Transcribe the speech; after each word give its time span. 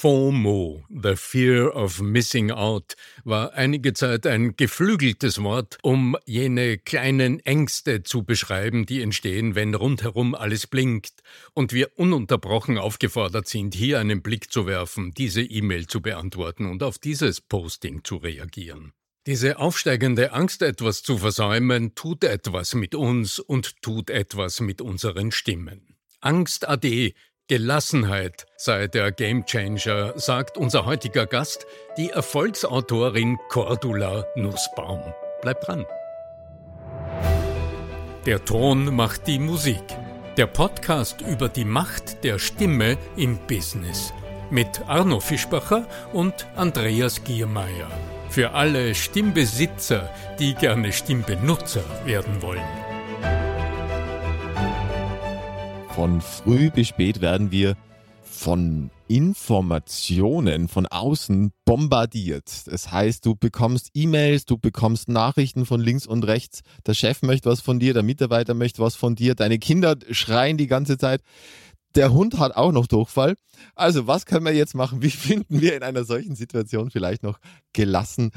FOMO, 0.00 0.82
the 0.88 1.14
Fear 1.14 1.76
of 1.76 2.00
Missing 2.00 2.50
Out, 2.50 2.94
war 3.24 3.52
einige 3.52 3.92
Zeit 3.92 4.26
ein 4.26 4.56
geflügeltes 4.56 5.42
Wort, 5.42 5.76
um 5.82 6.16
jene 6.24 6.78
kleinen 6.78 7.38
Ängste 7.40 8.02
zu 8.02 8.22
beschreiben, 8.22 8.86
die 8.86 9.02
entstehen, 9.02 9.54
wenn 9.56 9.74
rundherum 9.74 10.34
alles 10.34 10.66
blinkt 10.66 11.22
und 11.52 11.74
wir 11.74 11.98
ununterbrochen 11.98 12.78
aufgefordert 12.78 13.46
sind, 13.46 13.74
hier 13.74 14.00
einen 14.00 14.22
Blick 14.22 14.50
zu 14.50 14.64
werfen, 14.66 15.12
diese 15.12 15.42
E-Mail 15.42 15.86
zu 15.86 16.00
beantworten 16.00 16.64
und 16.64 16.82
auf 16.82 16.96
dieses 16.98 17.42
Posting 17.42 18.02
zu 18.02 18.16
reagieren. 18.16 18.94
Diese 19.26 19.58
aufsteigende 19.58 20.32
Angst, 20.32 20.62
etwas 20.62 21.02
zu 21.02 21.18
versäumen, 21.18 21.94
tut 21.94 22.24
etwas 22.24 22.72
mit 22.74 22.94
uns 22.94 23.38
und 23.38 23.82
tut 23.82 24.08
etwas 24.08 24.62
mit 24.62 24.80
unseren 24.80 25.30
Stimmen. 25.30 25.90
Angst 26.22 26.68
AD 26.68 27.14
Gelassenheit 27.50 28.46
sei 28.56 28.86
der 28.86 29.10
Gamechanger, 29.10 30.12
sagt 30.14 30.56
unser 30.56 30.86
heutiger 30.86 31.26
Gast, 31.26 31.66
die 31.96 32.10
Erfolgsautorin 32.10 33.38
Cordula 33.48 34.24
Nussbaum. 34.36 35.00
Bleibt 35.42 35.66
dran. 35.66 35.84
Der 38.24 38.44
Ton 38.44 38.94
macht 38.94 39.26
die 39.26 39.40
Musik. 39.40 39.82
Der 40.36 40.46
Podcast 40.46 41.22
über 41.22 41.48
die 41.48 41.64
Macht 41.64 42.22
der 42.22 42.38
Stimme 42.38 42.96
im 43.16 43.36
Business. 43.48 44.14
Mit 44.50 44.82
Arno 44.86 45.18
Fischbacher 45.18 45.88
und 46.12 46.46
Andreas 46.54 47.24
Giermeier. 47.24 47.90
Für 48.28 48.52
alle 48.52 48.94
Stimmbesitzer, 48.94 50.08
die 50.38 50.54
gerne 50.54 50.92
Stimmbenutzer 50.92 51.82
werden 52.04 52.42
wollen. 52.42 52.89
Von 56.00 56.22
früh 56.22 56.70
bis 56.70 56.88
spät 56.88 57.20
werden 57.20 57.50
wir 57.50 57.76
von 58.22 58.90
Informationen 59.06 60.68
von 60.68 60.86
außen 60.86 61.52
bombardiert. 61.66 62.50
Das 62.68 62.90
heißt, 62.90 63.26
du 63.26 63.34
bekommst 63.34 63.90
E-Mails, 63.92 64.46
du 64.46 64.56
bekommst 64.56 65.10
Nachrichten 65.10 65.66
von 65.66 65.78
links 65.78 66.06
und 66.06 66.26
rechts. 66.26 66.62
Der 66.86 66.94
Chef 66.94 67.20
möchte 67.20 67.50
was 67.50 67.60
von 67.60 67.78
dir, 67.78 67.92
der 67.92 68.02
Mitarbeiter 68.02 68.54
möchte 68.54 68.80
was 68.80 68.96
von 68.96 69.14
dir, 69.14 69.34
deine 69.34 69.58
Kinder 69.58 69.94
schreien 70.10 70.56
die 70.56 70.68
ganze 70.68 70.96
Zeit. 70.96 71.20
Der 71.94 72.14
Hund 72.14 72.38
hat 72.38 72.56
auch 72.56 72.72
noch 72.72 72.86
Durchfall. 72.86 73.34
Also, 73.74 74.06
was 74.06 74.24
können 74.24 74.46
wir 74.46 74.54
jetzt 74.54 74.74
machen? 74.74 75.02
Wie 75.02 75.10
finden 75.10 75.60
wir 75.60 75.76
in 75.76 75.82
einer 75.82 76.04
solchen 76.04 76.34
Situation 76.34 76.90
vielleicht 76.90 77.22
noch 77.22 77.38
gelassen 77.74 78.30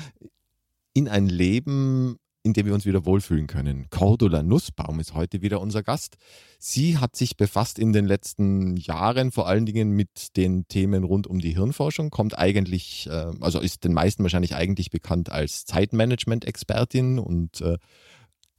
in 0.94 1.08
ein 1.08 1.28
Leben, 1.28 2.18
in 2.44 2.52
dem 2.54 2.66
wir 2.66 2.74
uns 2.74 2.86
wieder 2.86 3.06
wohlfühlen 3.06 3.48
können. 3.48 3.88
Cordula 3.90 4.44
Nussbaum 4.44 5.00
ist 5.00 5.14
heute 5.14 5.42
wieder 5.42 5.62
unser 5.62 5.82
Gast. 5.82 6.18
Sie 6.60 6.98
hat 6.98 7.16
sich 7.16 7.38
befasst 7.38 7.80
in 7.80 7.94
den 7.94 8.06
letzten 8.06 8.76
Jahren 8.76 9.32
vor 9.32 9.48
allen 9.48 9.66
Dingen 9.66 9.92
mit 9.92 10.36
den 10.36 10.68
Themen 10.68 11.06
rund 11.06 11.26
um 11.26 11.40
die 11.40 11.56
Hirnforschung, 11.56 12.10
kommt 12.10 12.38
eigentlich, 12.38 13.08
äh, 13.10 13.32
also 13.40 13.60
ist 13.60 13.86
den 13.86 13.94
meisten 13.94 14.24
wahrscheinlich 14.24 14.56
eigentlich 14.56 14.90
bekannt 14.90 15.32
als 15.32 15.66
Zeitmanagement-Expertin 15.66 17.18
und 17.18 17.62
äh, 17.62 17.78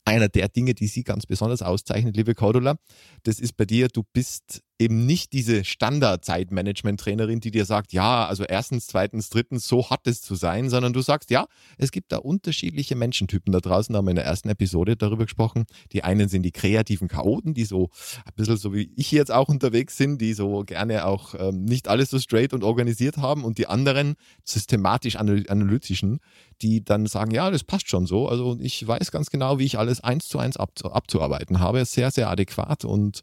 einer 0.06 0.28
der 0.28 0.48
Dinge, 0.48 0.74
die 0.74 0.86
sie 0.86 1.02
ganz 1.02 1.26
besonders 1.26 1.62
auszeichnet, 1.62 2.16
liebe 2.16 2.34
Cordula, 2.34 2.76
das 3.22 3.38
ist 3.38 3.56
bei 3.56 3.64
dir, 3.64 3.88
du 3.88 4.02
bist 4.12 4.62
eben 4.78 5.06
nicht 5.06 5.32
diese 5.32 5.64
Standard-Zeitmanagement-Trainerin, 5.64 7.40
die 7.40 7.52
dir 7.52 7.64
sagt, 7.64 7.92
ja, 7.92 8.26
also 8.26 8.44
erstens, 8.44 8.88
zweitens, 8.88 9.30
drittens, 9.30 9.68
so 9.68 9.88
hat 9.88 10.06
es 10.06 10.20
zu 10.20 10.34
sein, 10.34 10.68
sondern 10.68 10.92
du 10.92 11.00
sagst, 11.00 11.30
ja, 11.30 11.46
es 11.78 11.92
gibt 11.92 12.10
da 12.10 12.18
unterschiedliche 12.18 12.96
Menschentypen. 12.96 13.52
Da 13.52 13.60
draußen 13.60 13.94
haben 13.94 14.06
wir 14.06 14.10
in 14.10 14.16
der 14.16 14.24
ersten 14.24 14.48
Episode 14.48 14.96
darüber 14.96 15.24
gesprochen. 15.24 15.64
Die 15.92 16.02
einen 16.02 16.28
sind 16.28 16.42
die 16.42 16.50
kreativen 16.50 17.06
Chaoten, 17.06 17.54
die 17.54 17.64
so 17.64 17.90
ein 18.24 18.32
bisschen 18.34 18.56
so 18.56 18.74
wie 18.74 18.90
ich 18.96 19.12
jetzt 19.12 19.30
auch 19.30 19.48
unterwegs 19.48 19.96
sind, 19.96 20.20
die 20.20 20.34
so 20.34 20.64
gerne 20.64 21.06
auch 21.06 21.34
ähm, 21.38 21.64
nicht 21.64 21.86
alles 21.86 22.10
so 22.10 22.18
straight 22.18 22.52
und 22.52 22.64
organisiert 22.64 23.16
haben 23.18 23.44
und 23.44 23.58
die 23.58 23.68
anderen 23.68 24.14
systematisch 24.44 25.16
analytischen, 25.16 26.18
die 26.62 26.84
dann 26.84 27.06
sagen, 27.06 27.30
ja, 27.30 27.50
das 27.50 27.62
passt 27.62 27.88
schon 27.88 28.06
so. 28.06 28.28
Also 28.28 28.58
ich 28.60 28.86
weiß 28.86 29.12
ganz 29.12 29.30
genau, 29.30 29.60
wie 29.60 29.64
ich 29.64 29.78
alles 29.78 30.02
eins 30.02 30.26
zu 30.26 30.38
eins 30.38 30.56
abzuarbeiten 30.56 31.60
habe. 31.60 31.84
Sehr, 31.84 32.10
sehr 32.10 32.28
adäquat 32.28 32.84
und 32.84 33.22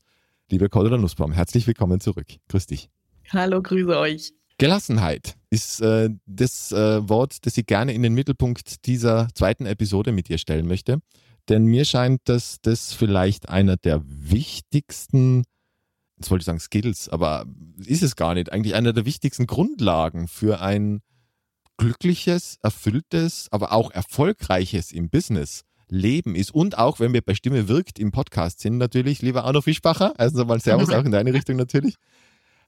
Liebe 0.52 0.68
Cordula 0.68 0.98
Nussbaum, 0.98 1.32
herzlich 1.32 1.66
willkommen 1.66 2.02
zurück. 2.02 2.28
Grüß 2.50 2.66
dich. 2.66 2.90
Hallo, 3.30 3.62
grüße 3.62 3.98
euch. 3.98 4.34
Gelassenheit 4.58 5.38
ist 5.50 5.80
äh, 5.80 6.10
das 6.26 6.74
äh, 6.74 7.08
Wort, 7.08 7.46
das 7.46 7.56
ich 7.56 7.66
gerne 7.66 7.94
in 7.94 8.04
den 8.04 8.14
Mittelpunkt 8.14 8.86
dieser 8.86 9.30
zweiten 9.34 9.66
Episode 9.66 10.12
mit 10.12 10.28
dir 10.28 10.38
stellen 10.38 10.68
möchte. 10.68 11.00
Denn 11.48 11.64
mir 11.64 11.86
scheint, 11.86 12.20
dass 12.26 12.58
das 12.62 12.92
vielleicht 12.92 13.48
einer 13.48 13.78
der 13.78 14.02
wichtigsten, 14.06 15.44
jetzt 16.18 16.30
wollte 16.30 16.42
ich 16.42 16.48
sagen 16.48 16.60
Skills, 16.60 17.08
aber 17.08 17.46
ist 17.86 18.04
es 18.04 18.18
gar 18.18 18.34
nicht, 18.34 18.52
eigentlich 18.52 18.76
einer 18.76 18.92
der 18.92 19.06
wichtigsten 19.06 19.48
Grundlagen 19.48 20.28
für 20.28 20.60
ein 20.60 21.00
glückliches, 21.78 22.58
erfülltes, 22.62 23.48
aber 23.52 23.72
auch 23.72 23.90
erfolgreiches 23.90 24.92
im 24.92 25.10
Business 25.10 25.64
Leben 25.92 26.36
ist. 26.36 26.54
Und 26.54 26.78
auch, 26.78 27.00
wenn 27.00 27.14
wir 27.14 27.22
bei 27.22 27.36
Stimme 27.36 27.68
wirkt 27.68 28.00
im 28.00 28.12
Podcast 28.12 28.62
sind, 28.62 28.78
natürlich, 28.78 29.22
lieber 29.22 29.44
Arno 29.44 29.62
Fischbacher, 29.62 30.14
also 30.18 30.40
nochmal 30.40 30.62
Servus 30.62 30.90
auch 30.90 31.04
in 31.04 31.12
deine 31.12 31.34
Richtung 31.34 31.58
natürlich, 31.58 31.96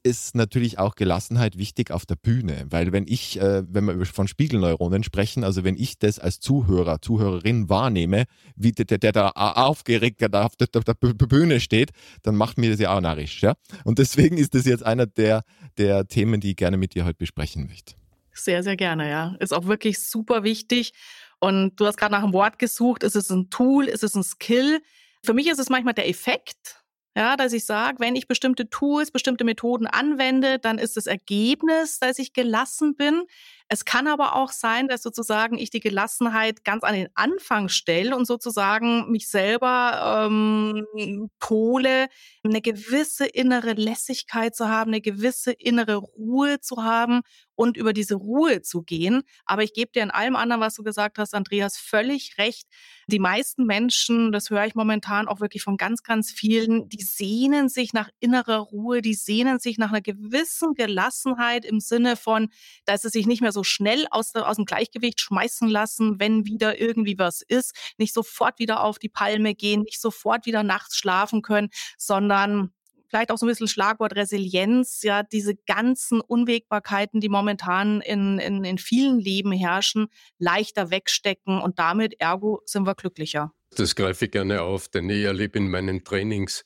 ist 0.04 0.34
natürlich 0.34 0.78
auch 0.78 0.96
Gelassenheit 0.96 1.56
wichtig 1.56 1.90
auf 1.90 2.04
der 2.04 2.16
Bühne. 2.16 2.66
Weil 2.68 2.92
wenn 2.92 3.06
ich, 3.08 3.40
äh, 3.40 3.62
wenn 3.66 3.86
wir 3.86 4.04
von 4.04 4.28
Spiegelneuronen 4.28 5.02
sprechen, 5.02 5.44
also 5.44 5.64
wenn 5.64 5.76
ich 5.76 5.98
das 5.98 6.18
als 6.18 6.40
Zuhörer, 6.40 7.00
Zuhörerin 7.00 7.70
wahrnehme, 7.70 8.24
wie 8.54 8.72
der, 8.72 8.84
der, 8.84 8.98
der 8.98 9.12
da 9.12 9.30
aufgeregt 9.30 10.20
da 10.20 10.44
auf 10.44 10.56
der, 10.56 10.66
der, 10.68 10.82
der 10.82 11.26
Bühne 11.26 11.58
steht, 11.58 11.92
dann 12.22 12.36
macht 12.36 12.58
mir 12.58 12.70
das 12.70 12.80
ja 12.80 12.94
auch 12.94 13.00
narrisch. 13.00 13.42
Ja? 13.42 13.54
Und 13.84 13.98
deswegen 13.98 14.36
ist 14.36 14.54
das 14.54 14.66
jetzt 14.66 14.84
einer 14.84 15.06
der, 15.06 15.42
der 15.78 16.06
Themen, 16.06 16.40
die 16.40 16.50
ich 16.50 16.56
gerne 16.56 16.76
mit 16.76 16.94
dir 16.94 17.06
heute 17.06 17.16
besprechen 17.16 17.66
möchte. 17.66 17.94
Sehr, 18.34 18.62
sehr 18.62 18.76
gerne, 18.76 19.08
ja. 19.08 19.36
Ist 19.38 19.54
auch 19.54 19.66
wirklich 19.66 20.00
super 20.00 20.42
wichtig. 20.42 20.92
Und 21.40 21.76
du 21.76 21.86
hast 21.86 21.96
gerade 21.96 22.12
nach 22.12 22.22
einem 22.22 22.32
Wort 22.32 22.58
gesucht. 22.58 23.02
Ist 23.02 23.16
es 23.16 23.30
ein 23.30 23.50
Tool? 23.50 23.86
Ist 23.86 24.02
es 24.02 24.14
ein 24.14 24.22
Skill? 24.22 24.80
Für 25.24 25.34
mich 25.34 25.48
ist 25.48 25.58
es 25.58 25.68
manchmal 25.68 25.94
der 25.94 26.08
Effekt. 26.08 26.84
Ja, 27.16 27.36
dass 27.36 27.52
ich 27.52 27.64
sage, 27.64 28.00
wenn 28.00 28.16
ich 28.16 28.26
bestimmte 28.26 28.68
Tools, 28.68 29.12
bestimmte 29.12 29.44
Methoden 29.44 29.86
anwende, 29.86 30.58
dann 30.58 30.78
ist 30.78 30.96
das 30.96 31.06
Ergebnis, 31.06 32.00
dass 32.00 32.18
ich 32.18 32.32
gelassen 32.32 32.96
bin. 32.96 33.22
Es 33.68 33.86
kann 33.86 34.06
aber 34.06 34.36
auch 34.36 34.52
sein, 34.52 34.88
dass 34.88 35.02
sozusagen 35.02 35.56
ich 35.56 35.70
die 35.70 35.80
Gelassenheit 35.80 36.64
ganz 36.64 36.84
an 36.84 36.94
den 36.94 37.08
Anfang 37.14 37.68
stelle 37.68 38.14
und 38.14 38.26
sozusagen 38.26 39.10
mich 39.10 39.28
selber 39.28 40.26
ähm, 40.28 41.30
pole, 41.38 42.08
eine 42.44 42.60
gewisse 42.60 43.24
innere 43.24 43.72
Lässigkeit 43.72 44.54
zu 44.54 44.68
haben, 44.68 44.90
eine 44.90 45.00
gewisse 45.00 45.52
innere 45.52 45.96
Ruhe 45.96 46.60
zu 46.60 46.84
haben 46.84 47.22
und 47.54 47.76
über 47.76 47.92
diese 47.92 48.16
Ruhe 48.16 48.60
zu 48.60 48.82
gehen. 48.82 49.22
Aber 49.46 49.62
ich 49.62 49.72
gebe 49.72 49.92
dir 49.92 50.02
in 50.02 50.10
allem 50.10 50.36
anderen, 50.36 50.60
was 50.60 50.74
du 50.74 50.82
gesagt 50.82 51.18
hast, 51.18 51.34
Andreas, 51.34 51.78
völlig 51.78 52.36
recht. 52.36 52.68
Die 53.06 53.18
meisten 53.18 53.64
Menschen, 53.64 54.32
das 54.32 54.50
höre 54.50 54.66
ich 54.66 54.74
momentan 54.74 55.26
auch 55.26 55.40
wirklich 55.40 55.62
von 55.62 55.76
ganz, 55.76 56.02
ganz 56.02 56.30
vielen, 56.30 56.88
die 56.88 57.02
sehnen 57.02 57.68
sich 57.68 57.92
nach 57.92 58.10
innerer 58.20 58.58
Ruhe, 58.58 59.00
die 59.02 59.14
sehnen 59.14 59.58
sich 59.58 59.78
nach 59.78 59.90
einer 59.90 60.02
gewissen 60.02 60.74
Gelassenheit 60.74 61.64
im 61.64 61.80
Sinne 61.80 62.16
von, 62.16 62.50
dass 62.84 63.02
sie 63.02 63.08
sich 63.08 63.26
nicht 63.26 63.40
mehr 63.40 63.52
so 63.54 63.64
schnell 63.64 64.06
aus, 64.10 64.34
aus 64.34 64.56
dem 64.56 64.66
Gleichgewicht 64.66 65.20
schmeißen 65.20 65.68
lassen, 65.68 66.20
wenn 66.20 66.44
wieder 66.44 66.78
irgendwie 66.78 67.18
was 67.18 67.40
ist, 67.40 67.74
nicht 67.96 68.12
sofort 68.12 68.58
wieder 68.58 68.84
auf 68.84 68.98
die 68.98 69.08
Palme 69.08 69.54
gehen, 69.54 69.82
nicht 69.82 70.00
sofort 70.00 70.44
wieder 70.44 70.62
nachts 70.62 70.96
schlafen 70.96 71.40
können, 71.40 71.70
sondern 71.96 72.74
vielleicht 73.08 73.30
auch 73.30 73.38
so 73.38 73.46
ein 73.46 73.48
bisschen 73.48 73.68
Schlagwort 73.68 74.16
Resilienz, 74.16 75.02
ja, 75.02 75.22
diese 75.22 75.54
ganzen 75.54 76.20
Unwägbarkeiten, 76.20 77.20
die 77.20 77.28
momentan 77.28 78.00
in, 78.00 78.40
in, 78.40 78.64
in 78.64 78.76
vielen 78.76 79.20
Leben 79.20 79.52
herrschen, 79.52 80.08
leichter 80.38 80.90
wegstecken 80.90 81.60
und 81.60 81.78
damit 81.78 82.20
ergo 82.20 82.60
sind 82.64 82.86
wir 82.86 82.96
glücklicher. 82.96 83.52
Das 83.76 83.94
greife 83.94 84.24
ich 84.24 84.30
gerne 84.32 84.62
auf, 84.62 84.88
denn 84.88 85.08
ich 85.08 85.24
erlebe 85.24 85.58
in 85.58 85.70
meinen 85.70 86.04
Trainings 86.04 86.64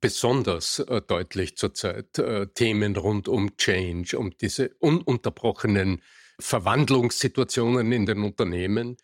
besonders 0.00 0.78
äh, 0.78 1.00
deutlich 1.00 1.56
zurzeit 1.56 2.18
äh, 2.18 2.46
Themen 2.54 2.96
rund 2.96 3.28
um 3.28 3.56
Change, 3.56 4.18
um 4.18 4.36
diese 4.38 4.70
ununterbrochenen 4.78 6.02
Verwandlungssituationen 6.40 7.92
in 7.92 8.06
den 8.06 8.22
Unternehmen, 8.22 8.96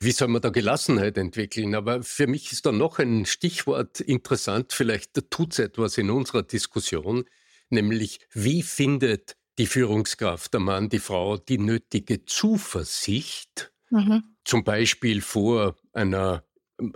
wie 0.00 0.12
soll 0.12 0.28
man 0.28 0.42
da 0.42 0.48
Gelassenheit 0.48 1.16
entwickeln? 1.16 1.74
Aber 1.74 2.02
für 2.02 2.26
mich 2.26 2.50
ist 2.50 2.66
da 2.66 2.72
noch 2.72 2.98
ein 2.98 3.24
Stichwort 3.24 4.00
interessant, 4.00 4.72
vielleicht 4.72 5.30
tut 5.30 5.52
es 5.52 5.60
etwas 5.60 5.96
in 5.96 6.10
unserer 6.10 6.42
Diskussion, 6.42 7.24
nämlich 7.70 8.20
wie 8.32 8.62
findet 8.62 9.36
die 9.58 9.66
Führungskraft, 9.66 10.52
der 10.54 10.60
Mann, 10.60 10.88
die 10.88 10.98
Frau, 10.98 11.36
die 11.36 11.58
nötige 11.58 12.24
Zuversicht, 12.24 13.72
mhm. 13.90 14.24
zum 14.44 14.64
Beispiel 14.64 15.20
vor 15.20 15.76
einer 15.92 16.44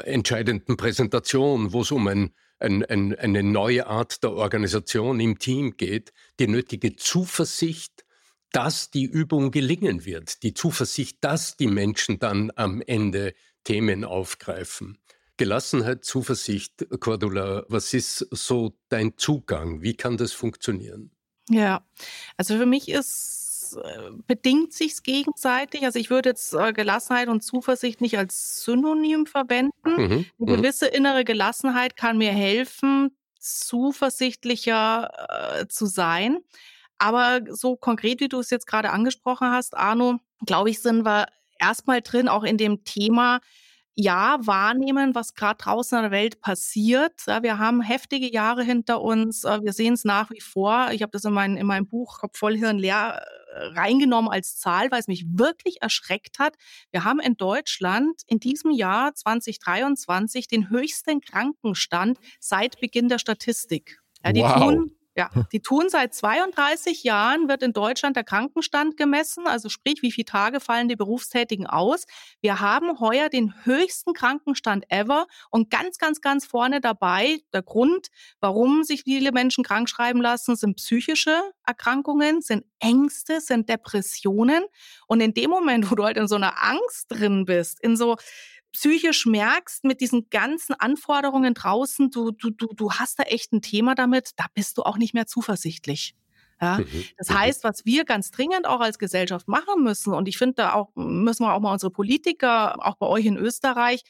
entscheidenden 0.04 0.76
Präsentation, 0.76 1.72
wo 1.72 1.82
es 1.82 1.92
um 1.92 2.08
ein, 2.08 2.30
ein, 2.58 2.84
ein, 2.84 3.14
eine 3.14 3.42
neue 3.42 3.86
Art 3.86 4.22
der 4.24 4.32
Organisation 4.32 5.20
im 5.20 5.38
Team 5.38 5.76
geht, 5.76 6.12
die 6.40 6.48
nötige 6.48 6.96
Zuversicht, 6.96 8.05
dass 8.52 8.90
die 8.90 9.04
Übung 9.04 9.50
gelingen 9.50 10.04
wird, 10.04 10.42
die 10.42 10.54
Zuversicht, 10.54 11.18
dass 11.22 11.56
die 11.56 11.66
Menschen 11.66 12.18
dann 12.18 12.50
am 12.56 12.80
Ende 12.80 13.34
Themen 13.64 14.04
aufgreifen. 14.04 14.98
Gelassenheit, 15.36 16.04
Zuversicht, 16.04 16.86
Cordula, 17.00 17.64
was 17.68 17.92
ist 17.92 18.26
so 18.30 18.72
dein 18.88 19.18
Zugang? 19.18 19.82
Wie 19.82 19.94
kann 19.94 20.16
das 20.16 20.32
funktionieren? 20.32 21.10
Ja, 21.50 21.86
also 22.36 22.56
für 22.56 22.66
mich 22.66 22.88
ist 22.88 23.46
äh, 23.74 24.10
bedingt 24.26 24.72
sich 24.72 25.02
gegenseitig. 25.02 25.84
Also 25.84 25.98
ich 25.98 26.10
würde 26.10 26.30
jetzt 26.30 26.54
äh, 26.54 26.72
Gelassenheit 26.72 27.28
und 27.28 27.42
Zuversicht 27.42 28.00
nicht 28.00 28.18
als 28.18 28.64
Synonym 28.64 29.26
verwenden. 29.26 29.72
Mhm. 29.84 29.96
Eine 29.96 30.26
mhm. 30.38 30.46
gewisse 30.46 30.86
innere 30.86 31.24
Gelassenheit 31.24 31.96
kann 31.96 32.18
mir 32.18 32.32
helfen, 32.32 33.16
zuversichtlicher 33.38 35.60
äh, 35.60 35.68
zu 35.68 35.86
sein. 35.86 36.38
Aber 36.98 37.40
so 37.50 37.76
konkret, 37.76 38.20
wie 38.20 38.28
du 38.28 38.40
es 38.40 38.50
jetzt 38.50 38.66
gerade 38.66 38.90
angesprochen 38.90 39.50
hast, 39.50 39.76
Arno, 39.76 40.18
glaube 40.44 40.70
ich, 40.70 40.80
sind 40.80 41.04
wir 41.04 41.26
erstmal 41.58 42.02
drin, 42.02 42.28
auch 42.28 42.44
in 42.44 42.58
dem 42.58 42.84
Thema, 42.84 43.40
ja, 43.98 44.36
wahrnehmen, 44.42 45.14
was 45.14 45.34
gerade 45.34 45.56
draußen 45.56 45.96
in 45.96 46.02
der 46.02 46.10
Welt 46.10 46.42
passiert. 46.42 47.14
Ja, 47.26 47.42
wir 47.42 47.58
haben 47.58 47.80
heftige 47.80 48.30
Jahre 48.30 48.62
hinter 48.62 49.00
uns. 49.00 49.44
Äh, 49.44 49.62
wir 49.62 49.72
sehen 49.72 49.94
es 49.94 50.04
nach 50.04 50.30
wie 50.30 50.42
vor. 50.42 50.90
Ich 50.92 51.00
habe 51.00 51.12
das 51.12 51.24
in, 51.24 51.32
mein, 51.32 51.56
in 51.56 51.66
meinem 51.66 51.88
Buch 51.88 52.18
Kopf 52.18 52.38
voll 52.38 52.58
Hirn 52.58 52.78
leer 52.78 53.24
äh, 53.54 53.58
reingenommen 53.68 54.30
als 54.30 54.58
Zahl, 54.58 54.90
weil 54.90 55.00
es 55.00 55.08
mich 55.08 55.24
wirklich 55.30 55.80
erschreckt 55.80 56.38
hat. 56.38 56.56
Wir 56.90 57.04
haben 57.04 57.20
in 57.20 57.38
Deutschland 57.38 58.20
in 58.26 58.38
diesem 58.38 58.70
Jahr 58.70 59.14
2023 59.14 60.46
den 60.46 60.68
höchsten 60.68 61.22
Krankenstand 61.22 62.18
seit 62.38 62.78
Beginn 62.80 63.08
der 63.08 63.18
Statistik. 63.18 63.98
Ja, 64.22 64.32
die 64.32 64.42
wow. 64.42 64.54
tun 64.56 64.96
ja, 65.16 65.30
die 65.50 65.60
tun 65.60 65.88
seit 65.88 66.14
32 66.14 67.02
Jahren, 67.02 67.48
wird 67.48 67.62
in 67.62 67.72
Deutschland 67.72 68.16
der 68.16 68.24
Krankenstand 68.24 68.98
gemessen, 68.98 69.46
also 69.46 69.70
sprich, 69.70 70.02
wie 70.02 70.12
viele 70.12 70.26
Tage 70.26 70.60
fallen 70.60 70.88
die 70.88 70.96
Berufstätigen 70.96 71.66
aus. 71.66 72.04
Wir 72.42 72.60
haben 72.60 73.00
heuer 73.00 73.30
den 73.30 73.54
höchsten 73.64 74.12
Krankenstand 74.12 74.84
ever 74.90 75.26
und 75.50 75.70
ganz, 75.70 75.96
ganz, 75.96 76.20
ganz 76.20 76.44
vorne 76.44 76.82
dabei, 76.82 77.38
der 77.54 77.62
Grund, 77.62 78.08
warum 78.40 78.84
sich 78.84 79.04
viele 79.04 79.32
Menschen 79.32 79.64
krank 79.64 79.88
schreiben 79.88 80.20
lassen, 80.20 80.54
sind 80.54 80.76
psychische 80.76 81.40
Erkrankungen, 81.66 82.42
sind 82.42 82.64
Ängste, 82.78 83.40
sind 83.40 83.68
Depressionen. 83.70 84.64
Und 85.06 85.20
in 85.20 85.32
dem 85.32 85.50
Moment, 85.50 85.90
wo 85.90 85.94
du 85.94 86.04
halt 86.04 86.18
in 86.18 86.28
so 86.28 86.34
einer 86.36 86.62
Angst 86.62 87.06
drin 87.08 87.46
bist, 87.46 87.80
in 87.80 87.96
so, 87.96 88.16
psychisch 88.76 89.24
merkst 89.24 89.84
mit 89.84 90.00
diesen 90.00 90.28
ganzen 90.28 90.74
Anforderungen 90.74 91.54
draußen, 91.54 92.10
du, 92.10 92.30
du, 92.30 92.50
du, 92.50 92.66
du 92.74 92.92
hast 92.92 93.18
da 93.18 93.22
echt 93.22 93.52
ein 93.52 93.62
Thema 93.62 93.94
damit, 93.94 94.30
da 94.36 94.44
bist 94.52 94.76
du 94.76 94.82
auch 94.82 94.98
nicht 94.98 95.14
mehr 95.14 95.26
zuversichtlich. 95.26 96.14
Ja, 96.60 96.78
mhm, 96.78 97.04
das 97.16 97.30
mhm. 97.30 97.38
heißt, 97.38 97.64
was 97.64 97.84
wir 97.86 98.04
ganz 98.04 98.30
dringend 98.30 98.66
auch 98.66 98.80
als 98.80 98.98
Gesellschaft 98.98 99.48
machen 99.48 99.82
müssen, 99.82 100.12
und 100.12 100.28
ich 100.28 100.36
finde, 100.36 100.54
da 100.56 100.74
auch 100.74 100.90
müssen 100.94 101.44
wir 101.44 101.54
auch 101.54 101.60
mal 101.60 101.72
unsere 101.72 101.90
Politiker, 101.90 102.86
auch 102.86 102.96
bei 102.96 103.06
euch 103.06 103.24
in 103.24 103.36
Österreich, 103.36 104.02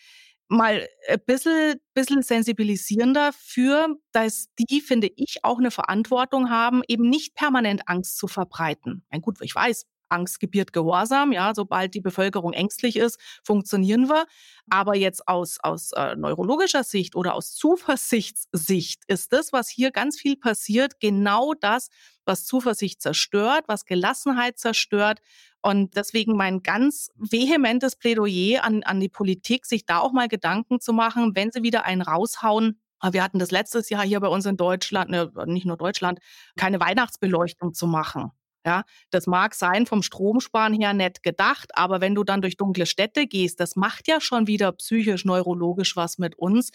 mal 0.48 0.86
ein 1.08 1.20
bisschen, 1.26 1.80
bisschen 1.94 2.22
sensibilisieren 2.22 3.14
dafür, 3.14 3.96
dass 4.12 4.48
die, 4.58 4.80
finde 4.80 5.10
ich, 5.16 5.44
auch 5.44 5.58
eine 5.58 5.70
Verantwortung 5.70 6.50
haben, 6.50 6.82
eben 6.88 7.08
nicht 7.08 7.34
permanent 7.34 7.82
Angst 7.86 8.16
zu 8.16 8.28
verbreiten. 8.28 9.04
Mein 9.10 9.22
gut, 9.22 9.38
ich 9.40 9.54
weiß, 9.54 9.86
Angst 10.08 10.40
gebiert 10.40 10.72
Gehorsam. 10.72 11.32
Ja, 11.32 11.52
sobald 11.54 11.94
die 11.94 12.00
Bevölkerung 12.00 12.52
ängstlich 12.52 12.96
ist, 12.96 13.18
funktionieren 13.44 14.08
wir. 14.08 14.26
Aber 14.70 14.96
jetzt 14.96 15.28
aus, 15.28 15.58
aus 15.60 15.92
äh, 15.92 16.16
neurologischer 16.16 16.84
Sicht 16.84 17.16
oder 17.16 17.34
aus 17.34 17.54
Zuversichtssicht 17.54 19.02
ist 19.06 19.32
das, 19.32 19.52
was 19.52 19.68
hier 19.68 19.90
ganz 19.90 20.18
viel 20.18 20.36
passiert, 20.36 21.00
genau 21.00 21.54
das, 21.54 21.88
was 22.24 22.44
Zuversicht 22.44 23.00
zerstört, 23.00 23.64
was 23.68 23.84
Gelassenheit 23.84 24.58
zerstört. 24.58 25.20
Und 25.62 25.96
deswegen 25.96 26.36
mein 26.36 26.62
ganz 26.62 27.10
vehementes 27.16 27.96
Plädoyer 27.96 28.62
an, 28.62 28.82
an 28.82 29.00
die 29.00 29.08
Politik, 29.08 29.66
sich 29.66 29.86
da 29.86 29.98
auch 29.98 30.12
mal 30.12 30.28
Gedanken 30.28 30.80
zu 30.80 30.92
machen, 30.92 31.32
wenn 31.34 31.50
sie 31.50 31.62
wieder 31.62 31.84
einen 31.84 32.02
raushauen, 32.02 32.80
wir 33.10 33.22
hatten 33.22 33.38
das 33.38 33.50
letztes 33.50 33.90
Jahr 33.90 34.04
hier 34.04 34.20
bei 34.20 34.28
uns 34.28 34.46
in 34.46 34.56
Deutschland, 34.56 35.10
ne, 35.10 35.30
nicht 35.46 35.66
nur 35.66 35.76
Deutschland, 35.76 36.18
keine 36.56 36.80
Weihnachtsbeleuchtung 36.80 37.74
zu 37.74 37.86
machen. 37.86 38.32
Ja, 38.66 38.82
das 39.10 39.28
mag 39.28 39.54
sein 39.54 39.86
vom 39.86 40.02
Stromsparen 40.02 40.74
her 40.74 40.92
nett 40.92 41.22
gedacht, 41.22 41.70
aber 41.74 42.00
wenn 42.00 42.16
du 42.16 42.24
dann 42.24 42.42
durch 42.42 42.56
dunkle 42.56 42.84
Städte 42.86 43.28
gehst, 43.28 43.60
das 43.60 43.76
macht 43.76 44.08
ja 44.08 44.20
schon 44.20 44.48
wieder 44.48 44.72
psychisch, 44.72 45.24
neurologisch 45.24 45.94
was 45.94 46.18
mit 46.18 46.36
uns. 46.36 46.70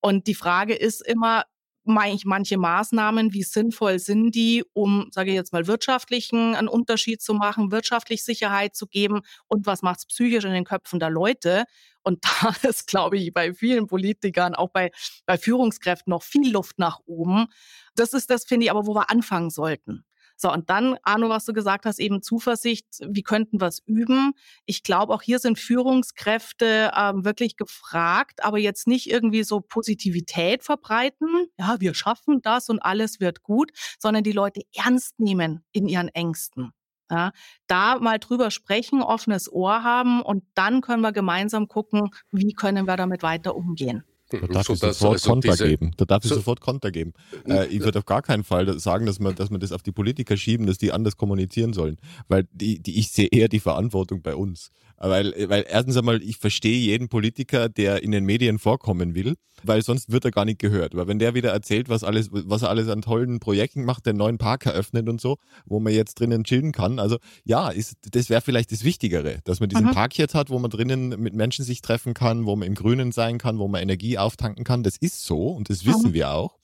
Und 0.00 0.26
die 0.26 0.34
Frage 0.34 0.74
ist 0.74 1.06
immer, 1.06 1.44
manche 1.84 2.58
Maßnahmen, 2.58 3.32
wie 3.32 3.44
sinnvoll 3.44 4.00
sind 4.00 4.34
die, 4.34 4.64
um, 4.72 5.08
sage 5.12 5.30
ich 5.30 5.36
jetzt 5.36 5.52
mal, 5.52 5.68
wirtschaftlichen 5.68 6.56
einen 6.56 6.66
Unterschied 6.66 7.22
zu 7.22 7.32
machen, 7.32 7.70
wirtschaftlich 7.70 8.24
Sicherheit 8.24 8.74
zu 8.74 8.88
geben 8.88 9.20
und 9.46 9.66
was 9.66 9.82
macht 9.82 10.00
es 10.00 10.06
psychisch 10.06 10.44
in 10.44 10.52
den 10.52 10.64
Köpfen 10.64 10.98
der 10.98 11.10
Leute? 11.10 11.64
Und 12.02 12.24
da 12.42 12.68
ist, 12.68 12.88
glaube 12.88 13.18
ich, 13.18 13.32
bei 13.32 13.54
vielen 13.54 13.86
Politikern, 13.86 14.56
auch 14.56 14.70
bei, 14.70 14.90
bei 15.26 15.38
Führungskräften 15.38 16.10
noch 16.10 16.24
viel 16.24 16.50
Luft 16.50 16.78
nach 16.78 16.98
oben. 17.06 17.46
Das 17.94 18.12
ist 18.12 18.30
das, 18.30 18.44
finde 18.44 18.64
ich, 18.64 18.70
aber 18.72 18.86
wo 18.86 18.94
wir 18.94 19.10
anfangen 19.10 19.50
sollten. 19.50 20.04
So, 20.36 20.52
und 20.52 20.68
dann, 20.68 20.96
Arno, 21.02 21.28
was 21.28 21.46
du 21.46 21.52
gesagt 21.52 21.86
hast, 21.86 21.98
eben 21.98 22.22
Zuversicht, 22.22 22.86
wie 23.08 23.22
könnten 23.22 23.60
wir 23.60 23.68
es 23.68 23.82
üben? 23.86 24.32
Ich 24.66 24.82
glaube, 24.82 25.14
auch 25.14 25.22
hier 25.22 25.38
sind 25.38 25.58
Führungskräfte 25.58 26.92
ähm, 26.94 27.24
wirklich 27.24 27.56
gefragt, 27.56 28.44
aber 28.44 28.58
jetzt 28.58 28.86
nicht 28.86 29.10
irgendwie 29.10 29.44
so 29.44 29.60
Positivität 29.60 30.62
verbreiten, 30.62 31.28
ja, 31.58 31.76
wir 31.80 31.94
schaffen 31.94 32.42
das 32.42 32.68
und 32.68 32.80
alles 32.80 33.18
wird 33.18 33.42
gut, 33.42 33.72
sondern 33.98 34.24
die 34.24 34.32
Leute 34.32 34.62
ernst 34.74 35.18
nehmen 35.18 35.64
in 35.72 35.88
ihren 35.88 36.08
Ängsten. 36.08 36.72
Ja, 37.10 37.30
da 37.68 37.98
mal 38.00 38.18
drüber 38.18 38.50
sprechen, 38.50 39.00
offenes 39.00 39.50
Ohr 39.50 39.84
haben 39.84 40.22
und 40.22 40.44
dann 40.54 40.80
können 40.80 41.02
wir 41.02 41.12
gemeinsam 41.12 41.68
gucken, 41.68 42.10
wie 42.32 42.52
können 42.52 42.86
wir 42.86 42.96
damit 42.96 43.22
weiter 43.22 43.54
umgehen. 43.54 44.04
Da 44.30 44.38
darf 44.38 44.66
so 44.66 44.72
ich 44.72 44.80
sofort 44.80 45.12
also 45.14 45.30
Konter 45.30 45.50
diese, 45.52 45.68
geben. 45.68 45.92
Da 45.96 46.04
darf 46.04 46.24
ich 46.24 46.30
so, 46.30 46.36
sofort 46.36 46.60
Konter 46.60 46.90
geben. 46.90 47.12
Äh, 47.46 47.66
ich 47.68 47.80
würde 47.80 48.00
auf 48.00 48.06
gar 48.06 48.22
keinen 48.22 48.42
Fall 48.42 48.78
sagen, 48.78 49.06
dass 49.06 49.20
man, 49.20 49.34
dass 49.36 49.50
man 49.50 49.60
das 49.60 49.72
auf 49.72 49.82
die 49.82 49.92
Politiker 49.92 50.36
schieben, 50.36 50.66
dass 50.66 50.78
die 50.78 50.90
anders 50.90 51.16
kommunizieren 51.16 51.72
sollen. 51.72 51.98
Weil 52.28 52.46
die, 52.52 52.80
die, 52.80 52.98
ich 52.98 53.12
sehe 53.12 53.28
eher 53.30 53.48
die 53.48 53.60
Verantwortung 53.60 54.22
bei 54.22 54.34
uns. 54.34 54.72
Weil, 54.98 55.34
weil 55.48 55.64
erstens 55.68 55.96
einmal, 55.96 56.22
ich 56.22 56.38
verstehe 56.38 56.78
jeden 56.78 57.08
Politiker, 57.08 57.68
der 57.68 58.02
in 58.02 58.12
den 58.12 58.24
Medien 58.24 58.58
vorkommen 58.58 59.14
will, 59.14 59.34
weil 59.62 59.82
sonst 59.82 60.10
wird 60.10 60.24
er 60.24 60.30
gar 60.30 60.44
nicht 60.44 60.58
gehört. 60.58 60.94
Weil 60.94 61.06
wenn 61.06 61.18
der 61.18 61.34
wieder 61.34 61.50
erzählt, 61.50 61.88
was 61.88 62.02
alles, 62.02 62.30
was 62.30 62.62
er 62.62 62.70
alles 62.70 62.88
an 62.88 63.02
tollen 63.02 63.38
Projekten 63.38 63.84
macht, 63.84 64.06
den 64.06 64.16
neuen 64.16 64.38
Park 64.38 64.64
eröffnet 64.64 65.08
und 65.08 65.20
so, 65.20 65.36
wo 65.66 65.80
man 65.80 65.92
jetzt 65.92 66.18
drinnen 66.18 66.44
chillen 66.44 66.72
kann. 66.72 66.98
Also 66.98 67.18
ja, 67.44 67.68
ist, 67.68 67.96
das 68.10 68.30
wäre 68.30 68.40
vielleicht 68.40 68.72
das 68.72 68.84
Wichtigere, 68.84 69.40
dass 69.44 69.60
man 69.60 69.68
diesen 69.68 69.86
mhm. 69.86 69.92
Park 69.92 70.16
jetzt 70.16 70.34
hat, 70.34 70.48
wo 70.48 70.58
man 70.58 70.70
drinnen 70.70 71.08
mit 71.20 71.34
Menschen 71.34 71.64
sich 71.64 71.82
treffen 71.82 72.14
kann, 72.14 72.46
wo 72.46 72.56
man 72.56 72.66
im 72.66 72.74
Grünen 72.74 73.12
sein 73.12 73.38
kann, 73.38 73.58
wo 73.58 73.68
man 73.68 73.82
Energie 73.82 74.16
auftanken 74.16 74.64
kann. 74.64 74.82
Das 74.82 74.96
ist 74.96 75.24
so 75.24 75.48
und 75.48 75.68
das 75.68 75.84
wissen 75.84 76.10
mhm. 76.10 76.14
wir 76.14 76.30
auch. 76.30 76.58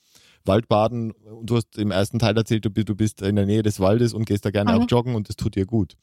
Waldbaden, 0.44 1.12
du 1.42 1.56
hast 1.56 1.78
im 1.78 1.90
ersten 1.92 2.18
Teil 2.18 2.36
erzählt, 2.36 2.64
du 2.64 2.94
bist 2.96 3.22
in 3.22 3.36
der 3.36 3.46
Nähe 3.46 3.62
des 3.62 3.78
Waldes 3.78 4.12
und 4.12 4.24
gehst 4.24 4.44
da 4.44 4.50
gerne 4.50 4.72
mhm. 4.72 4.78
auch 4.78 4.90
joggen 4.90 5.14
und 5.14 5.28
das 5.28 5.36
tut 5.36 5.54
dir 5.54 5.66
gut. 5.66 5.96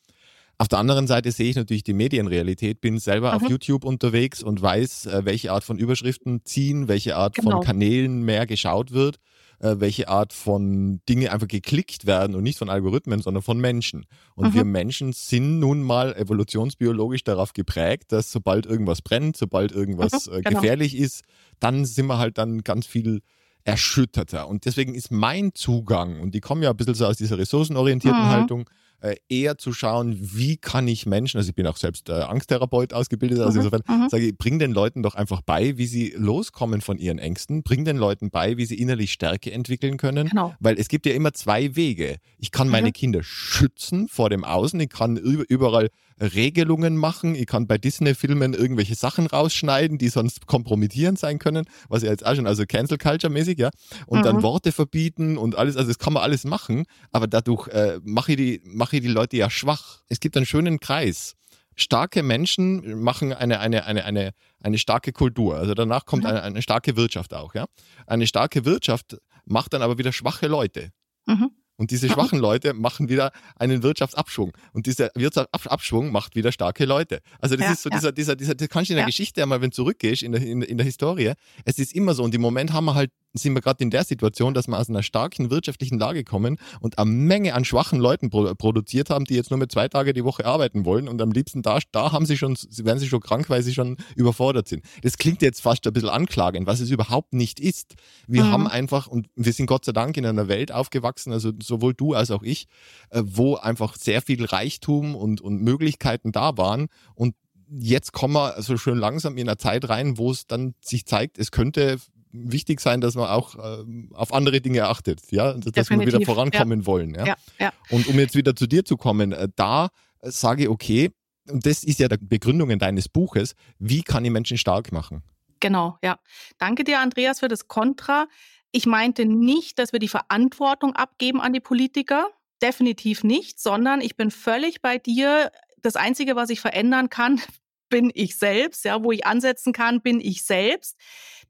Auf 0.62 0.68
der 0.68 0.80
anderen 0.80 1.08
Seite 1.08 1.31
sehe 1.31 1.50
ich 1.50 1.56
natürlich 1.56 1.86
die 1.86 1.94
Medienrealität, 1.94 2.81
bin 2.81 3.00
selber 3.00 3.30
mhm. 3.30 3.36
auf 3.36 3.50
YouTube 3.50 3.86
unterwegs 3.86 4.44
und 4.44 4.62
weiß, 4.62 5.06
äh, 5.06 5.22
welche 5.24 5.54
Art 5.54 5.64
von 5.64 5.80
Überschriften 5.80 6.42
ziehen, 6.44 6.90
welche 6.90 7.16
Art 7.16 7.36
genau. 7.36 7.52
von 7.52 7.62
Kanälen 7.62 8.24
mehr 8.24 8.45
geschaut 8.45 8.92
wird, 8.92 9.19
äh, 9.60 9.76
welche 9.78 10.10
Art 10.10 10.33
von 10.33 11.00
Dinge 11.07 11.31
einfach 11.31 11.48
geklickt 11.48 12.06
werden 12.06 12.36
und 12.36 12.44
nicht 12.44 12.57
von 12.57 12.69
Algorithmen, 12.69 13.22
sondern 13.22 13.42
von 13.42 13.57
Menschen. 13.57 14.06
Und 14.36 14.50
mhm. 14.50 14.54
wir 14.54 14.66
Menschen 14.66 15.14
sind 15.14 15.60
nun 15.60 15.81
mal 15.81 16.14
evolutionsbiologisch 16.14 17.24
darauf 17.24 17.54
geprägt, 17.54 18.12
dass 18.12 18.30
sobald 18.30 18.66
irgendwas 18.66 19.02
brennt, 19.02 19.38
sobald 19.38 19.72
irgendwas 19.72 20.28
mhm, 20.28 20.42
genau. 20.42 20.60
gefährlich 20.60 20.98
ist, 20.98 21.24
dann 21.62 21.86
sind 21.86 22.07
wir 22.07 22.18
halt 22.18 22.38
dann 22.38 22.66
ganz 22.66 22.86
viel 22.86 23.22
erschütterter. 23.64 24.50
Und 24.50 24.66
deswegen 24.66 24.94
ist 24.94 25.10
mein 25.10 25.54
Zugang, 25.54 26.19
und 26.19 26.36
die 26.36 26.42
kommen 26.42 26.64
ja 26.64 26.72
ein 26.72 26.78
bisschen 26.78 26.95
so 26.95 27.06
aus 27.06 27.16
dieser 27.16 27.38
ressourcenorientierten 27.38 28.24
mhm. 28.24 28.30
Haltung, 28.30 28.69
äh, 29.02 29.16
eher 29.30 29.58
zu 29.58 29.74
schauen, 29.74 30.18
wie 30.20 30.58
kann 30.58 30.88
ich 30.88 31.06
Menschen, 31.06 31.38
also 31.38 31.50
ich 31.50 31.56
bin 31.56 31.68
auch 31.68 31.78
selbst 31.78 32.10
äh, 32.10 32.14
Angsttherapeut 32.14 32.94
ausgebildet, 32.94 33.40
also 33.40 33.60
mhm, 33.60 33.66
insofern 33.66 33.82
mhm. 33.88 34.10
sage 34.10 34.28
ich, 34.28 34.38
bring 34.38 34.60
den 34.60 34.72
Leuten 34.72 35.04
doch 35.04 35.16
einfach 35.16 35.42
bei, 35.42 35.78
wie 35.78 35.86
sie 35.86 36.14
loskommen 36.16 36.82
von 36.82 36.98
ihren 36.98 37.20
Ängsten, 37.20 37.64
bring 37.64 37.86
den 37.86 37.98
Leuten 37.98 38.30
bei, 38.30 38.58
wie 38.58 38.66
sie 38.66 38.76
innerlich 38.76 39.12
Stärke 39.12 39.52
entwickeln 39.52 39.98
können, 39.98 40.30
genau. 40.30 40.56
weil 40.60 40.78
es 40.80 40.88
gibt 40.88 41.06
ja 41.06 41.14
immer 41.14 41.34
zwei 41.34 41.76
Wege. 41.76 42.18
Ich 42.38 42.52
kann 42.52 42.70
meine 42.70 42.88
mhm. 42.88 42.94
Kinder 42.94 43.24
schützen 43.24 44.08
vor 44.08 44.30
dem 44.30 44.44
Außen, 44.44 44.80
ich 44.80 44.90
kann 44.90 45.18
überall 45.18 45.90
Regelungen 46.22 46.98
machen. 46.98 47.36
Ich 47.36 47.46
kann 47.46 47.68
bei 47.68 47.78
Disney-Filmen 47.78 48.54
irgendwelche 48.54 48.96
Sachen 48.96 49.28
rausschneiden, 49.28 49.98
die 49.98 50.10
sonst 50.10 50.48
kompromittierend 50.48 51.18
sein 51.18 51.40
können, 51.40 51.66
was 51.88 52.04
ja 52.04 52.10
jetzt 52.12 52.26
auch 52.26 52.36
schon, 52.36 52.48
also 52.48 52.66
Cancel 52.66 52.98
Culture-mäßig, 52.98 53.58
ja. 53.58 53.70
Und 54.06 54.20
mhm. 54.20 54.24
dann 54.24 54.44
Worte 54.44 54.72
verbieten 54.72 55.38
und 55.38 55.56
alles, 55.56 55.78
also 55.78 55.88
das 55.88 56.00
kann 56.00 56.14
man 56.14 56.24
alles 56.24 56.44
machen, 56.44 56.86
aber 57.12 57.28
dadurch 57.28 57.68
äh, 57.70 58.00
mache 58.04 58.34
ich, 58.34 58.38
die, 58.38 58.62
mach 58.66 58.89
ich 58.98 59.02
die 59.02 59.08
Leute 59.08 59.38
ja 59.38 59.50
schwach. 59.50 60.02
Es 60.08 60.19
gibt 60.19 60.36
einen 60.38 60.46
schönen 60.46 60.80
Kreis. 60.80 61.36
Starke 61.76 62.24
Menschen 62.24 63.02
machen 63.02 63.31
eine, 63.31 63.60
eine, 63.60 63.86
eine, 63.86 64.04
eine, 64.04 64.31
eine 64.62 64.78
starke 64.78 65.14
Kultur. 65.14 65.56
Also 65.56 65.74
danach 65.74 66.06
kommt 66.06 66.24
mhm. 66.24 66.30
eine, 66.30 66.44
eine 66.44 66.62
starke 66.62 66.98
Wirtschaft 66.98 67.34
auch, 67.34 67.56
ja. 67.56 67.66
Eine 68.06 68.28
starke 68.28 68.66
Wirtschaft 68.66 69.18
macht 69.46 69.74
dann 69.74 69.81
aber 69.81 69.98
wieder 69.98 70.12
schwache 70.12 70.48
Leute. 70.48 70.92
Mhm. 71.26 71.52
Und 71.80 71.92
diese 71.92 72.10
schwachen 72.10 72.40
Leute 72.40 72.74
machen 72.74 73.08
wieder 73.08 73.31
einen 73.56 73.84
Wirtschaftsabschwung. 73.84 74.52
Und 74.74 74.86
dieser 74.86 75.12
Wirtschaftsabschwung 75.16 76.12
macht 76.12 76.36
wieder 76.36 76.52
starke 76.52 76.84
Leute. 76.84 77.22
Also 77.40 77.56
das 77.56 77.66
ja, 77.66 77.72
ist 77.72 77.84
so 77.84 77.90
ja. 77.90 77.96
dieser, 77.96 78.12
dieser, 78.12 78.36
dieser, 78.36 78.56
das 78.56 78.68
kannst 78.68 78.90
du 78.90 78.94
in 78.94 78.98
der 78.98 79.04
ja. 79.04 79.08
Geschichte 79.08 79.42
einmal, 79.42 79.62
wenn 79.62 79.69
du 79.69 79.76
zurückgehst, 79.76 80.22
in 80.22 80.34
der, 80.34 80.42
in, 80.42 80.62
in 80.62 80.76
der 80.76 80.86
Historie, 80.86 81.31
es 81.64 81.80
ist 81.80 81.96
immer 81.96 82.14
so. 82.16 82.24
Und 82.24 82.36
im 82.36 82.42
Moment 82.42 82.74
haben 82.74 82.84
wir 82.84 82.96
halt 82.96 83.12
sind 83.33 83.54
wir 83.54 83.62
gerade 83.62 83.83
in 83.83 83.90
der 83.90 84.04
Situation, 84.04 84.54
dass 84.54 84.68
wir 84.68 84.78
aus 84.78 84.90
einer 84.90 85.04
starken 85.04 85.52
wirtschaftlichen 85.52 86.00
Lage 86.00 86.24
kommen 86.24 86.57
und 86.80 86.98
eine 86.98 87.09
Menge 87.09 87.54
an 87.54 87.66
schwachen 87.66 88.00
Leuten 88.00 88.30
pro 88.30 88.54
produziert 88.56 89.09
haben, 89.09 89.26
die 89.26 89.36
jetzt 89.36 89.52
nur 89.52 89.59
mit 89.59 89.71
zwei 89.71 89.88
Tage 89.88 90.14
die 90.14 90.24
Woche 90.24 90.45
arbeiten 90.45 90.86
wollen 90.86 91.07
und 91.07 91.21
am 91.21 91.31
liebsten 91.31 91.62
da, 91.62 91.80
da 91.92 92.12
haben 92.12 92.26
sie 92.26 92.38
schon, 92.38 92.57
werden 92.78 93.00
sie 93.00 93.07
schon 93.07 93.19
krank, 93.19 93.50
weil 93.50 93.62
sie 93.62 93.74
schon 93.74 93.98
überfordert 94.16 94.68
sind. 94.68 94.83
Das 95.04 95.18
klingt 95.18 95.42
jetzt 95.42 95.62
fast 95.62 95.86
ein 95.86 95.94
bisschen 95.94 96.09
anklagend, 96.09 96.68
was 96.68 96.80
es 96.80 96.90
überhaupt 96.90 97.33
nicht 97.33 97.59
ist. 97.59 97.95
Wir 98.28 98.44
mhm. 98.44 98.52
haben 98.52 98.68
einfach, 98.68 99.07
und 99.07 99.28
wir 99.36 99.54
sind 99.54 99.68
Gott 99.68 99.86
sei 99.86 99.92
Dank 99.92 100.18
in 100.18 100.26
einer 100.26 100.48
Welt 100.48 100.71
aufgewachsen, 100.71 101.31
also 101.31 101.52
sowohl 101.62 101.94
du 101.94 102.14
als 102.14 102.31
auch 102.31 102.44
ich, 102.44 102.68
äh, 103.12 103.21
wo 103.24 103.56
einfach 103.56 103.95
sehr 103.95 104.21
viel 104.21 104.45
Reichtum 104.45 105.16
und, 105.16 105.42
und 105.42 105.62
Möglichkeiten 105.62 106.31
da 106.31 106.57
waren 106.57 106.88
und 107.14 107.36
jetzt 107.78 108.14
kommen 108.14 108.33
wir 108.33 108.56
also 108.56 108.78
schön 108.78 108.98
langsam 108.98 109.38
in 109.38 109.48
einer 109.48 109.59
Zeit 109.59 109.88
rein, 109.90 110.18
wo 110.18 110.31
es 110.31 110.48
dann 110.48 110.74
sich 110.81 111.06
zeigt, 111.06 111.38
es 111.38 111.52
könnte 111.52 111.98
wichtig 112.31 112.80
sein, 112.80 113.02
dass 113.02 113.16
man 113.16 113.30
auch 113.30 113.56
äh, 113.56 113.83
auf 114.14 114.33
andere 114.33 114.62
Dinge 114.62 114.88
achtet, 114.88 115.31
ja, 115.31 115.54
dass 115.54 115.71
Definitiv. 115.71 116.14
wir 116.14 116.19
wieder 116.19 116.26
vorankommen 116.26 116.81
ja. 116.81 116.86
wollen. 116.86 117.16
Ja? 117.16 117.26
Ja, 117.26 117.36
ja? 117.59 117.74
Und 117.90 118.07
um 118.07 118.18
jetzt 118.19 118.36
wieder 118.36 118.56
zu 118.56 118.68
dir 118.68 118.86
zu 118.86 118.98
kommen, 118.98 119.31
äh, 119.31 119.48
da 119.56 119.90
äh, 120.21 120.31
sage 120.31 120.64
ich, 120.64 120.69
okay, 120.69 121.12
und 121.50 121.66
das 121.66 121.83
ist 121.83 122.00
ja 122.00 122.07
die 122.07 122.18
Begründung 122.18 122.78
deines 122.78 123.09
Buches, 123.09 123.56
wie 123.80 124.04
kann 124.04 124.24
ich 124.24 124.31
Menschen 124.31 124.57
stark 124.57 124.92
machen? 124.92 125.24
Genau, 125.59 125.98
ja. 126.04 126.19
Danke 126.57 126.83
dir, 126.83 127.00
Andreas, 127.00 127.40
für 127.40 127.48
das 127.48 127.68
Kontra. 127.68 128.28
Ich 128.71 128.86
meinte 128.86 129.26
nicht, 129.26 129.80
dass 129.80 129.92
wir 129.92 130.00
die 130.00 130.07
Verantwortung 130.07 130.95
abgeben 130.95 131.42
an 131.42 131.54
die 131.54 131.59
Politiker. 131.59 132.28
Definitiv 132.62 133.24
nicht, 133.24 133.59
sondern 133.59 134.02
ich 134.02 134.16
bin 134.16 134.31
völlig 134.31 134.81
bei 134.81 134.98
dir. 134.98 135.52
Das 135.81 135.95
Einzige, 135.95 136.36
was 136.36 136.50
ich 136.50 136.59
verändern 136.59 137.09
kann, 137.09 137.42
bin 137.90 138.12
ich 138.14 138.38
selbst. 138.38 138.86
Ja, 138.86 139.04
wo 139.04 139.12
ich 139.12 139.26
ansetzen 139.26 139.74
kann, 139.74 140.02
bin 140.02 140.19
ich 140.19 140.44
selbst. 140.44 140.98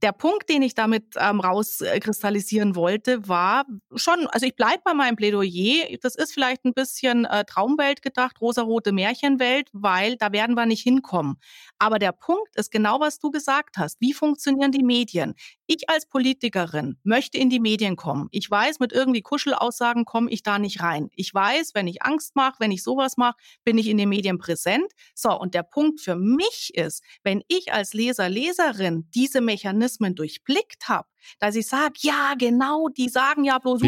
Der 0.01 0.13
Punkt, 0.13 0.47
den 0.49 0.61
ich 0.61 0.75
damit 0.75 1.15
ähm, 1.17 1.41
rauskristallisieren 1.41 2.75
wollte, 2.75 3.27
war 3.27 3.65
schon, 3.95 4.27
also 4.27 4.45
ich 4.45 4.55
bleibe 4.55 4.81
bei 4.85 4.93
meinem 4.93 5.17
Plädoyer. 5.17 5.97
Das 6.01 6.15
ist 6.15 6.33
vielleicht 6.33 6.63
ein 6.63 6.73
bisschen 6.73 7.25
äh, 7.25 7.43
Traumwelt 7.43 8.01
gedacht, 8.01 8.39
rosarote 8.39 8.93
Märchenwelt, 8.93 9.69
weil 9.73 10.15
da 10.15 10.31
werden 10.31 10.55
wir 10.55 10.65
nicht 10.65 10.83
hinkommen. 10.83 11.35
Aber 11.79 11.99
der 11.99 12.13
Punkt 12.13 12.55
ist 12.55 12.71
genau, 12.71 13.01
was 13.01 13.19
du 13.19 13.29
gesagt 13.29 13.77
hast. 13.77 13.99
Wie 13.99 14.13
funktionieren 14.13 14.71
die 14.71 14.83
Medien? 14.83 15.35
Ich 15.67 15.89
als 15.89 16.07
Politikerin 16.07 16.97
möchte 17.03 17.37
in 17.37 17.49
die 17.49 17.59
Medien 17.59 17.97
kommen. 17.97 18.29
Ich 18.31 18.49
weiß, 18.49 18.79
mit 18.79 18.93
irgendwie 18.93 19.21
Kuschelaussagen 19.21 20.05
komme 20.05 20.31
ich 20.31 20.43
da 20.43 20.59
nicht 20.59 20.81
rein. 20.81 21.09
Ich 21.15 21.33
weiß, 21.33 21.71
wenn 21.73 21.87
ich 21.87 22.03
Angst 22.03 22.37
mache, 22.37 22.55
wenn 22.59 22.71
ich 22.71 22.83
sowas 22.83 23.17
mache, 23.17 23.35
bin 23.65 23.77
ich 23.77 23.87
in 23.87 23.97
den 23.97 24.09
Medien 24.09 24.37
präsent. 24.37 24.91
So, 25.13 25.37
und 25.37 25.53
der 25.53 25.63
Punkt 25.63 25.99
für 25.99 26.15
mich 26.15 26.28
ist, 26.73 27.03
wenn 27.23 27.43
ich 27.47 27.73
als 27.73 27.93
Leser, 27.93 28.29
Leserin 28.29 29.07
diese 29.13 29.41
Mechanismen 29.41 29.69
Mechanismen 29.69 30.15
durchblickt 30.15 30.87
habe, 30.87 31.07
dass 31.39 31.55
ich 31.55 31.67
sage, 31.67 31.93
ja, 31.99 32.33
genau, 32.37 32.89
die 32.89 33.09
sagen 33.09 33.43
ja 33.43 33.59
bloß, 33.59 33.81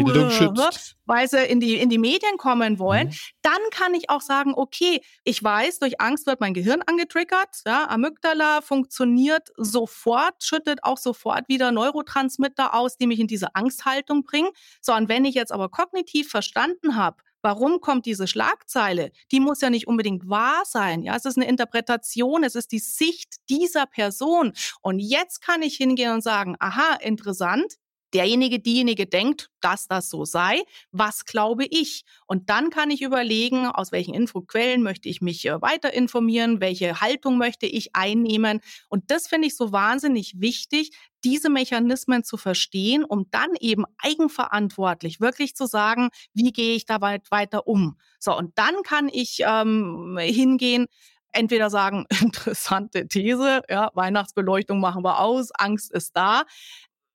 weil 1.06 1.28
sie 1.28 1.44
in 1.44 1.60
die, 1.60 1.76
in 1.76 1.88
die 1.88 1.98
Medien 1.98 2.36
kommen 2.36 2.78
wollen, 2.78 3.08
mhm. 3.08 3.14
dann 3.42 3.60
kann 3.70 3.94
ich 3.94 4.10
auch 4.10 4.20
sagen, 4.20 4.52
okay, 4.54 5.00
ich 5.24 5.42
weiß, 5.42 5.78
durch 5.78 6.00
Angst 6.00 6.26
wird 6.26 6.40
mein 6.40 6.54
Gehirn 6.54 6.82
angetriggert, 6.82 7.62
ja, 7.66 7.88
Amygdala 7.88 8.60
funktioniert 8.60 9.48
sofort, 9.56 10.42
schüttet 10.42 10.84
auch 10.84 10.98
sofort 10.98 11.48
wieder 11.48 11.72
Neurotransmitter 11.72 12.74
aus, 12.74 12.96
die 12.96 13.06
mich 13.06 13.20
in 13.20 13.26
diese 13.26 13.54
Angsthaltung 13.54 14.24
bringen. 14.24 14.50
So, 14.80 14.94
und 14.94 15.08
wenn 15.08 15.24
ich 15.24 15.34
jetzt 15.34 15.52
aber 15.52 15.68
kognitiv 15.68 16.30
verstanden 16.30 16.96
habe, 16.96 17.16
Warum 17.42 17.80
kommt 17.80 18.06
diese 18.06 18.26
Schlagzeile? 18.26 19.10
Die 19.30 19.40
muss 19.40 19.60
ja 19.60 19.70
nicht 19.70 19.88
unbedingt 19.88 20.28
wahr 20.28 20.62
sein. 20.64 21.02
Ja, 21.02 21.16
es 21.16 21.24
ist 21.24 21.36
eine 21.36 21.48
Interpretation. 21.48 22.44
Es 22.44 22.54
ist 22.54 22.72
die 22.72 22.78
Sicht 22.78 23.36
dieser 23.50 23.86
Person. 23.86 24.52
Und 24.80 25.00
jetzt 25.00 25.42
kann 25.42 25.62
ich 25.62 25.76
hingehen 25.76 26.12
und 26.12 26.22
sagen, 26.22 26.56
aha, 26.58 26.96
interessant 27.00 27.74
derjenige, 28.14 28.58
diejenige 28.58 29.06
denkt, 29.06 29.50
dass 29.60 29.86
das 29.86 30.10
so 30.10 30.24
sei. 30.24 30.62
Was 30.90 31.24
glaube 31.24 31.64
ich? 31.64 32.04
Und 32.26 32.50
dann 32.50 32.70
kann 32.70 32.90
ich 32.90 33.02
überlegen, 33.02 33.66
aus 33.66 33.92
welchen 33.92 34.14
Infoquellen 34.14 34.82
möchte 34.82 35.08
ich 35.08 35.20
mich 35.20 35.46
äh, 35.46 35.60
weiter 35.62 35.92
informieren, 35.92 36.60
welche 36.60 37.00
Haltung 37.00 37.38
möchte 37.38 37.66
ich 37.66 37.94
einnehmen. 37.94 38.60
Und 38.88 39.10
das 39.10 39.28
finde 39.28 39.48
ich 39.48 39.56
so 39.56 39.72
wahnsinnig 39.72 40.40
wichtig, 40.40 40.92
diese 41.24 41.50
Mechanismen 41.50 42.24
zu 42.24 42.36
verstehen, 42.36 43.04
um 43.04 43.26
dann 43.30 43.50
eben 43.60 43.84
eigenverantwortlich 43.98 45.20
wirklich 45.20 45.54
zu 45.54 45.66
sagen, 45.66 46.10
wie 46.34 46.52
gehe 46.52 46.74
ich 46.74 46.84
da 46.84 47.00
weiter 47.00 47.66
um. 47.66 47.96
So, 48.18 48.36
und 48.36 48.58
dann 48.58 48.82
kann 48.82 49.08
ich 49.08 49.42
ähm, 49.46 50.18
hingehen, 50.20 50.86
entweder 51.32 51.70
sagen, 51.70 52.06
interessante 52.20 53.08
These, 53.08 53.62
ja, 53.68 53.90
Weihnachtsbeleuchtung 53.94 54.80
machen 54.80 55.04
wir 55.04 55.20
aus, 55.20 55.50
Angst 55.52 55.92
ist 55.92 56.16
da 56.16 56.44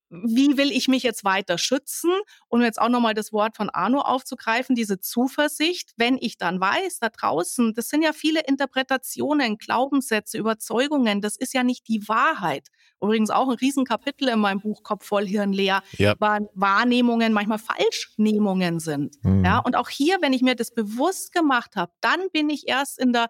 wie 0.10 0.58
will 0.58 0.72
ich 0.72 0.88
mich 0.88 1.04
jetzt 1.04 1.24
weiter 1.24 1.58
schützen? 1.58 2.12
Und 2.48 2.62
jetzt 2.62 2.80
auch 2.80 2.90
nochmal 2.90 3.14
das 3.14 3.34
Wort 3.34 3.58
von 3.58 3.70
Arno 3.70 4.00
aufzugreifen, 4.02 4.76
diese 4.76 5.00
Zuversicht, 5.00 5.94
wenn 5.98 6.18
ich 6.20 6.38
dann 6.38 6.60
weiß, 6.60 7.00
da 7.00 7.10
draußen, 7.10 7.74
das 7.74 7.90
sind 7.90 8.04
ja 8.04 8.14
viele 8.14 8.42
Interpretationen, 8.42 9.58
Glaubenssätze, 9.58 10.38
Überzeugungen, 10.38 11.22
das 11.22 11.36
ist 11.36 11.54
ja 11.54 11.64
nicht 11.64 11.88
die 11.88 12.08
Wahrheit. 12.08 12.68
Übrigens 13.02 13.30
auch 13.30 13.50
ein 13.50 13.56
Riesenkapitel 13.56 14.28
in 14.30 14.40
meinem 14.40 14.60
Buch 14.60 14.82
Kopf 14.82 15.06
voll 15.06 15.28
Hirn 15.28 15.54
leer, 15.54 15.84
ja. 15.98 16.16
weil 16.20 16.50
Wahrnehmungen 16.54 17.34
manchmal 17.34 17.60
Falschnehmungen 17.60 18.80
sind. 18.80 19.24
Mhm. 19.24 19.46
Ja, 19.46 19.60
und 19.60 19.76
auch 19.76 19.90
hier, 19.90 20.18
wenn 20.22 20.34
ich 20.34 20.42
mir 20.42 20.56
das 20.56 20.74
bewusst 20.74 21.32
gemacht 21.32 21.76
habe, 21.76 21.92
dann 22.02 22.30
bin 22.34 22.50
ich 22.50 22.68
erst 22.68 22.98
in 23.00 23.14
der 23.14 23.28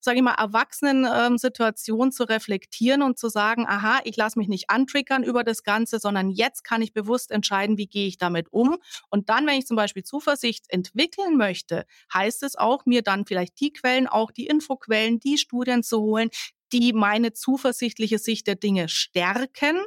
sage 0.00 0.18
ich 0.18 0.22
mal, 0.22 0.34
Erwachsenen-Situation 0.34 2.08
ähm, 2.08 2.12
zu 2.12 2.24
reflektieren 2.24 3.02
und 3.02 3.18
zu 3.18 3.28
sagen, 3.28 3.66
aha, 3.66 4.00
ich 4.04 4.16
lasse 4.16 4.38
mich 4.38 4.48
nicht 4.48 4.70
antriggern 4.70 5.22
über 5.22 5.44
das 5.44 5.62
Ganze, 5.62 5.98
sondern 5.98 6.30
jetzt 6.30 6.64
kann 6.64 6.82
ich 6.82 6.92
bewusst 6.92 7.30
entscheiden, 7.30 7.78
wie 7.78 7.86
gehe 7.86 8.06
ich 8.06 8.18
damit 8.18 8.52
um. 8.52 8.76
Und 9.10 9.28
dann, 9.28 9.46
wenn 9.46 9.58
ich 9.58 9.66
zum 9.66 9.76
Beispiel 9.76 10.04
Zuversicht 10.04 10.66
entwickeln 10.68 11.36
möchte, 11.36 11.84
heißt 12.12 12.42
es 12.42 12.56
auch, 12.56 12.86
mir 12.86 13.02
dann 13.02 13.26
vielleicht 13.26 13.60
die 13.60 13.72
Quellen, 13.72 14.06
auch 14.06 14.30
die 14.30 14.46
Infoquellen, 14.46 15.20
die 15.20 15.38
Studien 15.38 15.82
zu 15.82 16.00
holen, 16.00 16.30
die 16.72 16.92
meine 16.92 17.32
zuversichtliche 17.32 18.18
Sicht 18.18 18.46
der 18.46 18.56
Dinge 18.56 18.88
stärken 18.88 19.78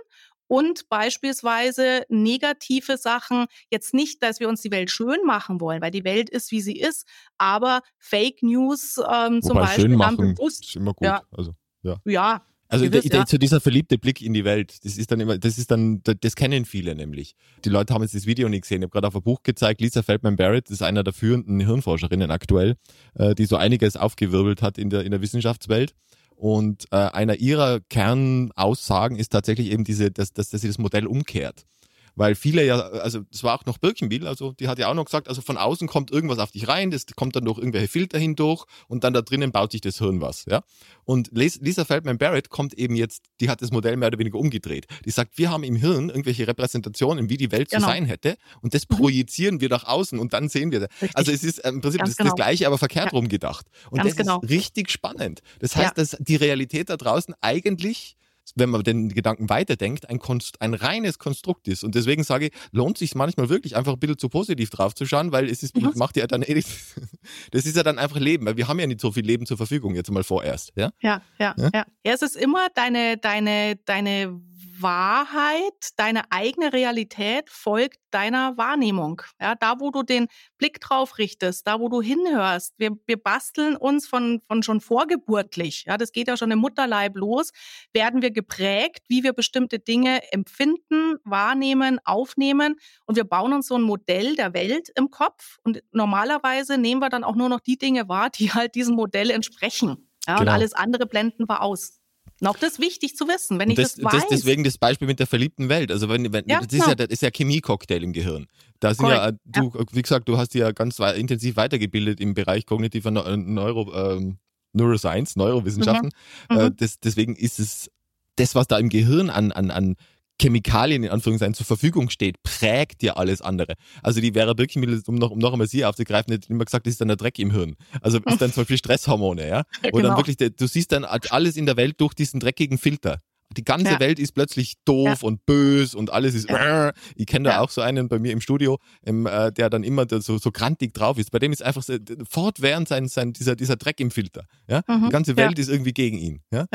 und 0.51 0.89
beispielsweise 0.89 2.03
negative 2.10 2.98
Sachen, 2.98 3.46
jetzt 3.70 3.93
nicht, 3.93 4.22
dass 4.22 4.41
wir 4.41 4.50
uns 4.50 4.62
die 4.62 4.70
Welt 4.70 4.91
schön 4.91 5.25
machen 5.25 5.62
wollen, 5.62 5.81
weil 5.81 5.91
die 5.91 6.03
Welt 6.03 6.29
ist, 6.29 6.51
wie 6.51 6.60
sie 6.60 6.77
ist, 6.77 7.08
aber 7.38 7.79
Fake 7.98 8.43
News 8.43 8.98
ähm, 8.98 9.41
zum 9.41 9.55
Beispiel 9.55 9.86
schön 9.86 9.96
machen 9.96 10.36
bewusst, 10.36 10.65
ist 10.65 10.75
immer 10.75 10.93
gut. 10.93 11.08
Ja, 11.08 11.22
also, 11.31 11.55
ja. 11.84 12.01
ja 12.03 12.46
also 12.67 12.84
gewiss, 12.84 13.05
der, 13.05 13.22
ja. 13.22 13.25
so 13.25 13.38
dieser 13.38 13.62
verliebte 13.62 13.98
Blick 13.98 14.22
in 14.22 14.34
die 14.34 14.43
Welt, 14.43 14.84
das 14.84 14.98
ist 14.98 15.10
dann 15.10 15.22
immer, 15.22 15.38
das 15.38 15.58
ist 15.58 15.72
dann, 15.72 16.01
das 16.03 16.36
kennen 16.36 16.65
viele 16.65 16.96
nämlich. 16.96 17.36
Die 17.63 17.70
Leute 17.70 17.93
haben 17.93 18.01
jetzt 18.01 18.15
das 18.15 18.25
Video 18.25 18.50
nicht 18.50 18.63
gesehen. 18.63 18.81
Ich 18.81 18.88
habe 18.88 18.91
gerade 18.91 19.08
auf 19.08 19.15
ein 19.15 19.24
Buch 19.24 19.43
gezeigt, 19.43 19.79
Lisa 19.79 20.01
Feldman 20.01 20.36
Barrett 20.36 20.70
ist 20.70 20.84
einer 20.84 21.05
der 21.05 21.13
führenden 21.13 21.62
Hirnforscherinnen 21.62 22.29
aktuell, 22.29 22.75
äh, 23.13 23.36
die 23.36 23.46
so 23.46 23.55
einiges 23.55 23.96
aufgewirbelt 23.96 24.62
hat 24.62 24.77
in 24.77 24.89
der, 24.89 25.05
in 25.05 25.12
der 25.12 25.22
Wissenschaftswelt. 25.22 25.96
Und 26.41 26.86
äh, 26.89 26.95
einer 26.95 27.36
ihrer 27.36 27.81
Kernaussagen 27.81 29.15
ist 29.15 29.29
tatsächlich 29.29 29.69
eben 29.69 29.83
diese, 29.83 30.10
dass, 30.10 30.33
dass, 30.33 30.50
dass 30.50 30.62
sie 30.62 30.69
das 30.69 30.79
Modell 30.79 31.05
umkehrt. 31.05 31.67
Weil 32.15 32.36
viele 32.36 32.65
ja, 32.65 32.80
also 32.80 33.22
es 33.32 33.44
war 33.44 33.60
auch 33.60 33.65
noch 33.65 33.77
Birkenbiel, 33.77 34.27
also 34.27 34.51
die 34.53 34.68
hat 34.68 34.80
ja 34.80 34.89
auch 34.89 34.94
noch 34.94 35.06
gesagt, 35.06 35.27
also 35.27 35.41
von 35.41 35.58
außen 35.58 35.88
kommt 35.88 36.12
irgendwas 36.12 36.39
auf 36.39 36.51
dich 36.51 36.68
rein, 36.68 36.91
das 36.91 37.06
kommt 37.15 37.36
dann 37.36 37.46
durch 37.46 37.58
irgendwelche 37.58 37.88
Filter 37.88 38.20
hindurch 38.20 38.65
und 38.88 39.03
dann 39.03 39.13
da 39.13 39.22
drinnen 39.22 39.51
baut 39.51 39.72
sich 39.72 39.82
das 39.82 39.98
Hirn 40.00 40.22
was, 40.22 40.46
ja. 40.46 40.62
Und 41.03 41.30
Lisa 41.32 41.86
Feldman 41.86 42.18
Barrett 42.18 42.50
kommt 42.50 42.74
eben 42.74 42.96
jetzt, 42.96 43.24
die 43.39 43.50
hat 43.50 43.62
das 43.62 43.72
Modell 43.72 43.98
mehr 43.98 44.08
oder 44.08 44.20
weniger 44.20 44.38
umgedreht. 44.38 44.86
Die 45.06 45.10
sagt, 45.10 45.38
wir 45.38 45.50
haben 45.50 45.63
im 45.63 45.75
Hirn 45.75 46.10
irgendwelche 46.10 46.48
Repräsentationen, 46.48 47.30
wie 47.30 47.38
die 47.38 47.51
Welt 47.51 47.70
genau. 47.70 47.82
zu 47.84 47.88
sein 47.88 48.06
hätte 48.06 48.38
und 48.62 48.74
das 48.74 48.88
mhm. 48.89 48.96
projizieren 48.96 49.62
wir 49.62 49.70
nach 49.70 49.86
außen 49.86 50.20
und 50.20 50.34
dann 50.34 50.50
sehen 50.50 50.72
wir 50.72 50.82
das. 50.82 50.89
Richtig. 51.01 51.18
Also 51.18 51.32
es 51.32 51.44
ist 51.44 51.60
im 51.60 51.82
Prinzip 51.82 52.01
das, 52.01 52.15
genau. 52.15 52.30
das 52.30 52.36
Gleiche, 52.36 52.68
aber 52.68 52.77
verkehrt 52.77 53.08
ja. 53.08 53.12
rum 53.12 53.27
gedacht. 53.30 53.68
Und 53.89 53.98
Ganz 53.98 54.10
das 54.10 54.18
genau. 54.18 54.41
ist 54.41 54.50
richtig 54.50 54.89
spannend. 54.89 55.41
Das 55.60 55.75
heißt, 55.75 55.98
ja. 55.98 56.03
dass 56.03 56.18
die 56.20 56.36
Realität 56.36 56.89
da 56.89 56.98
draußen 56.98 57.34
eigentlich 57.41 58.15
wenn 58.55 58.69
man 58.69 58.83
den 58.83 59.10
Gedanken 59.10 59.50
weiterdenkt, 59.50 60.10
ein, 60.10 60.19
Konst, 60.19 60.62
ein 60.62 60.74
reines 60.74 61.19
Konstrukt 61.19 61.67
ist. 61.67 61.83
Und 61.83 61.95
deswegen 61.95 62.24
sage 62.24 62.48
ich, 62.48 62.51
lohnt 62.71 62.98
sich 62.98 63.15
manchmal 63.15 63.50
wirklich 63.50 63.75
einfach 63.75 63.93
ein 63.93 64.00
bisschen 64.00 64.17
zu 64.17 64.29
positiv 64.29 64.69
drauf 64.69 64.93
zu 64.95 65.05
schauen, 65.05 65.31
weil 65.31 65.50
es 65.50 65.63
ist, 65.63 65.75
mhm. 65.75 65.91
macht 65.95 66.17
ja 66.17 66.27
dann 66.27 66.41
eh, 66.41 66.53
das 67.51 67.65
ist 67.65 67.75
ja 67.75 67.83
dann 67.83 67.98
einfach 67.98 68.19
Leben, 68.19 68.45
weil 68.45 68.57
wir 68.57 68.67
haben 68.67 68.79
ja 68.79 68.88
nicht 68.88 69.01
so 69.01 69.12
viel 69.12 69.25
Leben 69.25 69.45
zur 69.45 69.57
Verfügung 69.57 69.95
jetzt 69.95 70.12
mal 70.12 70.24
vorerst. 70.24 70.71
Ja, 70.75 70.91
ja, 71.01 71.21
ja. 71.39 71.55
ja? 71.57 71.69
ja. 71.74 71.86
ja 72.03 72.13
es 72.13 72.21
ist 72.21 72.36
immer 72.36 72.67
deine, 72.74 73.17
deine, 73.17 73.77
deine 73.86 74.41
Wahrheit, 74.82 75.92
deine 75.98 76.32
eigene 76.32 76.74
Realität 76.74 77.50
folgt 77.50 78.00
deiner 78.12 78.58
Wahrnehmung. 78.58 79.22
Ja, 79.40 79.56
da, 79.56 79.80
wo 79.80 79.92
du 79.92 80.04
den 80.04 80.28
Blick 80.58 80.80
drauf 80.80 81.18
richtest, 81.18 81.68
da, 81.68 81.80
wo 81.80 81.90
du 81.90 82.02
hinhörst. 82.02 82.74
Wir, 82.78 82.92
wir 83.06 83.18
basteln 83.18 83.76
uns 83.76 84.08
von, 84.08 84.42
von 84.48 84.64
schon 84.64 84.82
vorgeburtlich. 84.82 85.86
Ja, 85.88 85.98
das 85.98 86.12
geht 86.12 86.28
ja 86.28 86.38
schon 86.38 86.52
im 86.52 86.60
Mutterleib 86.60 87.16
los. 87.16 87.52
Werden 87.94 88.22
wir 88.22 88.32
geprägt, 88.32 89.06
wie 89.08 89.24
wir 89.24 89.34
bestimmte 89.34 89.80
Dinge 89.80 90.32
empfinden, 90.32 91.18
wahrnehmen, 91.24 92.00
aufnehmen. 92.04 92.76
Und 93.06 93.16
wir 93.16 93.24
bauen 93.24 93.54
uns 93.54 93.68
so 93.68 93.76
ein 93.76 93.82
Modell 93.82 94.36
der 94.36 94.54
Welt 94.54 94.90
im 94.96 95.10
Kopf. 95.10 95.58
Und 95.64 95.82
normalerweise 95.92 96.78
nehmen 96.78 97.02
wir 97.02 97.10
dann 97.10 97.24
auch 97.24 97.36
nur 97.36 97.50
noch 97.50 97.60
die 97.60 97.78
Dinge 97.78 98.08
wahr, 98.10 98.30
die 98.30 98.52
halt 98.52 98.76
diesem 98.76 98.96
Modell 98.96 99.30
entsprechen. 99.30 100.10
Ja, 100.28 100.36
genau. 100.36 100.42
Und 100.42 100.50
alles 100.50 100.74
andere 100.74 101.06
blenden 101.06 101.50
wir 101.50 101.62
aus. 101.62 102.00
Noch 102.43 102.57
das 102.57 102.74
ist 102.74 102.79
wichtig 102.79 103.15
zu 103.15 103.27
wissen, 103.27 103.60
wenn 103.60 103.69
ich 103.69 103.75
das, 103.75 103.95
das 103.95 104.03
weiß. 104.03 104.21
Das 104.21 104.29
deswegen 104.29 104.63
das 104.63 104.79
Beispiel 104.79 105.07
mit 105.07 105.19
der 105.19 105.27
verliebten 105.27 105.69
Welt. 105.69 105.91
Also 105.91 106.10
wenn, 106.10 106.33
wenn 106.33 106.43
ja, 106.48 106.60
das, 106.60 106.74
ist 106.74 106.79
ja, 106.79 106.86
genau. 106.86 106.95
das 106.95 107.07
ist 107.07 107.21
ja 107.21 107.29
Chemie-Cocktail 107.29 108.03
im 108.03 108.13
Gehirn. 108.13 108.48
Da 108.79 108.95
sind 108.95 109.07
ja, 109.07 109.31
du, 109.45 109.71
ja. 109.75 109.86
wie 109.91 110.01
gesagt, 110.01 110.27
du 110.27 110.38
hast 110.38 110.55
ja 110.55 110.71
ganz 110.71 110.98
intensiv 111.00 111.55
weitergebildet 111.55 112.19
im 112.19 112.33
Bereich 112.33 112.65
kognitiver 112.65 113.12
Neuro, 113.12 113.93
ähm, 113.93 114.38
Neuroscience, 114.74 115.36
Neurowissenschaften. 115.36 116.10
Mhm. 116.50 116.57
Äh, 116.57 116.71
das, 116.75 117.00
deswegen 117.00 117.36
ist 117.36 117.60
es 117.60 117.91
das, 118.38 118.55
was 118.55 118.65
da 118.67 118.79
im 118.79 118.89
Gehirn 118.89 119.29
an, 119.29 119.51
an, 119.51 119.69
an 119.69 119.95
Chemikalien 120.41 121.03
in 121.03 121.10
Anführungszeichen 121.10 121.53
zur 121.53 121.65
Verfügung 121.65 122.10
steht, 122.10 122.41
prägt 122.43 123.03
ja 123.03 123.13
alles 123.13 123.41
andere. 123.41 123.75
Also 124.01 124.21
die 124.21 124.33
Vera 124.33 124.53
Birkenmittel, 124.53 125.01
um 125.07 125.15
noch, 125.15 125.31
um 125.31 125.39
noch 125.39 125.53
einmal 125.53 125.67
sie 125.67 125.86
aufzugreifen, 125.86 126.33
hat 126.33 126.50
immer 126.50 126.65
gesagt, 126.65 126.86
das 126.86 126.93
ist 126.93 127.01
dann 127.01 127.07
der 127.07 127.17
Dreck 127.17 127.38
im 127.39 127.51
Hirn. 127.51 127.75
Also 128.01 128.17
ist 128.17 128.41
dann 128.41 128.51
zum 128.51 128.62
Beispiel 128.62 128.77
Stresshormone, 128.77 129.48
ja. 129.48 129.63
Oder 129.83 129.91
genau. 129.91 130.07
dann 130.10 130.17
wirklich, 130.17 130.38
du 130.38 130.67
siehst 130.67 130.91
dann 130.91 131.05
alles 131.05 131.57
in 131.57 131.65
der 131.65 131.77
Welt 131.77 132.00
durch 132.00 132.13
diesen 132.13 132.39
dreckigen 132.39 132.77
Filter. 132.77 133.19
Die 133.57 133.65
ganze 133.65 133.93
ja. 133.93 134.00
Welt 134.00 134.17
ist 134.17 134.31
plötzlich 134.31 134.75
doof 134.86 135.21
ja. 135.21 135.27
und 135.27 135.45
bös 135.45 135.93
und 135.93 136.12
alles 136.12 136.36
ist. 136.36 136.50
Ja. 136.50 136.93
Ich 137.15 137.25
kenne 137.25 137.50
da 137.50 137.60
auch 137.60 137.69
so 137.69 137.81
einen 137.81 138.07
bei 138.07 138.17
mir 138.17 138.31
im 138.31 138.39
Studio, 138.39 138.79
ähm, 139.05 139.25
äh, 139.25 139.51
der 139.51 139.69
dann 139.69 139.83
immer 139.83 140.05
so, 140.10 140.38
so 140.38 140.51
grantig 140.51 140.93
drauf 140.93 141.17
ist. 141.17 141.31
Bei 141.31 141.39
dem 141.39 141.51
ist 141.51 141.62
einfach 141.62 141.83
so, 141.83 141.98
fortwährend 142.29 142.88
sein, 142.88 143.07
sein, 143.07 143.33
dieser, 143.33 143.57
dieser 143.57 143.75
Dreck 143.75 144.00
im 144.00 144.10
Filter. 144.10 144.45
Ja? 144.69 144.83
Mhm. 144.88 145.05
Die 145.05 145.10
ganze 145.10 145.36
Welt 145.36 145.60
ist 145.60 145.67
irgendwie 145.67 145.91
gegen 145.91 146.17
ihn. 146.17 146.41
Ja? 146.51 146.65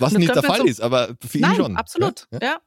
Was 0.00 0.12
nicht 0.12 0.34
der 0.34 0.42
Fall 0.42 0.58
so 0.58 0.64
ist, 0.66 0.80
aber 0.80 1.14
für 1.24 1.38
ihn 1.38 1.42
Nein, 1.42 1.56
schon. 1.56 1.76
Absolut. 1.76 2.26
Ja. 2.42 2.58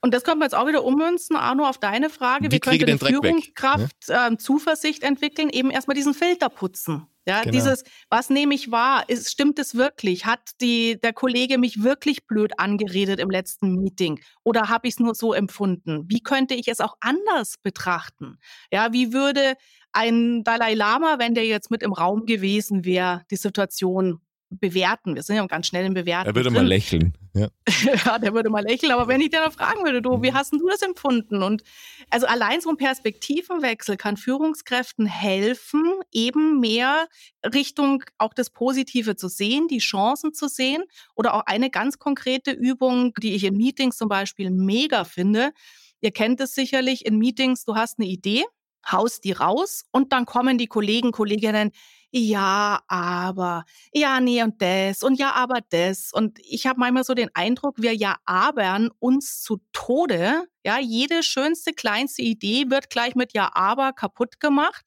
Und 0.00 0.14
das 0.14 0.22
können 0.22 0.38
wir 0.40 0.44
jetzt 0.44 0.54
auch 0.54 0.68
wieder 0.68 0.84
ummünzen, 0.84 1.36
Arno, 1.36 1.66
auf 1.66 1.78
deine 1.78 2.08
Frage. 2.08 2.46
Wie, 2.46 2.56
Wie 2.56 2.60
könnte 2.60 2.86
eine 2.86 2.98
Führungskraft 2.98 4.08
ja? 4.08 4.28
ähm, 4.28 4.38
Zuversicht 4.38 5.02
entwickeln? 5.02 5.50
Eben 5.50 5.70
erstmal 5.70 5.96
diesen 5.96 6.14
Filter 6.14 6.48
putzen. 6.48 7.06
Ja, 7.26 7.42
genau. 7.42 7.52
dieses, 7.52 7.84
was 8.08 8.30
nehme 8.30 8.54
ich 8.54 8.70
wahr? 8.70 9.06
Ist, 9.08 9.30
stimmt 9.30 9.58
es 9.58 9.74
wirklich? 9.74 10.24
Hat 10.24 10.40
die, 10.62 10.98
der 10.98 11.12
Kollege 11.12 11.58
mich 11.58 11.82
wirklich 11.82 12.26
blöd 12.26 12.58
angeredet 12.58 13.20
im 13.20 13.28
letzten 13.28 13.74
Meeting? 13.74 14.20
Oder 14.44 14.70
habe 14.70 14.88
ich 14.88 14.94
es 14.94 15.00
nur 15.00 15.14
so 15.14 15.34
empfunden? 15.34 16.04
Wie 16.08 16.20
könnte 16.20 16.54
ich 16.54 16.68
es 16.68 16.80
auch 16.80 16.94
anders 17.00 17.56
betrachten? 17.62 18.38
Ja, 18.72 18.94
wie 18.94 19.12
würde 19.12 19.56
ein 19.92 20.42
Dalai 20.44 20.72
Lama, 20.72 21.18
wenn 21.18 21.34
der 21.34 21.44
jetzt 21.44 21.70
mit 21.70 21.82
im 21.82 21.92
Raum 21.92 22.24
gewesen 22.24 22.86
wäre, 22.86 23.24
die 23.30 23.36
Situation 23.36 24.22
bewerten. 24.50 25.14
Wir 25.14 25.22
sind 25.22 25.36
ja 25.36 25.46
ganz 25.46 25.66
schnell 25.66 25.84
im 25.84 25.94
Bewerten. 25.94 26.28
Er 26.28 26.34
würde 26.34 26.50
drin. 26.50 26.54
mal 26.54 26.66
lächeln. 26.66 27.14
Ja. 27.34 27.48
ja, 28.04 28.18
der 28.18 28.32
würde 28.34 28.50
mal 28.50 28.62
lächeln. 28.62 28.92
Aber 28.92 29.08
wenn 29.08 29.20
ich 29.20 29.30
dir 29.30 29.44
noch 29.44 29.52
fragen 29.52 29.84
würde, 29.84 30.02
du, 30.02 30.22
wie 30.22 30.30
mhm. 30.30 30.34
hast 30.34 30.52
du 30.52 30.68
das 30.68 30.82
empfunden? 30.82 31.42
Und 31.42 31.62
also 32.10 32.26
allein 32.26 32.60
so 32.60 32.70
ein 32.70 32.76
Perspektivenwechsel 32.76 33.96
kann 33.96 34.16
Führungskräften 34.16 35.06
helfen, 35.06 35.82
eben 36.12 36.60
mehr 36.60 37.08
Richtung 37.44 38.02
auch 38.18 38.34
das 38.34 38.50
Positive 38.50 39.16
zu 39.16 39.28
sehen, 39.28 39.68
die 39.68 39.78
Chancen 39.78 40.32
zu 40.32 40.48
sehen. 40.48 40.82
Oder 41.14 41.34
auch 41.34 41.42
eine 41.46 41.70
ganz 41.70 41.98
konkrete 41.98 42.52
Übung, 42.52 43.12
die 43.22 43.34
ich 43.34 43.44
in 43.44 43.56
Meetings 43.56 43.96
zum 43.96 44.08
Beispiel 44.08 44.50
mega 44.50 45.04
finde. 45.04 45.52
Ihr 46.00 46.12
kennt 46.12 46.40
es 46.40 46.54
sicherlich 46.54 47.06
in 47.06 47.18
Meetings, 47.18 47.64
du 47.64 47.74
hast 47.74 47.98
eine 47.98 48.08
Idee, 48.08 48.44
haust 48.90 49.24
die 49.24 49.32
raus 49.32 49.84
und 49.90 50.12
dann 50.12 50.26
kommen 50.26 50.58
die 50.58 50.68
Kollegen, 50.68 51.10
Kolleginnen, 51.10 51.72
ja, 52.10 52.80
aber, 52.88 53.64
ja, 53.92 54.20
nee 54.20 54.42
und 54.42 54.62
das 54.62 55.02
und 55.02 55.18
ja, 55.18 55.32
aber 55.32 55.60
das. 55.68 56.10
Und 56.12 56.38
ich 56.40 56.66
habe 56.66 56.80
manchmal 56.80 57.04
so 57.04 57.14
den 57.14 57.30
Eindruck, 57.34 57.76
wir 57.78 57.94
ja 57.94 58.16
abern 58.24 58.90
uns 58.98 59.42
zu 59.42 59.60
Tode. 59.72 60.44
Ja, 60.64 60.78
jede 60.78 61.22
schönste, 61.22 61.72
kleinste 61.72 62.22
Idee 62.22 62.70
wird 62.70 62.90
gleich 62.90 63.14
mit 63.14 63.34
ja, 63.34 63.50
aber 63.54 63.92
kaputt 63.92 64.40
gemacht. 64.40 64.84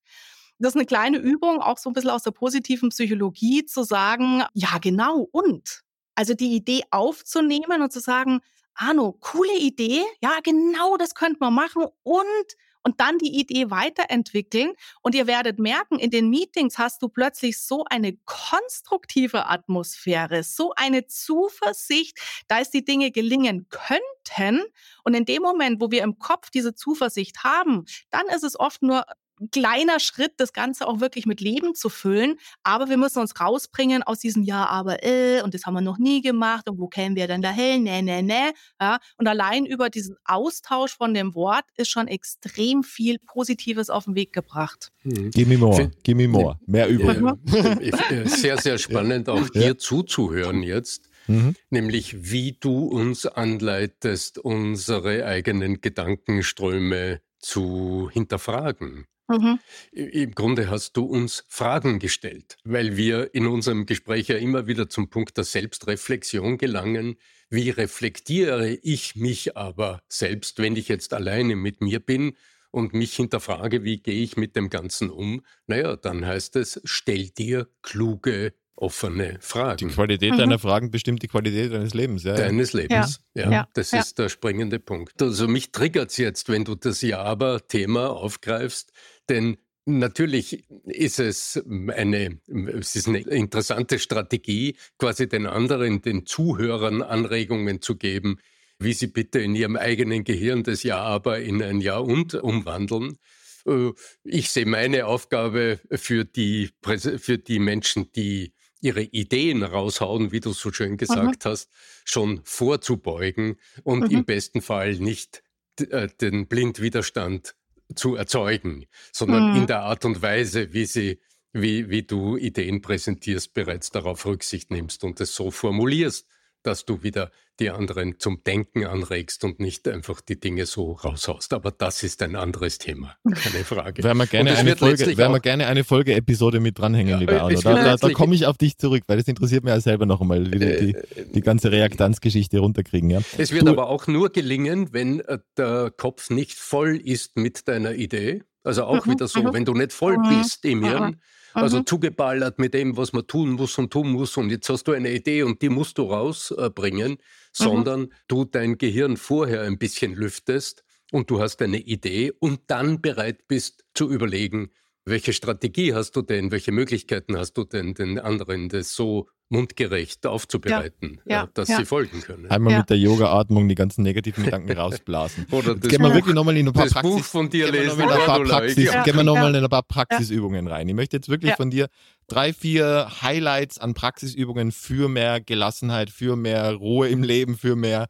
Das 0.58 0.74
ist 0.74 0.78
eine 0.78 0.86
kleine 0.86 1.18
Übung, 1.18 1.60
auch 1.60 1.78
so 1.78 1.90
ein 1.90 1.94
bisschen 1.94 2.12
aus 2.12 2.24
der 2.24 2.32
positiven 2.32 2.90
Psychologie, 2.90 3.66
zu 3.66 3.84
sagen, 3.84 4.44
ja, 4.54 4.78
genau, 4.80 5.28
und. 5.32 5.82
Also 6.16 6.34
die 6.34 6.56
Idee 6.56 6.84
aufzunehmen 6.92 7.82
und 7.82 7.92
zu 7.92 8.00
sagen, 8.00 8.42
Arno, 8.76 9.18
coole 9.20 9.58
Idee, 9.58 10.04
ja, 10.22 10.40
genau 10.44 10.98
das 10.98 11.16
könnte 11.16 11.38
man 11.40 11.54
machen 11.54 11.86
und 12.04 12.56
und 12.84 13.00
dann 13.00 13.18
die 13.18 13.40
Idee 13.40 13.70
weiterentwickeln. 13.70 14.74
Und 15.02 15.16
ihr 15.16 15.28
werdet 15.28 15.60
merken, 15.60 16.00
in 16.00 16.12
den 16.12 16.30
Meetings 16.30 16.78
hast 16.78 17.02
du 17.02 17.10
plötzlich 17.10 17.62
so 17.62 17.86
eine 17.90 18.18
konstruktive 18.26 19.48
Atmosphäre, 19.48 20.44
so 20.44 20.74
eine 20.76 21.08
Zuversicht, 21.08 22.18
da 22.48 22.60
es 22.60 22.70
die 22.70 22.86
Dinge 22.86 23.12
gelingen 23.12 23.68
könnten. 23.70 24.64
Und 25.04 25.14
in 25.14 25.26
dem 25.26 25.42
Moment, 25.42 25.82
wo 25.82 25.92
wir 25.92 26.04
im 26.04 26.20
Kopf 26.20 26.50
diese 26.50 26.76
Zuversicht 26.76 27.44
haben, 27.44 27.86
dann 28.10 28.28
ist 28.28 28.44
es 28.44 28.60
oft 28.60 28.82
nur 28.82 29.06
kleiner 29.52 30.00
Schritt, 30.00 30.34
das 30.38 30.54
Ganze 30.54 30.88
auch 30.88 31.00
wirklich 31.00 31.26
mit 31.26 31.42
Leben 31.42 31.76
zu 31.76 31.90
füllen. 31.90 32.38
Aber 32.64 32.90
wir 32.90 32.98
müssen 32.98 33.20
uns 33.20 33.40
rausbringen 33.40 34.04
aus 34.04 34.20
diesem 34.20 34.44
Ja, 34.44 34.66
aber 34.68 35.04
äh, 35.04 35.42
und 35.42 35.54
das 35.54 35.66
haben 35.66 35.74
wir 35.74 35.82
noch 35.82 35.98
nie 35.98 36.22
gemacht 36.22 36.70
und 36.70 36.80
wo 36.80 36.88
kämen 36.88 37.16
wir 37.16 37.28
denn 37.28 37.42
dahin? 37.42 37.84
Nee, 37.84 38.02
nee, 38.02 38.22
nee. 38.22 38.52
Ja, 38.80 39.00
und 39.18 39.28
allein 39.28 39.66
über 39.66 39.90
diesen 39.90 40.18
Austausch 40.26 40.96
von 40.96 41.14
dem 41.14 41.34
Wort 41.36 41.66
ist 41.76 41.90
schon 41.90 42.08
extrem 42.08 42.84
viel 42.84 43.18
Positives 43.20 43.90
auf 43.90 44.06
den 44.06 44.16
Weg 44.16 44.34
gebracht. 44.34 44.92
Hm. 45.02 45.32
Give 45.32 45.50
me 45.50 45.58
more, 45.58 45.92
give 46.04 46.16
me 46.16 46.28
more. 46.28 46.60
Mehr 46.66 46.88
über. 46.88 47.12
Äh, 47.82 48.28
sehr, 48.28 48.58
sehr 48.58 48.78
spannend, 48.78 49.30
auch 49.30 49.50
dir 49.50 49.62
ja. 49.62 49.78
zuzuhören 49.78 50.64
jetzt. 50.64 51.10
Mhm. 51.28 51.56
nämlich 51.70 52.32
wie 52.32 52.58
du 52.60 52.86
uns 52.86 53.26
anleitest, 53.26 54.40
unsere 54.40 55.26
eigenen 55.26 55.82
Gedankenströme 55.82 57.22
zu 57.40 58.10
hinterfragen. 58.12 59.06
Mhm. 59.40 59.60
Im 59.92 60.32
Grunde 60.32 60.70
hast 60.70 60.98
du 60.98 61.06
uns 61.06 61.46
Fragen 61.48 62.00
gestellt, 62.00 62.58
weil 62.64 62.98
wir 62.98 63.34
in 63.34 63.48
unserem 63.48 63.86
Gespräch 63.86 64.28
ja 64.28 64.38
immer 64.38 64.68
wieder 64.68 64.90
zum 64.90 65.10
Punkt 65.10 65.38
der 65.38 65.44
Selbstreflexion 65.44 66.58
gelangen. 66.58 67.18
Wie 67.50 67.70
reflektiere 67.70 68.70
ich 68.70 69.16
mich 69.16 69.58
aber 69.58 70.02
selbst, 70.08 70.60
wenn 70.60 70.76
ich 70.76 70.88
jetzt 70.88 71.14
alleine 71.14 71.56
mit 71.56 71.82
mir 71.82 72.00
bin 72.00 72.36
und 72.72 72.94
mich 72.94 73.14
hinterfrage, 73.16 73.84
wie 73.84 73.98
gehe 73.98 74.24
ich 74.24 74.38
mit 74.38 74.56
dem 74.56 74.70
Ganzen 74.70 75.10
um? 75.10 75.42
Naja, 75.68 75.96
dann 75.96 76.26
heißt 76.26 76.56
es, 76.56 76.82
stell 76.86 77.30
dir 77.30 77.68
kluge 77.82 78.54
offene 78.82 79.38
Fragen. 79.42 79.90
Die 79.90 79.94
Qualität 79.94 80.34
mhm. 80.34 80.38
deiner 80.38 80.60
Fragen 80.60 80.90
bestimmt 80.90 81.22
die 81.22 81.28
Qualität 81.28 81.72
deines 81.72 81.94
Lebens. 81.94 82.24
Ja, 82.24 82.36
Deines 82.36 82.74
Lebens, 82.74 83.20
ja. 83.36 83.44
ja. 83.44 83.52
ja. 83.52 83.68
Das 83.74 83.94
ist 83.94 84.18
der 84.18 84.30
springende 84.30 84.80
Punkt. 84.80 85.22
Also 85.22 85.48
mich 85.48 85.72
triggert 85.72 86.10
es 86.10 86.18
jetzt, 86.18 86.50
wenn 86.50 86.66
du 86.66 86.76
das 86.76 87.02
Ja-Aber-Thema 87.02 88.10
aufgreifst, 88.10 88.92
denn 89.32 89.58
Natürlich 89.86 90.64
ist 90.86 91.20
es 91.20 91.60
eine, 91.88 92.40
es 92.80 92.96
ist 92.96 93.08
eine 93.08 93.20
interessante 93.22 93.98
Strategie, 93.98 94.76
quasi 95.00 95.28
den 95.28 95.48
anderen, 95.48 96.04
den 96.04 96.28
Zuhörern 96.28 97.02
Anregungen 97.02 97.82
zu 97.82 97.96
geben, 97.96 98.40
wie 98.78 98.94
sie 98.94 99.08
bitte 99.08 99.40
in 99.40 99.56
ihrem 99.56 99.76
eigenen 99.78 100.24
Gehirn 100.24 100.62
das 100.62 100.84
Ja 100.84 101.00
aber 101.00 101.40
in 101.40 101.64
ein 101.64 101.82
Ja 101.82 101.98
und 101.98 102.36
umwandeln. 102.36 103.18
Äh, 103.66 103.90
ich 104.24 104.52
sehe 104.52 104.68
meine 104.68 105.08
Aufgabe 105.08 105.80
für 105.92 106.26
die, 106.26 106.70
für 106.84 107.40
die 107.40 107.60
Menschen, 107.60 108.12
die 108.12 108.54
ihre 108.82 109.02
Ideen 109.02 109.64
raushauen, 109.64 110.32
wie 110.32 110.42
du 110.42 110.54
so 110.54 110.72
schön 110.72 110.98
gesagt 110.98 111.46
mhm. 111.46 111.50
hast, 111.50 111.72
schon 112.06 112.42
vorzubeugen 112.44 113.58
und 113.84 114.12
mhm. 114.12 114.18
im 114.18 114.26
besten 114.26 114.62
Fall 114.62 114.96
nicht 114.96 115.44
äh, 115.90 116.08
den 116.20 116.48
Blindwiderstand 116.48 117.56
zu 117.96 118.16
erzeugen, 118.16 118.86
sondern 119.12 119.52
mhm. 119.52 119.58
in 119.58 119.68
der 119.68 119.82
Art 119.82 120.06
und 120.06 120.22
Weise, 120.22 120.74
wie 120.74 120.86
sie 120.86 121.20
wie, 121.54 121.90
wie 121.90 122.04
du 122.04 122.38
Ideen 122.38 122.82
präsentierst, 122.82 123.54
bereits 123.54 123.90
darauf 123.90 124.26
Rücksicht 124.26 124.72
nimmst 124.72 125.04
und 125.04 125.20
es 125.20 125.36
so 125.36 125.52
formulierst, 125.52 126.28
dass 126.64 126.86
du 126.86 127.04
wieder 127.04 127.32
die 127.60 127.70
anderen 127.70 128.20
zum 128.20 128.44
Denken 128.44 128.86
anregst 128.86 129.44
und 129.44 129.60
nicht 129.60 129.88
einfach 129.88 130.22
die 130.22 130.40
Dinge 130.40 130.66
so 130.66 130.94
raushaust. 130.94 131.54
Aber 131.54 131.72
das 131.72 132.02
ist 132.02 132.22
ein 132.24 132.36
anderes 132.36 132.80
Thema, 132.80 133.16
keine 133.24 133.64
Frage. 133.64 134.04
Werden 134.04 134.18
wir 134.18 134.26
gerne, 134.26 134.58
eine 134.58 134.76
Folge, 134.76 135.18
werden 135.18 135.34
wir 135.34 135.40
gerne 135.40 135.68
eine 135.68 135.84
Folge-Episode 135.84 136.60
mit 136.60 136.80
dranhängen, 136.80 137.12
ja, 137.12 137.18
lieber 137.18 137.42
Arno. 137.42 137.62
Da, 137.62 137.76
da, 137.76 137.96
da 137.98 138.10
komme 138.10 138.34
ich 138.34 138.48
auf 138.48 138.58
dich 138.58 138.78
zurück, 138.78 139.04
weil 139.08 139.18
das 139.18 139.28
interessiert 139.28 139.64
mich 139.64 139.74
ja 139.74 139.80
selber 139.80 140.06
noch 140.06 140.22
einmal, 140.22 140.52
wie 140.52 140.60
die, 140.60 140.60
die, 140.60 140.96
äh, 140.96 141.26
die 141.34 141.42
ganze 141.42 141.72
Reaktanzgeschichte 141.72 142.60
runterkriegen. 142.60 143.10
Ja? 143.10 143.22
Es 143.38 143.52
wird 143.52 143.68
du, 143.68 143.72
aber 143.72 143.90
auch 143.90 144.08
nur 144.08 144.32
gelingen, 144.32 144.92
wenn 144.92 145.20
äh, 145.22 145.38
der 145.58 145.92
Kopf 145.96 146.30
nicht 146.32 146.58
voll 146.58 146.98
ist 146.98 147.38
mit 147.38 147.68
deiner 147.68 147.94
Idee. 147.94 148.44
Also 148.64 148.84
auch 148.84 149.06
mhm, 149.06 149.12
wieder 149.12 149.28
so, 149.28 149.44
mhm. 149.44 149.54
wenn 149.54 149.66
du 149.66 149.74
nicht 149.74 149.94
voll 149.94 150.18
mhm. 150.18 150.40
bist 150.40 150.66
im 150.66 150.84
Hirn, 150.84 151.22
Also 151.54 151.80
mhm. 151.80 151.86
zugeballert 151.86 152.60
mit 152.60 152.74
dem, 152.74 152.98
was 152.98 153.14
man 153.14 153.28
tun 153.28 153.52
muss 153.52 153.78
und 153.78 153.92
tun 153.92 154.12
muss 154.12 154.38
und 154.38 154.50
jetzt 154.50 154.70
hast 154.70 154.84
du 154.86 154.94
eine 154.94 155.12
Idee 155.12 155.44
und 155.44 155.62
die 155.62 155.70
musst 155.70 155.98
du 155.98 156.04
rausbringen, 156.04 157.12
mhm. 157.12 157.18
sondern 157.52 158.14
du 158.28 158.46
dein 158.46 158.78
Gehirn 158.78 159.18
vorher 159.18 159.62
ein 159.62 159.78
bisschen 159.78 160.14
lüftest 160.14 160.84
und 161.12 161.30
du 161.30 161.42
hast 161.42 161.62
eine 161.62 161.80
Idee 161.80 162.32
und 162.40 162.62
dann 162.68 163.02
bereit 163.02 163.48
bist 163.48 163.84
zu 163.94 164.10
überlegen, 164.10 164.72
welche 165.06 165.34
Strategie 165.34 165.94
hast 165.94 166.16
du 166.16 166.22
denn, 166.22 166.52
welche 166.52 166.72
Möglichkeiten 166.72 167.38
hast 167.38 167.54
du 167.54 167.64
denn, 167.64 167.94
den 167.94 168.20
anderen 168.20 168.70
das 168.70 168.94
so 168.94 169.28
mundgerecht 169.52 170.26
aufzubereiten, 170.26 171.20
ja, 171.26 171.42
ja, 171.44 171.50
dass 171.54 171.68
ja. 171.68 171.78
sie 171.78 171.86
folgen 171.86 172.22
können. 172.22 172.50
Einmal 172.50 172.78
mit 172.78 172.90
der 172.90 172.98
Yoga-Atmung 172.98 173.68
die 173.68 173.76
ganzen 173.76 174.02
negativen 174.02 174.46
Gedanken 174.46 174.72
rausblasen. 174.72 175.46
Oder 175.52 175.76
das 175.76 175.90
gehen 175.90 176.02
wir 176.02 176.14
wirklich 176.14 176.34
nochmal 176.34 176.56
in 176.56 176.68
ein 176.68 176.74
paar, 176.74 176.88
Praxis, 176.88 177.28
von 177.28 177.50
dir 177.50 177.70
lesen, 177.70 177.98
paar 177.98 178.44
Praxis, 178.44 178.92
gehen 179.04 179.16
wir 179.16 179.24
nochmal 179.24 179.54
in 179.54 179.64
ein 179.64 179.70
paar 179.70 179.84
Praxisübungen 179.84 180.68
rein. 180.68 180.88
Ich 180.88 180.96
möchte 180.96 181.18
jetzt 181.18 181.28
wirklich 181.28 181.54
von 181.56 181.70
dir 181.70 181.90
drei, 182.28 182.54
vier 182.54 183.22
Highlights 183.22 183.78
an 183.78 183.94
Praxisübungen 183.94 184.72
für 184.72 185.10
mehr 185.10 185.42
Gelassenheit, 185.42 186.12
für 186.12 186.38
mehr 186.38 186.74
Ruhe 186.74 187.10
im 187.10 187.22
Leben, 187.22 187.58
für 187.58 187.76
mehr 187.76 188.08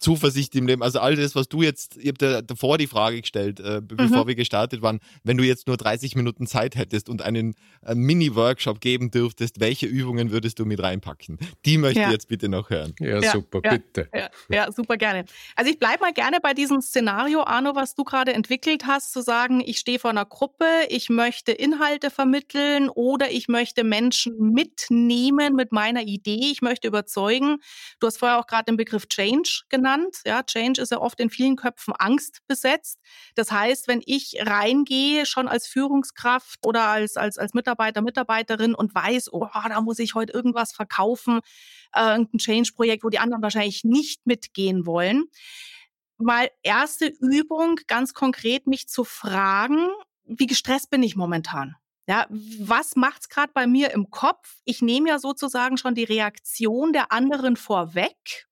Zuversicht 0.00 0.56
im 0.56 0.66
Leben. 0.66 0.82
Also 0.82 0.98
all 0.98 1.14
das, 1.14 1.34
was 1.34 1.48
du 1.48 1.62
jetzt, 1.62 1.98
ich 1.98 2.08
habe 2.08 2.18
dir 2.18 2.42
davor 2.42 2.78
die 2.78 2.86
Frage 2.86 3.20
gestellt, 3.20 3.60
äh, 3.60 3.82
bevor 3.84 4.24
mhm. 4.24 4.28
wir 4.28 4.34
gestartet 4.34 4.80
waren, 4.80 4.98
wenn 5.24 5.36
du 5.36 5.44
jetzt 5.44 5.66
nur 5.66 5.76
30 5.76 6.16
Minuten 6.16 6.46
Zeit 6.46 6.74
hättest 6.74 7.10
und 7.10 7.20
einen 7.20 7.54
äh, 7.82 7.94
Mini-Workshop 7.94 8.80
geben 8.80 9.10
dürftest, 9.10 9.60
welche 9.60 9.86
Übungen 9.86 10.30
würdest 10.30 10.58
du 10.58 10.64
mit 10.64 10.82
reinpacken? 10.82 11.38
Die 11.66 11.76
möchte 11.76 12.00
ja. 12.00 12.06
ich 12.06 12.12
jetzt 12.12 12.28
bitte 12.28 12.48
noch 12.48 12.70
hören. 12.70 12.94
Ja, 12.98 13.20
ja 13.20 13.32
super, 13.32 13.60
ja, 13.62 13.72
bitte. 13.72 14.08
Ja, 14.48 14.72
super 14.72 14.96
gerne. 14.96 15.26
Also 15.54 15.70
ich 15.70 15.78
bleibe 15.78 16.00
mal 16.00 16.14
gerne 16.14 16.38
bei 16.42 16.54
diesem 16.54 16.80
Szenario, 16.80 17.42
Arno, 17.42 17.74
was 17.74 17.94
du 17.94 18.04
gerade 18.04 18.32
entwickelt 18.32 18.86
hast, 18.86 19.12
zu 19.12 19.20
sagen, 19.20 19.62
ich 19.64 19.78
stehe 19.78 19.98
vor 19.98 20.10
einer 20.10 20.24
Gruppe, 20.24 20.64
ich 20.88 21.10
möchte 21.10 21.52
Inhalte 21.52 22.10
vermitteln 22.10 22.88
oder 22.88 23.30
ich 23.30 23.48
möchte 23.48 23.84
Menschen 23.84 24.52
mitnehmen 24.52 25.54
mit 25.54 25.72
meiner 25.72 26.02
Idee, 26.02 26.50
ich 26.50 26.62
möchte 26.62 26.88
überzeugen. 26.88 27.58
Du 28.00 28.06
hast 28.06 28.16
vorher 28.16 28.38
auch 28.38 28.46
gerade 28.46 28.64
den 28.64 28.78
Begriff 28.78 29.06
Change 29.06 29.64
genannt 29.68 29.89
genannt. 29.90 30.20
Ja, 30.24 30.42
Change 30.42 30.80
ist 30.80 30.90
ja 30.92 31.00
oft 31.00 31.20
in 31.20 31.30
vielen 31.30 31.56
Köpfen 31.56 31.94
Angst 31.98 32.40
besetzt. 32.46 32.98
Das 33.34 33.50
heißt, 33.50 33.88
wenn 33.88 34.02
ich 34.04 34.36
reingehe, 34.40 35.26
schon 35.26 35.48
als 35.48 35.66
Führungskraft 35.66 36.66
oder 36.66 36.84
als, 36.84 37.16
als, 37.16 37.38
als 37.38 37.54
Mitarbeiter, 37.54 38.02
Mitarbeiterin 38.02 38.74
und 38.74 38.94
weiß, 38.94 39.32
oh, 39.32 39.48
da 39.52 39.80
muss 39.80 39.98
ich 39.98 40.14
heute 40.14 40.32
irgendwas 40.32 40.72
verkaufen, 40.72 41.40
äh, 41.94 42.12
irgendein 42.12 42.38
Change-Projekt, 42.38 43.04
wo 43.04 43.08
die 43.08 43.18
anderen 43.18 43.42
wahrscheinlich 43.42 43.84
nicht 43.84 44.26
mitgehen 44.26 44.86
wollen. 44.86 45.24
Mal 46.18 46.50
erste 46.62 47.06
Übung, 47.06 47.80
ganz 47.86 48.12
konkret 48.12 48.66
mich 48.66 48.88
zu 48.88 49.04
fragen, 49.04 49.88
wie 50.24 50.46
gestresst 50.46 50.90
bin 50.90 51.02
ich 51.02 51.16
momentan? 51.16 51.76
Ja, 52.06 52.26
was 52.28 52.96
macht's 52.96 53.28
gerade 53.28 53.52
bei 53.54 53.66
mir 53.66 53.92
im 53.92 54.10
Kopf? 54.10 54.56
Ich 54.64 54.82
nehme 54.82 55.08
ja 55.08 55.18
sozusagen 55.18 55.76
schon 55.76 55.94
die 55.94 56.04
Reaktion 56.04 56.92
der 56.92 57.12
anderen 57.12 57.56
vorweg 57.56 58.49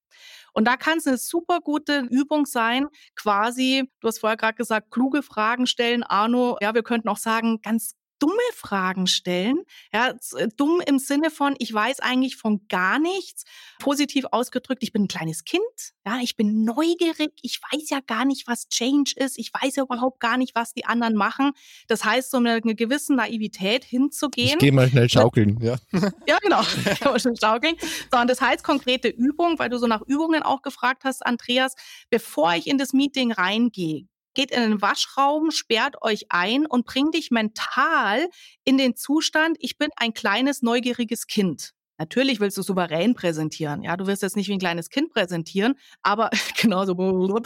und 0.53 0.67
da 0.67 0.77
kann 0.77 0.99
es 0.99 1.07
eine 1.07 1.19
super 1.19 1.61
gute 1.61 2.07
Übung 2.11 2.47
sein, 2.47 2.87
quasi, 3.17 3.91
du 4.01 4.09
hast 4.09 4.21
vorher 4.21 4.37
gerade 4.37 4.57
gesagt, 4.57 4.91
kluge 4.91 5.23
Fragen 5.23 5.67
stellen, 5.67 6.03
Arno. 6.03 6.57
Ja, 6.61 6.75
wir 6.75 6.83
könnten 6.83 7.09
auch 7.09 7.17
sagen, 7.17 7.61
ganz 7.63 7.95
dumme 8.19 8.35
Fragen 8.55 9.07
stellen. 9.07 9.63
Ja, 9.93 10.15
äh, 10.37 10.49
dumm 10.57 10.81
im 10.87 10.99
Sinne 10.99 11.31
von, 11.31 11.55
ich 11.59 11.73
weiß 11.73 12.01
eigentlich 12.01 12.37
von 12.37 12.67
gar 12.69 12.99
nichts. 12.99 13.45
Positiv 13.79 14.27
ausgedrückt, 14.31 14.83
ich 14.83 14.93
bin 14.93 15.05
ein 15.05 15.09
kleines 15.09 15.45
Kind. 15.45 15.63
Ja, 16.05 16.19
ich 16.23 16.37
bin 16.37 16.65
neugierig. 16.65 17.33
Ich 17.43 17.61
weiß 17.71 17.91
ja 17.91 18.01
gar 18.07 18.25
nicht, 18.25 18.47
was 18.47 18.69
Change 18.69 19.13
ist. 19.17 19.39
Ich 19.39 19.53
weiß 19.53 19.77
ja 19.77 19.83
überhaupt 19.83 20.21
gar 20.21 20.37
nicht, 20.37 20.55
was 20.55 20.73
die 20.73 20.87
anderen 20.87 21.15
machen. 21.15 21.53
Das 21.87 22.05
heißt, 22.05 22.31
so 22.31 22.39
eine, 22.39 22.53
eine 22.55 22.75
gewisse 22.75 23.15
Naivität 23.15 23.85
hinzugehen. 23.85 24.49
Ich 24.49 24.59
gehe 24.59 24.73
mal 24.73 24.89
schnell 24.89 25.09
schaukeln, 25.09 25.59
ja. 25.61 25.77
Ja, 26.27 26.39
genau. 26.39 26.63
Ich 26.93 27.05
mal 27.05 27.21
schnell 27.21 27.37
schaukeln. 27.37 27.77
So, 28.13 28.19
und 28.19 28.29
das 28.29 28.41
heißt 28.41 28.65
konkrete 28.65 29.09
Übung, 29.09 29.59
weil 29.59 29.69
du 29.69 29.79
so 29.79 29.87
nach 29.87 30.03
Übungen 30.07 30.43
auch 30.43 30.63
gefragt 30.63 31.05
hast, 31.05 31.25
Andreas, 31.25 31.75
bevor 32.11 32.55
ich 32.55 32.67
in 32.67 32.79
das 32.79 32.93
Meeting 32.93 33.33
reingehe, 33.33 34.07
geht 34.39 34.53
in 34.53 34.63
den 34.63 34.81
Waschraum, 34.81 35.51
sperrt 35.51 36.01
euch 36.01 36.27
ein 36.29 36.65
und 36.65 36.87
bringt 36.87 37.17
dich 37.17 37.33
mental 37.33 38.29
in 38.63 38.79
den 38.79 38.95
Zustand, 38.95 39.57
ich 39.59 39.79
bin 39.79 39.89
ein 39.97 40.15
kleines, 40.15 40.63
neugieriges 40.63 41.27
Kind. 41.27 41.73
Natürlich 42.01 42.39
willst 42.39 42.57
du 42.57 42.63
souverän 42.63 43.17
präsentieren. 43.17 43.83
Ja, 43.83 43.97
du 43.97 44.07
wirst 44.07 44.23
jetzt 44.23 44.37
nicht 44.37 44.47
wie 44.47 44.53
ein 44.53 44.61
kleines 44.61 44.91
Kind 44.91 45.11
präsentieren, 45.11 45.75
aber 46.03 46.31
genauso, 46.57 46.95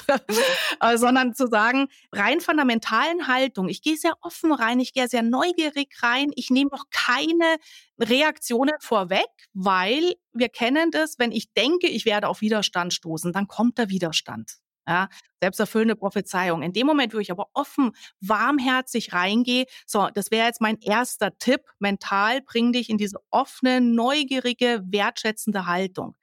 äh, 0.80 0.98
sondern 0.98 1.34
zu 1.34 1.46
sagen, 1.46 1.88
rein 2.12 2.42
von 2.42 2.56
der 2.56 2.66
mentalen 2.66 3.26
Haltung. 3.26 3.70
Ich 3.70 3.80
gehe 3.80 3.96
sehr 3.96 4.12
offen 4.20 4.52
rein, 4.52 4.78
ich 4.78 4.92
gehe 4.92 5.08
sehr 5.08 5.22
neugierig 5.22 5.94
rein. 6.02 6.30
Ich 6.36 6.50
nehme 6.50 6.74
auch 6.74 6.84
keine 6.90 7.56
Reaktionen 7.98 8.74
vorweg, 8.80 9.30
weil 9.54 10.12
wir 10.34 10.50
kennen 10.50 10.90
das, 10.90 11.18
wenn 11.18 11.32
ich 11.32 11.54
denke, 11.54 11.86
ich 11.86 12.04
werde 12.04 12.28
auf 12.28 12.42
Widerstand 12.42 12.92
stoßen, 12.92 13.32
dann 13.32 13.48
kommt 13.48 13.78
der 13.78 13.88
Widerstand. 13.88 14.58
Ja, 14.86 15.08
selbsterfüllende 15.40 15.94
Prophezeiung. 15.94 16.62
In 16.62 16.72
dem 16.72 16.86
Moment, 16.86 17.14
wo 17.14 17.18
ich 17.18 17.30
aber 17.30 17.46
offen, 17.52 17.92
warmherzig 18.20 19.12
reingehe, 19.12 19.66
so, 19.86 20.08
das 20.12 20.30
wäre 20.30 20.46
jetzt 20.46 20.60
mein 20.60 20.78
erster 20.80 21.36
Tipp, 21.38 21.62
mental 21.78 22.40
bring 22.42 22.72
dich 22.72 22.90
in 22.90 22.98
diese 22.98 23.18
offene, 23.30 23.80
neugierige, 23.80 24.82
wertschätzende 24.84 25.66
Haltung. 25.66 26.16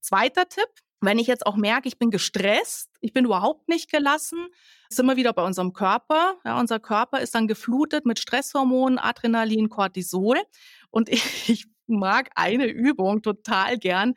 Zweiter 0.00 0.48
Tipp, 0.48 0.68
wenn 1.00 1.18
ich 1.18 1.26
jetzt 1.26 1.46
auch 1.46 1.56
merke, 1.56 1.88
ich 1.88 1.98
bin 1.98 2.10
gestresst, 2.10 2.90
ich 3.00 3.12
bin 3.12 3.24
überhaupt 3.24 3.68
nicht 3.68 3.90
gelassen, 3.90 4.48
sind 4.90 5.06
wir 5.06 5.16
wieder 5.16 5.32
bei 5.32 5.42
unserem 5.42 5.72
Körper. 5.72 6.36
Ja, 6.44 6.58
unser 6.60 6.78
Körper 6.78 7.20
ist 7.20 7.34
dann 7.34 7.48
geflutet 7.48 8.04
mit 8.04 8.18
Stresshormonen, 8.18 8.98
Adrenalin, 8.98 9.70
Cortisol. 9.70 10.38
Und 10.90 11.08
ich 11.48 11.66
mag 11.98 12.30
eine 12.34 12.66
Übung 12.66 13.22
total 13.22 13.78
gern, 13.78 14.14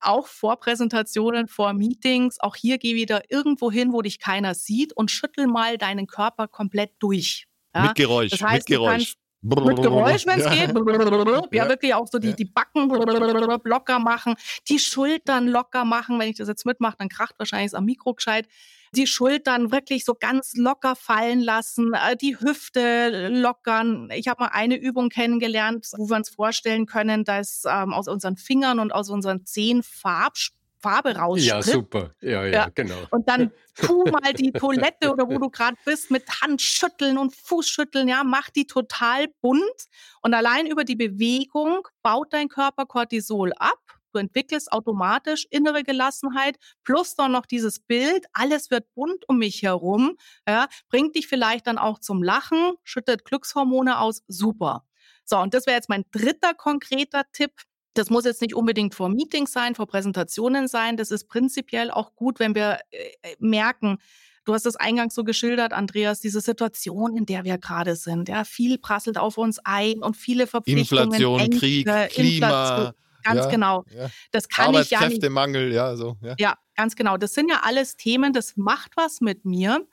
auch 0.00 0.26
vor 0.26 0.58
Präsentationen, 0.58 1.48
vor 1.48 1.72
Meetings. 1.72 2.38
Auch 2.40 2.56
hier 2.56 2.78
geh 2.78 2.94
wieder 2.94 3.22
irgendwo 3.30 3.70
hin, 3.70 3.92
wo 3.92 4.02
dich 4.02 4.18
keiner 4.18 4.54
sieht 4.54 4.92
und 4.96 5.10
schüttel 5.10 5.46
mal 5.46 5.78
deinen 5.78 6.06
Körper 6.06 6.48
komplett 6.48 6.92
durch. 6.98 7.46
Ja? 7.74 7.82
Mit 7.82 7.94
Geräusch, 7.94 8.30
das 8.30 8.42
heißt, 8.42 8.68
mit 8.68 8.78
Geräusch. 8.78 9.14
Mit 9.42 9.82
Geräusch, 9.82 10.26
wenn 10.26 10.40
es 10.40 10.44
ja. 10.56 10.66
geht. 10.66 10.74
Ja, 11.54 11.68
wirklich 11.68 11.94
auch 11.94 12.06
so 12.10 12.18
die, 12.18 12.34
die 12.34 12.46
Backen 12.46 12.88
locker 13.64 13.98
machen, 13.98 14.34
die 14.68 14.78
Schultern 14.78 15.46
locker 15.48 15.84
machen. 15.84 16.18
Wenn 16.18 16.30
ich 16.30 16.36
das 16.36 16.48
jetzt 16.48 16.64
mitmache, 16.64 16.96
dann 16.98 17.08
kracht 17.08 17.34
wahrscheinlich 17.38 17.74
am 17.74 17.84
Mikro 17.84 18.14
gescheit 18.14 18.48
die 18.96 19.06
Schultern 19.06 19.72
wirklich 19.72 20.04
so 20.04 20.14
ganz 20.14 20.54
locker 20.56 20.96
fallen 20.96 21.40
lassen, 21.40 21.92
äh, 21.94 22.16
die 22.16 22.38
Hüfte 22.38 23.28
lockern. 23.28 24.10
Ich 24.14 24.28
habe 24.28 24.44
mal 24.44 24.50
eine 24.52 24.76
Übung 24.76 25.08
kennengelernt, 25.08 25.88
wo 25.96 26.08
wir 26.08 26.16
uns 26.16 26.30
vorstellen 26.30 26.86
können, 26.86 27.24
dass 27.24 27.64
ähm, 27.66 27.92
aus 27.92 28.08
unseren 28.08 28.36
Fingern 28.36 28.78
und 28.78 28.92
aus 28.92 29.10
unseren 29.10 29.44
Zehen 29.44 29.82
Farb 29.82 30.34
Farbe 30.84 31.16
rausspritzt. 31.16 31.48
Ja, 31.48 31.62
super. 31.62 32.10
Ja, 32.20 32.44
ja, 32.44 32.46
ja, 32.46 32.68
genau. 32.74 32.98
Und 33.10 33.26
dann 33.26 33.50
tu 33.74 34.04
mal 34.04 34.34
die 34.34 34.52
Toilette 34.52 35.10
oder 35.10 35.26
wo 35.26 35.38
du 35.38 35.48
gerade 35.48 35.78
bist 35.86 36.10
mit 36.10 36.24
Handschütteln 36.42 37.16
und 37.16 37.34
Fußschütteln, 37.34 38.06
ja, 38.06 38.22
mach 38.22 38.50
die 38.50 38.66
total 38.66 39.28
bunt. 39.40 39.62
Und 40.20 40.34
allein 40.34 40.66
über 40.66 40.84
die 40.84 40.96
Bewegung 40.96 41.88
baut 42.02 42.34
dein 42.34 42.48
Körper 42.48 42.84
Cortisol 42.84 43.54
ab 43.56 43.78
Du 44.14 44.18
entwickelst 44.18 44.72
automatisch 44.72 45.46
innere 45.50 45.82
Gelassenheit 45.82 46.56
plus 46.84 47.16
dann 47.16 47.32
noch 47.32 47.46
dieses 47.46 47.80
Bild, 47.80 48.26
alles 48.32 48.70
wird 48.70 48.86
bunt 48.94 49.28
um 49.28 49.38
mich 49.38 49.62
herum, 49.62 50.16
ja, 50.48 50.68
bringt 50.88 51.16
dich 51.16 51.26
vielleicht 51.26 51.66
dann 51.66 51.78
auch 51.78 51.98
zum 51.98 52.22
Lachen, 52.22 52.74
schüttet 52.84 53.24
Glückshormone 53.24 53.98
aus, 53.98 54.22
super. 54.28 54.84
So, 55.24 55.38
und 55.38 55.52
das 55.52 55.66
wäre 55.66 55.76
jetzt 55.76 55.88
mein 55.88 56.04
dritter 56.12 56.54
konkreter 56.54 57.24
Tipp. 57.32 57.52
Das 57.94 58.08
muss 58.08 58.24
jetzt 58.24 58.40
nicht 58.40 58.54
unbedingt 58.54 58.94
vor 58.94 59.08
Meetings 59.08 59.52
sein, 59.52 59.74
vor 59.74 59.86
Präsentationen 59.86 60.68
sein. 60.68 60.96
Das 60.96 61.10
ist 61.10 61.26
prinzipiell 61.28 61.90
auch 61.90 62.14
gut, 62.14 62.38
wenn 62.38 62.54
wir 62.54 62.78
äh, 62.90 63.10
äh 63.22 63.36
merken, 63.40 63.98
Du 64.44 64.52
hast 64.52 64.66
es 64.66 64.76
eingangs 64.76 65.14
so 65.14 65.24
geschildert, 65.24 65.72
Andreas, 65.72 66.20
diese 66.20 66.42
Situation, 66.42 67.16
in 67.16 67.24
der 67.24 67.44
wir 67.44 67.56
gerade 67.56 67.96
sind. 67.96 68.28
Ja, 68.28 68.44
viel 68.44 68.76
prasselt 68.76 69.16
auf 69.16 69.38
uns 69.38 69.58
ein 69.64 70.02
und 70.02 70.18
viele 70.18 70.46
Verpflichtungen. 70.46 71.04
Inflation, 71.04 71.40
Ängste, 71.40 71.58
Krieg, 71.58 71.86
Klima, 72.10 72.10
Inflation, 72.10 72.92
Ganz 73.24 73.40
ja, 73.40 73.50
genau. 73.50 73.84
Ja. 73.96 74.10
Das 74.30 74.48
kann 74.48 74.74
ich 74.74 74.90
ja 74.90 75.08
nicht. 75.08 75.22
Ja, 75.22 75.96
so. 75.96 76.16
Ja. 76.22 76.34
ja, 76.38 76.58
ganz 76.76 76.94
genau. 76.94 77.16
Das 77.16 77.34
sind 77.34 77.50
ja 77.50 77.60
alles 77.62 77.96
Themen, 77.96 78.32
das 78.32 78.56
macht 78.56 78.92
was 78.96 79.20
mit 79.20 79.44
mir. 79.44 79.86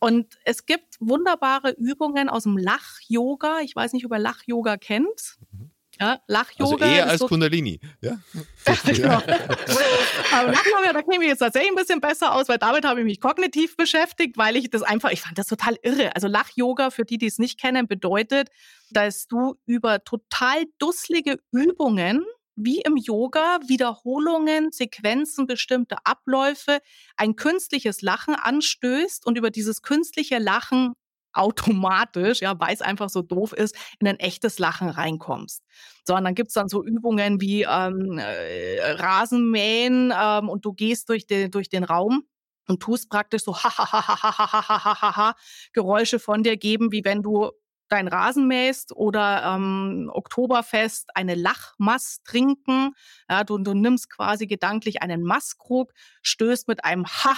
Und 0.00 0.38
es 0.44 0.66
gibt 0.66 0.96
wunderbare 1.00 1.70
Übungen 1.70 2.28
aus 2.28 2.42
dem 2.42 2.58
Lach-Yoga. 2.58 3.60
Ich 3.60 3.74
weiß 3.76 3.92
nicht, 3.92 4.04
ob 4.04 4.12
ihr 4.12 4.18
Lach-Yoga 4.18 4.76
kennt. 4.76 5.36
Mhm. 5.50 5.70
Ja, 6.00 6.20
Lach-Yoga. 6.26 6.84
Also 6.84 6.94
eher 6.94 7.08
als 7.08 7.20
so 7.20 7.28
Kundalini, 7.28 7.80
ja. 8.00 8.18
genau. 8.84 9.14
Aber 10.32 10.52
Lach-Yoga, 10.52 10.92
da 10.92 11.02
käme 11.02 11.24
ich 11.24 11.30
jetzt 11.30 11.38
tatsächlich 11.38 11.70
ein 11.70 11.76
bisschen 11.76 12.00
besser 12.00 12.34
aus, 12.34 12.48
weil 12.48 12.58
damit 12.58 12.84
habe 12.84 13.00
ich 13.00 13.06
mich 13.06 13.20
kognitiv 13.20 13.76
beschäftigt, 13.76 14.36
weil 14.36 14.56
ich 14.56 14.70
das 14.70 14.82
einfach, 14.82 15.10
ich 15.10 15.20
fand 15.20 15.38
das 15.38 15.46
total 15.46 15.76
irre. 15.82 16.14
Also 16.16 16.26
Lach-Yoga, 16.26 16.90
für 16.90 17.04
die, 17.04 17.18
die 17.18 17.26
es 17.26 17.38
nicht 17.38 17.60
kennen, 17.60 17.86
bedeutet, 17.86 18.48
dass 18.90 19.28
du 19.28 19.54
über 19.66 20.02
total 20.02 20.64
dusselige 20.78 21.38
Übungen 21.52 22.24
wie 22.56 22.80
im 22.80 22.96
Yoga 22.96 23.58
Wiederholungen, 23.66 24.70
Sequenzen, 24.72 25.46
bestimmte 25.46 25.96
Abläufe, 26.04 26.78
ein 27.16 27.36
künstliches 27.36 28.02
Lachen 28.02 28.34
anstößt 28.34 29.26
und 29.26 29.38
über 29.38 29.50
dieses 29.50 29.82
künstliche 29.82 30.38
Lachen 30.38 30.94
automatisch, 31.32 32.40
ja, 32.40 32.58
weil 32.60 32.72
es 32.72 32.80
einfach 32.80 33.08
so 33.08 33.22
doof 33.22 33.52
ist, 33.52 33.76
in 33.98 34.08
ein 34.08 34.18
echtes 34.20 34.58
Lachen 34.58 34.88
reinkommst. 34.88 35.62
So, 36.04 36.14
und 36.14 36.24
dann 36.24 36.34
gibt's 36.34 36.54
dann 36.54 36.68
so 36.68 36.84
Übungen 36.84 37.40
wie 37.40 37.62
ähm, 37.62 38.18
äh, 38.18 38.92
Rasenmähen 38.92 40.12
ähm, 40.16 40.48
und 40.48 40.64
du 40.64 40.72
gehst 40.72 41.08
durch 41.08 41.26
den, 41.26 41.50
durch 41.50 41.68
den 41.68 41.84
Raum 41.84 42.24
und 42.68 42.80
tust 42.80 43.10
praktisch 43.10 43.42
so 43.42 43.54
ha 43.56 43.70
ha 43.76 43.92
ha 43.92 44.08
ha 44.08 44.22
ha 44.22 44.48
ha 44.48 44.84
ha 44.84 45.00
ha 45.02 45.16
ha 45.16 45.34
Geräusche 45.72 46.18
von 46.18 46.42
dir 46.42 46.56
geben, 46.56 46.92
wie 46.92 47.04
wenn 47.04 47.22
du 47.22 47.50
dein 47.88 48.08
Rasen 48.08 48.46
mähst 48.48 48.94
oder 48.94 49.42
ähm, 49.44 50.10
Oktoberfest 50.12 51.16
eine 51.16 51.34
Lachmass 51.34 52.22
trinken. 52.24 52.94
Ja, 53.28 53.44
du, 53.44 53.58
du 53.58 53.74
nimmst 53.74 54.10
quasi 54.10 54.46
gedanklich 54.46 55.02
einen 55.02 55.22
Masskrug, 55.22 55.92
stößt 56.22 56.68
mit 56.68 56.84
einem 56.84 57.06
Ha 57.06 57.34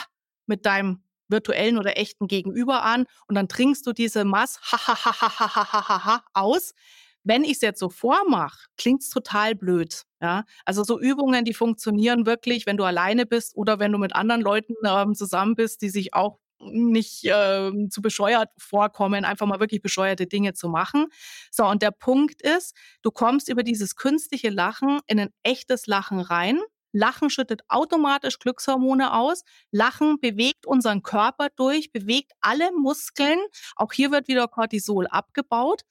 mit 0.47 0.65
deinem 0.65 1.03
virtuellen 1.29 1.77
oder 1.79 1.99
echten 1.99 2.29
Gegenüber 2.29 2.85
an 2.85 3.07
und 3.27 3.35
dann 3.35 3.49
trinkst 3.49 3.87
du 3.87 3.93
diese 3.93 4.25
Mass 4.25 4.61
ha 4.61 4.79
ha 4.87 4.95
ha 5.05 5.21
ha 5.21 5.41
ha 5.41 5.55
ha 5.55 5.89
ha 5.89 6.05
ha 6.05 6.25
aus. 6.35 6.73
Wenn 7.25 7.43
ich 7.43 7.55
es 7.55 7.61
jetzt 7.61 7.81
so 7.81 7.89
vormache, 7.91 8.69
klingt 8.77 9.03
es 9.03 9.11
total 9.11 9.57
blöd. 9.57 10.05
Ja, 10.23 10.45
also 10.65 10.85
so 10.85 11.01
Übungen, 11.01 11.45
die 11.45 11.55
funktionieren 11.55 12.25
wirklich, 12.25 12.67
wenn 12.67 12.77
du 12.77 12.85
alleine 12.85 13.27
bist 13.27 13.57
oder 13.57 13.81
wenn 13.81 13.91
du 13.91 13.99
mit 13.99 14.15
anderen 14.15 14.41
Leuten 14.41 14.75
ähm, 14.87 15.15
zusammen 15.17 15.57
bist, 15.57 15.83
die 15.83 15.89
sich 15.89 16.15
auch 16.15 16.39
nicht 16.61 17.25
äh, 17.25 17.71
zu 17.91 18.03
bescheuert 18.03 18.51
vorkommen, 18.59 19.25
einfach 19.25 19.47
mal 19.47 19.61
wirklich 19.61 19.83
bescheuerte 19.83 20.27
Dinge 20.27 20.55
zu 20.55 20.69
machen. 20.69 21.07
So, 21.51 21.67
und 21.67 21.83
der 21.83 21.91
Punkt 21.91 22.43
ist, 22.43 22.75
du 23.03 23.11
kommst 23.11 23.49
über 23.49 23.63
dieses 23.63 23.97
künstliche 23.97 24.51
Lachen 24.51 25.01
in 25.07 25.21
ein 25.21 25.31
echtes 25.43 25.87
Lachen 25.87 26.21
rein. 26.21 26.61
Lachen 26.93 27.29
schüttet 27.29 27.63
automatisch 27.69 28.39
Glückshormone 28.39 29.13
aus. 29.13 29.45
Lachen 29.71 30.19
bewegt 30.21 30.67
unseren 30.67 31.03
Körper 31.03 31.49
durch, 31.57 31.93
bewegt 31.93 32.33
alle 32.41 32.73
Muskeln. 32.73 33.39
Auch 33.77 33.93
hier 33.93 34.11
wird 34.11 34.29
wieder 34.29 34.49
Cortisol 34.49 35.07
abgebaut. 35.07 35.83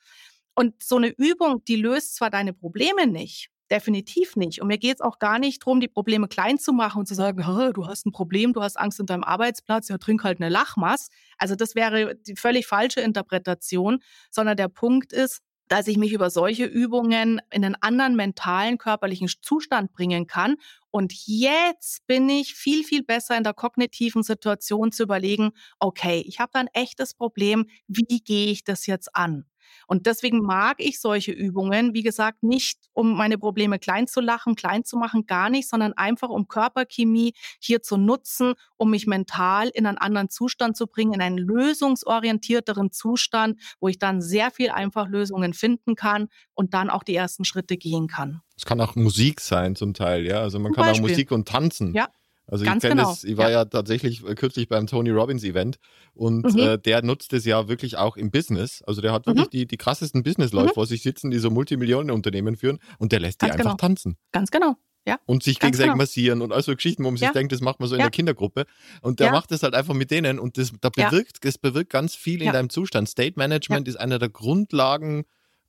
Und 0.56 0.82
so 0.82 0.96
eine 0.96 1.10
Übung, 1.10 1.64
die 1.66 1.76
löst 1.76 2.16
zwar 2.16 2.30
deine 2.30 2.54
Probleme 2.54 3.08
nicht, 3.08 3.50
definitiv 3.72 4.36
nicht. 4.36 4.62
Und 4.62 4.68
mir 4.68 4.78
geht 4.78 4.96
es 4.96 5.02
auch 5.02 5.20
gar 5.20 5.40
nicht 5.40 5.62
darum, 5.62 5.80
die 5.80 5.88
Probleme 5.88 6.28
klein 6.28 6.58
zu 6.58 6.74
machen 6.74 7.00
und 7.00 7.08
zu 7.08 7.16
sagen, 7.16 7.42
du 7.74 7.88
hast 7.88 8.06
ein 8.06 8.12
Problem, 8.12 8.54
du 8.54 8.62
hast 8.62 8.78
Angst 8.78 9.00
in 9.00 9.06
deinem 9.06 9.24
Arbeitsplatz, 9.24 9.88
ja, 9.90 9.98
trink 9.98 10.24
halt 10.24 10.40
eine 10.40 10.50
Lachmass. 10.50 11.10
Also 11.38 11.56
das 11.56 11.76
wäre 11.76 12.16
die 12.16 12.36
völlig 12.36 12.68
falsche 12.68 13.02
Interpretation, 13.02 14.02
sondern 14.30 14.58
der 14.58 14.68
Punkt 14.68 15.14
ist, 15.14 15.42
dass 15.68 15.88
ich 15.88 15.98
mich 15.98 16.14
über 16.14 16.30
solche 16.30 16.66
Übungen 16.66 17.42
in 17.52 17.66
einen 17.66 17.76
anderen 17.82 18.16
mentalen, 18.16 18.78
körperlichen 18.78 19.28
Zustand 19.42 19.94
bringen 19.94 20.28
kann. 20.28 20.58
Und 20.92 21.14
jetzt 21.26 22.06
bin 22.08 22.30
ich 22.30 22.54
viel, 22.54 22.84
viel 22.84 23.04
besser 23.04 23.36
in 23.36 23.44
der 23.44 23.54
kognitiven 23.54 24.22
Situation 24.22 24.92
zu 24.92 25.04
überlegen, 25.04 25.52
okay, 25.80 26.24
ich 26.26 26.40
habe 26.40 26.52
da 26.54 26.60
ein 26.60 26.70
echtes 26.74 27.14
Problem, 27.14 27.66
wie 27.88 28.20
gehe 28.20 28.52
ich 28.52 28.64
das 28.64 28.86
jetzt 28.86 29.16
an? 29.16 29.46
Und 29.88 30.06
deswegen 30.06 30.40
mag 30.40 30.78
ich 30.80 31.00
solche 31.00 31.32
Übungen, 31.32 31.94
wie 31.94 32.04
gesagt, 32.04 32.44
nicht, 32.44 32.80
um 32.94 33.16
meine 33.16 33.38
Probleme 33.38 33.80
klein 33.80 34.08
zu 34.08 34.22
lachen, 34.22 34.56
klein 34.56 34.84
zu 34.84 34.98
machen, 34.98 35.26
gar 35.26 35.50
nicht, 35.50 35.70
sondern 35.70 35.94
einfach 35.94 36.30
um 36.30 36.48
Körperchemie 36.48 37.34
hier 37.60 37.82
zu 37.82 37.98
nutzen, 37.98 38.54
um 38.78 38.90
mich 38.90 39.08
mental 39.08 39.70
in 39.70 39.86
einen 39.86 39.98
anderen 39.98 40.30
Zustand 40.30 40.78
zu 40.78 40.88
bringen, 40.88 41.14
in 41.14 41.22
einen 41.22 41.38
lösungsorientierteren 41.38 42.92
Zustand, 42.92 43.60
wo 43.80 43.88
ich 43.88 44.00
dann 44.00 44.22
sehr 44.22 44.52
viel 44.52 44.70
einfach 44.70 45.08
Lösungen 45.08 45.54
finden 45.54 45.96
kann 45.96 46.28
und 46.54 46.74
dann 46.74 46.90
auch 46.90 47.04
die 47.04 47.16
ersten 47.16 47.46
Schritte 47.46 47.78
gehen 47.78 48.08
kann. 48.08 48.42
Es 48.58 48.66
kann 48.66 48.80
auch 48.80 48.96
Musik 48.96 49.42
sein 49.42 49.76
zum 49.76 49.94
Teil, 49.94 50.26
ja. 50.26 50.40
Also 50.40 50.60
man 50.60 50.74
Zum 50.74 50.76
kann 50.76 50.86
Beispiel. 50.86 51.06
auch 51.06 51.10
Musik 51.10 51.32
und 51.32 51.48
tanzen. 51.48 51.94
Ja. 51.94 52.08
Also 52.48 52.64
Ganz 52.64 52.84
ich, 52.84 52.90
genau. 52.90 53.10
Das, 53.10 53.24
ich 53.24 53.38
war 53.38 53.50
ja. 53.50 53.60
ja. 53.60 53.66
tatsächlich 53.66 54.26
äh, 54.26 54.36
kürzlich 54.36 54.70
beim 54.70 54.88
Tony 54.88 55.10
Robbins 55.10 55.44
Event 55.44 55.78
und 56.14 56.54
mhm. 56.54 56.60
äh, 56.60 56.78
der 56.78 57.02
nutzt 57.02 57.34
es 57.34 57.46
ja 57.46 57.68
wirklich 57.68 57.98
auch 57.98 58.18
im 58.18 58.32
Business. 58.32 58.84
Also 58.84 59.02
der 59.02 59.14
hat 59.14 59.26
wirklich 59.26 59.48
mhm. 59.48 59.52
die, 59.52 59.68
die 59.68 59.78
krassesten 59.78 60.24
Business-Leute 60.24 60.70
mhm. 60.70 60.74
vor 60.74 60.86
sich 60.86 61.02
sitzen, 61.02 61.32
die 61.32 61.40
so 61.40 61.50
Multimillionen-Unternehmen 61.50 62.56
führen 62.56 62.80
und 63.00 63.12
der 63.12 63.20
lässt 63.20 63.40
Ganz 63.40 63.54
die 63.54 63.60
einfach 63.60 63.72
genau. 63.72 63.78
tanzen. 63.78 64.18
Ganz 64.32 64.52
genau. 64.52 64.76
Ja. 65.08 65.20
Und 65.26 65.44
sich 65.44 65.60
Ganz 65.60 65.72
gegenseitig 65.72 65.92
genau. 65.92 65.98
massieren 65.98 66.42
und 66.42 66.52
all 66.52 66.64
so 66.64 66.76
Geschichten, 66.76 67.04
wo 67.04 67.12
man 67.12 67.18
ja. 67.18 67.28
sich 67.28 67.34
denkt, 67.34 67.52
das 67.52 67.62
macht 67.62 67.80
man 67.80 67.88
so 67.88 67.96
in 67.96 68.00
ja. 68.00 68.06
der 68.06 68.12
Kindergruppe. 68.12 68.66
Und 69.02 69.20
der 69.20 69.32
macht 69.32 69.52
das 69.52 69.62
halt 69.62 69.76
einfach 69.76 69.94
mit 69.94 70.10
denen 70.10 70.40
und 70.40 70.58
das, 70.58 70.72
da 70.82 70.90
bewirkt, 70.90 71.46
das 71.46 71.60
bewirkt 71.60 71.92
ganz 71.92 72.16
viel 72.16 72.42
in 72.42 72.52
deinem 72.52 72.70
Zustand. 72.70 73.08
State 73.08 73.34
Management 73.38 73.88
ist 73.88 73.98
einer 73.98 74.18
der 74.18 74.30
Grundlagen 74.30 75.26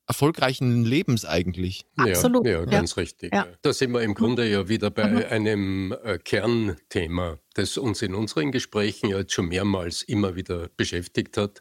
erfolgreichen 0.06 0.84
Lebens 0.84 1.24
eigentlich. 1.24 1.84
Absolut. 1.96 2.46
Ja, 2.46 2.60
ja 2.60 2.64
ganz 2.64 2.94
ja. 2.94 3.02
richtig. 3.02 3.34
Ja. 3.34 3.46
Da 3.62 3.72
sind 3.72 3.92
wir 3.92 4.02
im 4.02 4.14
Grunde 4.14 4.48
ja 4.48 4.68
wieder 4.68 4.90
bei 4.90 5.08
mhm. 5.08 5.24
einem 5.28 5.96
äh, 6.04 6.18
Kernthema, 6.18 7.38
das 7.54 7.76
uns 7.76 8.02
in 8.02 8.14
unseren 8.14 8.52
Gesprächen 8.52 9.08
ja 9.08 9.18
jetzt 9.18 9.32
schon 9.32 9.48
mehrmals 9.48 10.02
immer 10.02 10.36
wieder 10.36 10.68
beschäftigt 10.76 11.36
hat, 11.36 11.60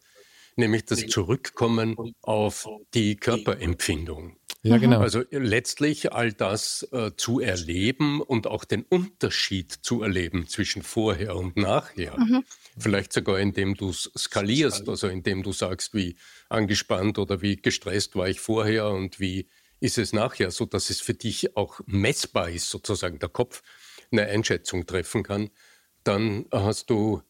nämlich 0.55 0.85
das 0.85 1.05
Zurückkommen 1.07 1.95
auf 2.21 2.67
die 2.93 3.15
Körperempfindung. 3.15 4.37
Ja, 4.61 4.77
genau. 4.77 4.99
Also 4.99 5.23
letztlich 5.29 6.11
all 6.13 6.33
das 6.33 6.87
äh, 6.91 7.11
zu 7.15 7.39
erleben 7.39 8.19
und 8.19 8.47
auch 8.47 8.65
den 8.65 8.83
Unterschied 8.83 9.71
zu 9.71 10.01
erleben 10.01 10.47
zwischen 10.47 10.81
vorher 10.81 11.35
und 11.35 11.55
nachher. 11.55 12.17
Mhm. 12.17 12.43
Vielleicht 12.77 13.13
sogar 13.13 13.39
indem 13.39 13.75
du 13.75 13.89
es 13.89 14.11
skalierst, 14.17 14.89
also 14.89 15.07
indem 15.07 15.43
du 15.43 15.53
sagst, 15.53 15.93
wie 15.93 16.17
angespannt 16.49 17.17
oder 17.17 17.41
wie 17.41 17.55
gestresst 17.55 18.15
war 18.15 18.27
ich 18.27 18.39
vorher 18.39 18.89
und 18.89 19.19
wie 19.19 19.47
ist 19.79 19.97
es 19.97 20.13
nachher, 20.13 20.51
so 20.51 20.65
dass 20.65 20.89
es 20.89 20.99
für 20.99 21.13
dich 21.13 21.55
auch 21.55 21.79
messbar 21.85 22.49
ist, 22.49 22.69
sozusagen 22.69 23.19
der 23.19 23.29
Kopf 23.29 23.61
eine 24.11 24.25
Einschätzung 24.25 24.85
treffen 24.85 25.23
kann. 25.23 25.49
Dann 26.03 26.45
hast 26.51 26.89
du 26.89 27.21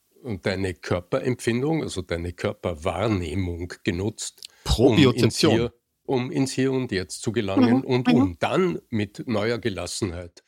deine 0.42 0.74
Körperempfindung, 0.74 1.84
also 1.84 2.02
deine 2.02 2.34
Körperwahrnehmung 2.34 3.74
genutzt. 3.84 4.42
Probiozeption. 4.64 5.54
Um 5.54 5.62
ins, 5.62 5.62
Hier, 5.62 5.74
um 6.06 6.32
ins 6.32 6.52
Hier 6.54 6.72
und 6.72 6.92
Jetzt 6.92 7.22
zu 7.22 7.32
gelangen 7.32 7.78
mhm. 7.78 7.84
und 7.84 8.08
um 8.10 8.30
mhm. 8.30 8.38
dann 8.40 8.80
mit 8.90 9.28
neuer 9.28 9.60
Gelassenheit 9.60 10.44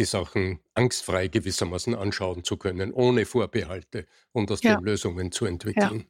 die 0.00 0.06
Sachen 0.06 0.58
angstfrei 0.74 1.28
gewissermaßen 1.28 1.94
anschauen 1.94 2.42
zu 2.42 2.56
können, 2.56 2.92
ohne 2.92 3.26
Vorbehalte 3.26 4.06
und 4.32 4.50
aus 4.50 4.62
ja. 4.62 4.76
den 4.76 4.84
Lösungen 4.84 5.30
zu 5.30 5.44
entwickeln. 5.44 6.06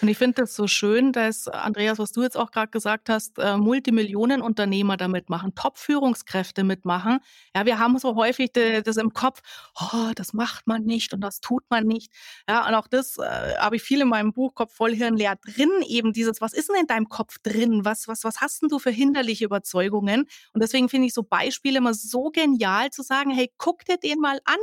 Und 0.00 0.08
ich 0.08 0.18
finde 0.18 0.42
das 0.42 0.54
so 0.54 0.66
schön, 0.66 1.12
dass, 1.12 1.48
Andreas, 1.48 1.98
was 1.98 2.12
du 2.12 2.22
jetzt 2.22 2.36
auch 2.36 2.50
gerade 2.50 2.70
gesagt 2.70 3.08
hast, 3.08 3.38
äh, 3.38 3.56
Multimillionenunternehmer 3.56 4.96
da 4.96 5.08
mitmachen, 5.08 5.54
Top-Führungskräfte 5.54 6.64
mitmachen. 6.64 7.20
Ja, 7.54 7.66
wir 7.66 7.78
haben 7.78 7.98
so 7.98 8.16
häufig 8.16 8.52
de, 8.52 8.82
das 8.82 8.96
im 8.96 9.12
Kopf, 9.12 9.40
oh, 9.80 10.10
das 10.14 10.32
macht 10.32 10.66
man 10.66 10.82
nicht 10.82 11.14
und 11.14 11.20
das 11.20 11.40
tut 11.40 11.64
man 11.70 11.86
nicht. 11.86 12.12
Ja, 12.48 12.66
und 12.68 12.74
auch 12.74 12.88
das 12.88 13.18
äh, 13.18 13.56
habe 13.58 13.76
ich 13.76 13.82
viel 13.82 14.00
in 14.00 14.08
meinem 14.08 14.32
Buch 14.32 14.54
Kopf 14.54 14.74
voll 14.74 14.94
Hirn 14.94 15.16
leer 15.16 15.36
drin, 15.36 15.70
eben 15.86 16.12
dieses, 16.12 16.40
was 16.40 16.52
ist 16.52 16.68
denn 16.68 16.76
in 16.80 16.86
deinem 16.86 17.08
Kopf 17.08 17.38
drin? 17.42 17.84
Was, 17.84 18.08
was, 18.08 18.24
was 18.24 18.40
hast 18.40 18.62
denn 18.62 18.68
du 18.68 18.78
für 18.78 18.90
hinderliche 18.90 19.44
Überzeugungen? 19.44 20.26
Und 20.52 20.62
deswegen 20.62 20.88
finde 20.88 21.06
ich 21.06 21.14
so 21.14 21.22
Beispiele 21.22 21.78
immer 21.78 21.94
so 21.94 22.30
genial 22.30 22.90
zu 22.90 23.02
sagen, 23.02 23.30
hey, 23.30 23.52
guck 23.58 23.84
dir 23.84 23.96
den 23.96 24.18
mal 24.18 24.40
an 24.44 24.58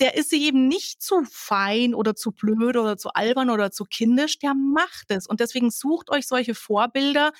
der 0.00 0.16
ist 0.16 0.32
eben 0.32 0.66
nicht 0.68 1.02
zu 1.02 1.24
fein 1.30 1.94
oder 1.94 2.14
zu 2.16 2.32
blöd 2.32 2.76
oder 2.76 2.96
zu 2.96 3.10
albern 3.10 3.50
oder 3.50 3.70
zu 3.70 3.84
kindisch, 3.84 4.38
der 4.38 4.54
macht 4.54 5.10
es. 5.10 5.26
Und 5.26 5.40
deswegen 5.40 5.70
sucht 5.70 6.10
euch 6.10 6.26
solche 6.26 6.54
Vorbilder, 6.54 7.32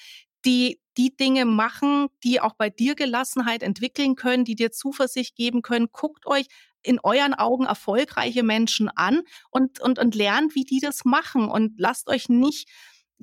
die 0.45 0.81
die 0.97 1.17
Dinge 1.17 1.45
machen, 1.45 2.09
die 2.23 2.40
auch 2.40 2.55
bei 2.55 2.71
dir 2.71 2.95
Gelassenheit 2.95 3.62
entwickeln 3.62 4.14
können, 4.14 4.45
die 4.45 4.55
dir 4.55 4.71
Zuversicht 4.71 5.35
geben 5.35 5.62
können. 5.62 5.88
Guckt 5.90 6.27
euch 6.27 6.47
in 6.83 7.01
euren 7.01 7.35
Augen 7.35 7.64
erfolgreiche 7.64 8.43
Menschen 8.43 8.88
an 8.90 9.23
und, 9.51 9.81
und, 9.81 9.99
und 9.99 10.14
lernt, 10.14 10.55
wie 10.55 10.64
die 10.64 10.81
das 10.81 11.05
machen 11.05 11.49
und 11.49 11.75
lasst 11.79 12.09
euch 12.09 12.29
nicht 12.29 12.69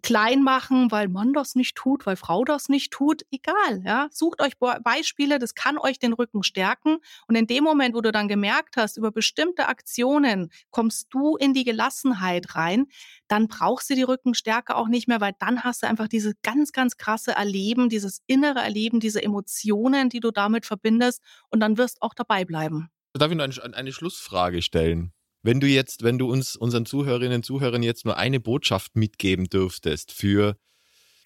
klein 0.02 0.42
machen, 0.42 0.92
weil 0.92 1.08
Mann 1.08 1.34
das 1.34 1.56
nicht 1.56 1.76
tut, 1.76 2.06
weil 2.06 2.16
Frau 2.16 2.44
das 2.44 2.70
nicht 2.70 2.92
tut, 2.92 3.24
egal, 3.32 3.84
ja. 3.86 4.08
Sucht 4.12 4.42
euch 4.42 4.54
Beispiele, 4.58 5.40
das 5.40 5.54
kann 5.54 5.78
euch 5.78 6.00
den 6.00 6.14
Rücken 6.14 6.44
stärken. 6.44 6.98
Und 7.28 7.36
in 7.36 7.48
dem 7.48 7.64
Moment, 7.64 7.96
wo 7.96 8.02
du 8.02 8.12
dann 8.12 8.28
gemerkt 8.28 8.78
hast, 8.78 8.98
über 8.98 9.12
bestimmte 9.12 9.68
Aktionen 9.68 10.50
kommst 10.72 11.08
du 11.12 11.36
in 11.36 11.54
die 11.54 11.64
Gelassenheit 11.64 12.56
rein, 12.56 12.88
dann 13.28 13.48
brauchst 13.48 13.90
du 13.90 13.96
die 13.96 14.04
Rückenstärke 14.04 14.76
auch 14.76 14.88
nicht 14.88 15.08
mehr, 15.08 15.22
weil 15.22 15.34
dann 15.40 15.64
hast 15.64 15.84
du 15.84 15.88
einfach 15.88 16.08
dieses 16.08 16.34
ganz, 16.42 16.72
ganz 16.72 16.98
krasse 16.98 17.34
Erleben, 17.34 17.90
dieses 17.90 18.22
innere 18.28 18.60
Erleben, 18.60 19.00
diese 19.00 19.22
Emotionen, 19.22 20.10
die 20.10 20.20
du 20.20 20.32
damit 20.32 20.66
verbindest 20.66 21.22
und 21.50 21.60
dann 21.60 21.78
wirst 21.78 22.02
auch 22.02 22.14
dabei 22.14 22.46
bleiben. 22.46 22.90
Darf 23.14 23.30
ich 23.30 23.38
noch 23.38 23.44
eine, 23.44 23.76
eine 23.76 23.92
Schlussfrage 23.92 24.62
stellen? 24.62 25.14
Wenn 25.44 25.60
du 25.60 25.68
jetzt, 25.68 26.04
wenn 26.04 26.18
du 26.18 26.32
uns, 26.32 26.56
unseren 26.56 26.86
Zuhörerinnen 26.86 27.38
und 27.38 27.46
Zuhörern 27.46 27.84
jetzt 27.84 28.06
nur 28.06 28.18
eine 28.18 28.40
Botschaft 28.40 28.96
mitgeben 28.96 29.46
dürftest 29.46 30.12
für 30.12 30.56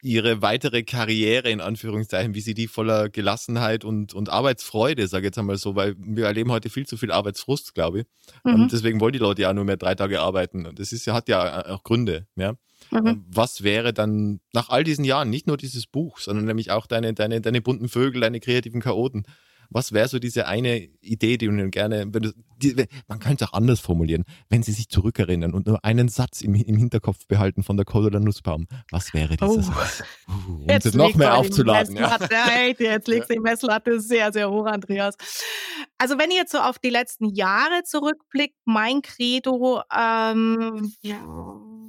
ihre 0.01 0.41
weitere 0.41 0.83
Karriere, 0.83 1.49
in 1.49 1.61
Anführungszeichen, 1.61 2.35
wie 2.35 2.41
sie 2.41 2.53
die 2.53 2.67
voller 2.67 3.09
Gelassenheit 3.09 3.83
und, 3.83 4.13
und 4.13 4.29
Arbeitsfreude, 4.29 5.07
sage 5.07 5.23
ich 5.23 5.29
jetzt 5.29 5.39
einmal 5.39 5.57
so, 5.57 5.75
weil 5.75 5.95
wir 5.97 6.25
erleben 6.25 6.51
heute 6.51 6.69
viel 6.69 6.85
zu 6.85 6.95
viel 6.95 7.11
Arbeitsfrust, 7.11 7.73
glaube 7.73 8.01
ich. 8.01 8.05
Mhm. 8.43 8.53
Und 8.53 8.71
deswegen 8.71 8.99
wollen 8.99 9.13
die 9.13 9.19
Leute 9.19 9.41
ja 9.41 9.53
nur 9.53 9.65
mehr 9.65 9.77
drei 9.77 9.95
Tage 9.95 10.21
arbeiten. 10.21 10.67
Und 10.67 10.79
das 10.79 10.91
ist 10.91 11.07
hat 11.07 11.27
ja 11.27 11.65
auch 11.67 11.83
Gründe, 11.83 12.27
ja. 12.35 12.53
Mhm. 12.91 13.07
Ähm, 13.07 13.25
was 13.27 13.63
wäre 13.63 13.93
dann 13.93 14.41
nach 14.53 14.69
all 14.69 14.83
diesen 14.83 15.05
Jahren, 15.05 15.31
nicht 15.31 15.47
nur 15.47 15.57
dieses 15.57 15.87
Buch, 15.87 16.19
sondern 16.19 16.45
nämlich 16.45 16.69
auch 16.69 16.85
deine, 16.85 17.13
deine, 17.13 17.41
deine 17.41 17.61
bunten 17.61 17.89
Vögel, 17.89 18.21
deine 18.21 18.39
kreativen 18.39 18.81
Chaoten, 18.81 19.25
Was 19.69 19.91
wäre 19.91 20.07
so 20.07 20.19
diese 20.19 20.47
eine 20.47 20.77
Idee, 21.01 21.37
die 21.37 21.47
du 21.47 21.69
gerne, 21.69 22.05
wenn 22.11 22.23
du, 22.23 22.33
die, 22.57 22.85
man 23.07 23.19
könnte 23.19 23.43
es 23.43 23.49
auch 23.49 23.53
anders 23.53 23.79
formulieren, 23.79 24.23
wenn 24.49 24.63
Sie 24.63 24.71
sich 24.71 24.89
zurückerinnern 24.89 25.53
und 25.53 25.67
nur 25.67 25.83
einen 25.83 26.07
Satz 26.07 26.41
im, 26.41 26.55
im 26.55 26.77
Hinterkopf 26.77 27.27
behalten 27.27 27.63
von 27.63 27.77
der 27.77 27.85
Cordula 27.85 28.19
Nussbaum, 28.19 28.67
was 28.91 29.13
wäre 29.13 29.35
dieser 29.35 29.49
oh. 29.49 29.61
Satz? 29.61 30.03
Uh, 30.27 30.53
um 30.53 30.69
jetzt 30.69 30.95
noch 30.95 31.15
mehr 31.15 31.35
aufzuladen. 31.35 31.95
Ja. 31.95 32.17
Jetzt 32.77 33.07
legst 33.07 33.29
du 33.29 33.33
die 33.33 33.39
Messlatte 33.39 33.99
sehr, 33.99 34.31
sehr 34.31 34.49
hoch, 34.49 34.65
Andreas. 34.65 35.15
Also 35.97 36.17
wenn 36.17 36.31
ihr 36.31 36.37
jetzt 36.37 36.51
so 36.51 36.59
auf 36.59 36.79
die 36.79 36.89
letzten 36.89 37.33
Jahre 37.33 37.83
zurückblickt, 37.83 38.55
mein 38.65 39.01
Credo, 39.01 39.81
ähm, 39.95 40.93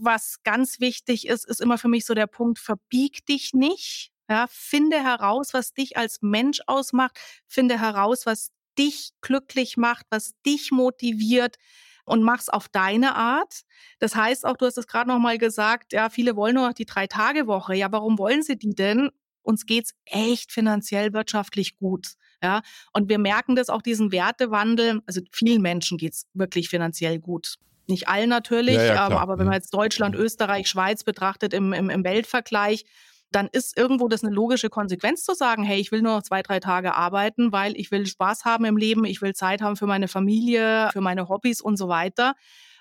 was 0.00 0.36
ganz 0.44 0.80
wichtig 0.80 1.26
ist, 1.26 1.46
ist 1.48 1.60
immer 1.60 1.78
für 1.78 1.88
mich 1.88 2.04
so 2.04 2.14
der 2.14 2.26
Punkt, 2.26 2.58
verbieg 2.58 3.24
dich 3.26 3.52
nicht. 3.52 4.12
Ja, 4.28 4.46
finde 4.50 5.02
heraus, 5.02 5.54
was 5.54 5.72
dich 5.72 5.96
als 5.96 6.18
Mensch 6.20 6.60
ausmacht. 6.66 7.18
Finde 7.46 7.80
heraus, 7.80 8.26
was 8.26 8.50
dich 8.78 9.10
glücklich 9.20 9.76
macht, 9.76 10.06
was 10.10 10.34
dich 10.44 10.70
motiviert 10.70 11.56
und 12.04 12.22
mach's 12.22 12.48
auf 12.48 12.68
deine 12.68 13.14
Art. 13.16 13.62
Das 13.98 14.14
heißt 14.14 14.46
auch, 14.46 14.56
du 14.56 14.66
hast 14.66 14.78
es 14.78 14.86
gerade 14.86 15.08
noch 15.08 15.18
mal 15.18 15.38
gesagt, 15.38 15.92
ja, 15.92 16.08
viele 16.08 16.36
wollen 16.36 16.54
nur 16.54 16.68
noch 16.68 16.74
die 16.74 16.86
drei 16.86 17.06
Tage 17.06 17.46
Woche. 17.46 17.74
Ja, 17.74 17.90
warum 17.92 18.18
wollen 18.18 18.42
sie 18.42 18.56
die 18.56 18.74
denn? 18.74 19.10
Uns 19.42 19.66
geht's 19.66 19.94
echt 20.06 20.52
finanziell 20.52 21.12
wirtschaftlich 21.12 21.76
gut. 21.76 22.14
Ja, 22.42 22.62
und 22.92 23.08
wir 23.08 23.18
merken 23.18 23.56
das 23.56 23.70
auch 23.70 23.82
diesen 23.82 24.12
Wertewandel. 24.12 25.00
Also 25.06 25.20
vielen 25.32 25.62
Menschen 25.62 25.98
geht's 25.98 26.26
wirklich 26.34 26.68
finanziell 26.68 27.18
gut. 27.18 27.56
Nicht 27.88 28.08
allen 28.08 28.28
natürlich, 28.28 28.76
ja, 28.76 28.94
ja, 28.94 29.08
aber 29.08 29.38
wenn 29.38 29.46
man 29.46 29.54
jetzt 29.54 29.72
Deutschland, 29.72 30.16
Österreich, 30.16 30.68
Schweiz 30.68 31.04
betrachtet 31.04 31.54
im, 31.54 31.72
im, 31.72 31.88
im 31.88 32.04
Weltvergleich, 32.04 32.84
dann 33.30 33.48
ist 33.50 33.76
irgendwo 33.76 34.08
das 34.08 34.22
eine 34.22 34.32
logische 34.32 34.68
Konsequenz 34.68 35.24
zu 35.24 35.34
sagen, 35.34 35.64
hey, 35.64 35.80
ich 35.80 35.92
will 35.92 36.02
nur 36.02 36.16
noch 36.16 36.22
zwei, 36.22 36.42
drei 36.42 36.60
Tage 36.60 36.94
arbeiten, 36.94 37.52
weil 37.52 37.76
ich 37.76 37.90
will 37.90 38.06
Spaß 38.06 38.44
haben 38.44 38.64
im 38.64 38.76
Leben, 38.76 39.04
ich 39.04 39.20
will 39.22 39.34
Zeit 39.34 39.62
haben 39.62 39.76
für 39.76 39.86
meine 39.86 40.08
Familie, 40.08 40.90
für 40.92 41.00
meine 41.00 41.28
Hobbys 41.28 41.60
und 41.60 41.76
so 41.76 41.88
weiter. 41.88 42.34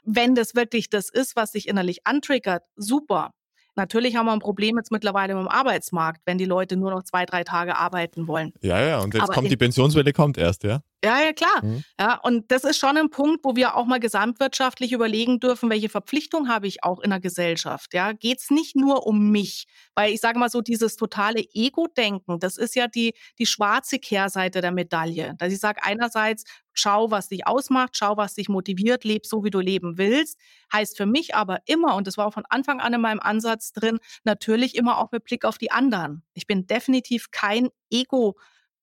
Wenn 0.03 0.36
das 0.36 0.55
wirklich 0.55 0.89
das 0.89 1.10
ist, 1.10 1.36
was 1.36 1.51
sich 1.51 1.67
innerlich 1.67 2.05
antriggert, 2.05 2.63
super. 2.75 3.31
Natürlich 3.75 4.15
haben 4.15 4.27
wir 4.27 4.31
ein 4.31 4.39
Problem 4.39 4.77
jetzt 4.77 4.91
mittlerweile 4.91 5.34
im 5.34 5.49
Arbeitsmarkt, 5.49 6.21
wenn 6.25 6.38
die 6.38 6.45
Leute 6.45 6.77
nur 6.77 6.91
noch 6.91 7.03
zwei, 7.03 7.25
drei 7.25 7.43
Tage 7.43 7.75
arbeiten 7.77 8.27
wollen. 8.27 8.53
Ja, 8.62 8.79
ja, 8.79 8.99
und 8.99 9.13
jetzt 9.13 9.23
Aber 9.23 9.34
kommt 9.34 9.51
die 9.51 9.58
Pensionswelle 9.58 10.13
kommt 10.13 10.38
erst, 10.38 10.63
ja? 10.63 10.79
Ja, 11.03 11.21
ja, 11.21 11.34
klar. 11.34 11.63
Mhm. 11.63 11.84
Ja, 11.99 12.15
und 12.23 12.49
das 12.51 12.63
ist 12.63 12.79
schon 12.79 12.97
ein 12.97 13.12
Punkt, 13.12 13.43
wo 13.45 13.55
wir 13.55 13.75
auch 13.75 13.86
mal 13.86 13.99
gesamtwirtschaftlich 13.99 14.91
überlegen 14.91 15.39
dürfen, 15.39 15.69
welche 15.69 15.88
Verpflichtung 15.89 16.47
habe 16.49 16.65
ich 16.65 16.84
auch 16.84 16.99
in 16.99 17.12
der 17.12 17.19
Gesellschaft. 17.19 17.93
Ja, 17.93 18.12
geht 18.13 18.39
es 18.39 18.49
nicht 18.49 18.75
nur 18.75 19.05
um 19.05 19.29
mich, 19.29 19.67
weil 19.93 20.12
ich 20.13 20.19
sage 20.19 20.39
mal 20.39 20.49
so, 20.49 20.62
dieses 20.62 20.95
totale 20.95 21.41
Ego-Denken, 21.53 22.39
das 22.39 22.58
ist 22.58 22.75
ja 22.75 22.88
die, 22.88 23.13
die 23.38 23.45
schwarze 23.45 23.99
Kehrseite 23.99 24.62
der 24.62 24.71
Medaille. 24.71 25.36
Dass 25.38 25.53
ich 25.53 25.60
sage, 25.60 25.84
einerseits, 25.84 26.43
schau, 26.73 27.12
was 27.12 27.27
dich 27.27 27.45
ausmacht, 27.45 27.95
schau, 27.97 28.17
was 28.17 28.34
dich 28.34 28.49
motiviert, 28.49 29.03
leb 29.03 29.27
so, 29.27 29.43
wie 29.43 29.51
du 29.51 29.60
leben 29.60 29.99
willst. 29.99 30.39
Heißt 30.73 30.97
für 30.97 31.05
mich 31.05 31.36
aber 31.36 31.60
immer, 31.67 31.95
und 31.95 32.08
das 32.08 32.17
war 32.17 32.25
auch 32.25 32.34
von 32.34 32.45
Anfang 32.49 32.79
an 32.79 32.93
in 32.93 33.01
meinem 33.01 33.19
Ansatz 33.19 33.73
drin, 33.73 33.99
natürlich 34.23 34.73
immer 34.75 34.97
auch 34.97 35.12
mit 35.12 35.23
Blick 35.23 35.45
auf 35.45 35.60
die 35.60 35.69
anderen. 35.71 36.23
Ich 36.34 36.47
bin 36.47 36.65
definitiv 36.65 37.29
kein 37.29 37.69
Ego- 37.91 38.36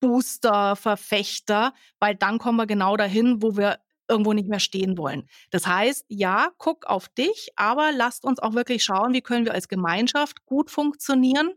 Booster-Verfechter, 0.03 1.73
weil 2.01 2.15
dann 2.15 2.39
kommen 2.39 2.59
wir 2.59 2.67
genau 2.67 2.97
dahin, 2.97 3.41
wo 3.41 3.57
wir 3.57 3.79
irgendwo 4.09 4.33
nicht 4.35 4.49
mehr 4.49 4.61
stehen 4.61 4.99
wollen. 4.99 5.29
Das 5.51 5.67
heißt, 5.67 6.05
ja, 6.09 6.49
guck 6.59 6.85
auf 6.87 7.09
dich, 7.09 7.51
aber 7.57 7.93
lasst 7.93 8.25
uns 8.25 8.41
auch 8.41 8.53
wirklich 8.53 8.85
schauen, 8.85 9.15
wie 9.15 9.23
können 9.23 9.47
wir 9.47 9.55
als 9.55 9.69
Gemeinschaft 9.69 10.45
gut 10.45 10.71
funktionieren. 10.71 11.53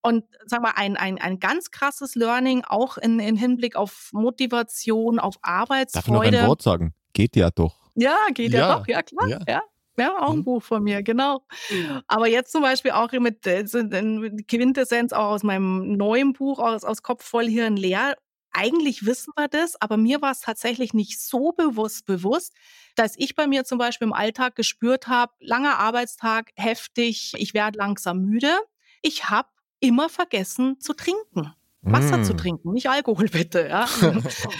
Und 0.00 0.24
sag 0.46 0.62
mal, 0.62 0.72
ein, 0.76 0.96
ein, 0.96 1.20
ein 1.20 1.40
ganz 1.40 1.70
krasses 1.70 2.14
Learning 2.14 2.64
auch 2.64 2.96
in, 2.96 3.18
in 3.20 3.36
Hinblick 3.36 3.76
auf 3.76 4.10
Motivation, 4.12 5.18
auf 5.18 5.36
Arbeitsfreude. 5.42 6.12
Darf 6.14 6.24
ich 6.24 6.32
noch 6.32 6.40
ein 6.42 6.48
Wort 6.48 6.62
sagen? 6.62 6.94
Geht 7.12 7.36
ja 7.36 7.50
doch. 7.50 7.76
Ja, 7.96 8.16
geht 8.32 8.52
ja, 8.52 8.60
ja 8.60 8.78
doch, 8.78 8.86
ja 8.86 9.02
klar. 9.02 9.28
Ja. 9.28 9.40
ja. 9.46 9.62
Ja, 10.00 10.16
auch 10.18 10.30
ein 10.30 10.38
mhm. 10.38 10.44
Buch 10.44 10.62
von 10.62 10.82
mir, 10.82 11.02
genau. 11.02 11.42
Aber 12.08 12.26
jetzt 12.26 12.52
zum 12.52 12.62
Beispiel 12.62 12.92
auch 12.92 13.12
mit 13.12 13.46
äh, 13.46 13.64
Quintessenz 14.48 15.12
auch 15.12 15.30
aus 15.30 15.42
meinem 15.42 15.96
neuen 15.96 16.32
Buch, 16.32 16.58
aus, 16.58 16.84
aus 16.84 17.02
Kopf 17.02 17.22
voll 17.22 17.46
Hirn 17.46 17.76
leer. 17.76 18.16
Eigentlich 18.52 19.04
wissen 19.04 19.32
wir 19.36 19.48
das, 19.48 19.80
aber 19.80 19.98
mir 19.98 20.22
war 20.22 20.32
es 20.32 20.40
tatsächlich 20.40 20.94
nicht 20.94 21.20
so 21.20 21.52
bewusst 21.52 22.06
bewusst, 22.06 22.54
dass 22.96 23.14
ich 23.16 23.36
bei 23.36 23.46
mir 23.46 23.64
zum 23.64 23.78
Beispiel 23.78 24.06
im 24.06 24.14
Alltag 24.14 24.56
gespürt 24.56 25.06
habe, 25.06 25.32
langer 25.38 25.78
Arbeitstag, 25.78 26.50
heftig, 26.56 27.34
ich 27.36 27.54
werde 27.54 27.78
langsam 27.78 28.22
müde. 28.22 28.52
Ich 29.02 29.28
habe 29.28 29.48
immer 29.80 30.08
vergessen 30.08 30.80
zu 30.80 30.94
trinken. 30.94 31.52
Wasser 31.82 32.18
mm. 32.18 32.24
zu 32.24 32.36
trinken, 32.36 32.72
nicht 32.72 32.90
Alkohol 32.90 33.26
bitte, 33.32 33.66
ja. 33.66 33.86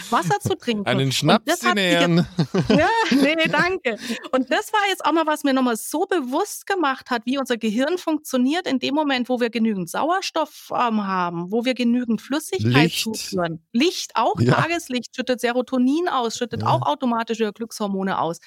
Wasser 0.09 0.41
zu 0.41 0.57
trinken. 0.57 0.87
Einen 0.87 1.13
Schnaps 1.13 1.63
in 1.63 1.77
Ehren. 1.77 2.27
Ja, 2.69 2.89
nee, 3.11 3.47
danke. 3.47 3.99
Und 4.33 4.51
das 4.51 4.73
war 4.73 4.81
jetzt 4.89 5.05
auch 5.05 5.13
mal, 5.13 5.27
was 5.27 5.45
mir 5.45 5.53
nochmal 5.53 5.77
so 5.77 6.07
bewusst 6.07 6.67
gemacht 6.67 7.11
hat, 7.11 7.27
wie 7.27 7.37
unser 7.37 7.59
Gehirn 7.59 7.99
funktioniert 7.99 8.67
in 8.67 8.79
dem 8.79 8.95
Moment, 8.95 9.29
wo 9.29 9.39
wir 9.39 9.51
genügend 9.51 9.91
Sauerstoff 9.91 10.71
ähm, 10.73 11.07
haben, 11.07 11.53
wo 11.53 11.65
wir 11.65 11.75
genügend 11.75 12.23
Flüssigkeit 12.23 12.85
Licht. 12.85 13.03
zuführen. 13.03 13.67
Licht 13.73 14.13
auch, 14.15 14.41
ja. 14.41 14.55
Tageslicht 14.55 15.15
schüttet 15.15 15.41
Serotonin 15.41 16.09
aus, 16.09 16.39
schüttet 16.39 16.63
ja. 16.63 16.69
auch 16.69 16.87
automatisch 16.87 17.39
Glückshormone 17.39 18.19
aus. 18.19 18.39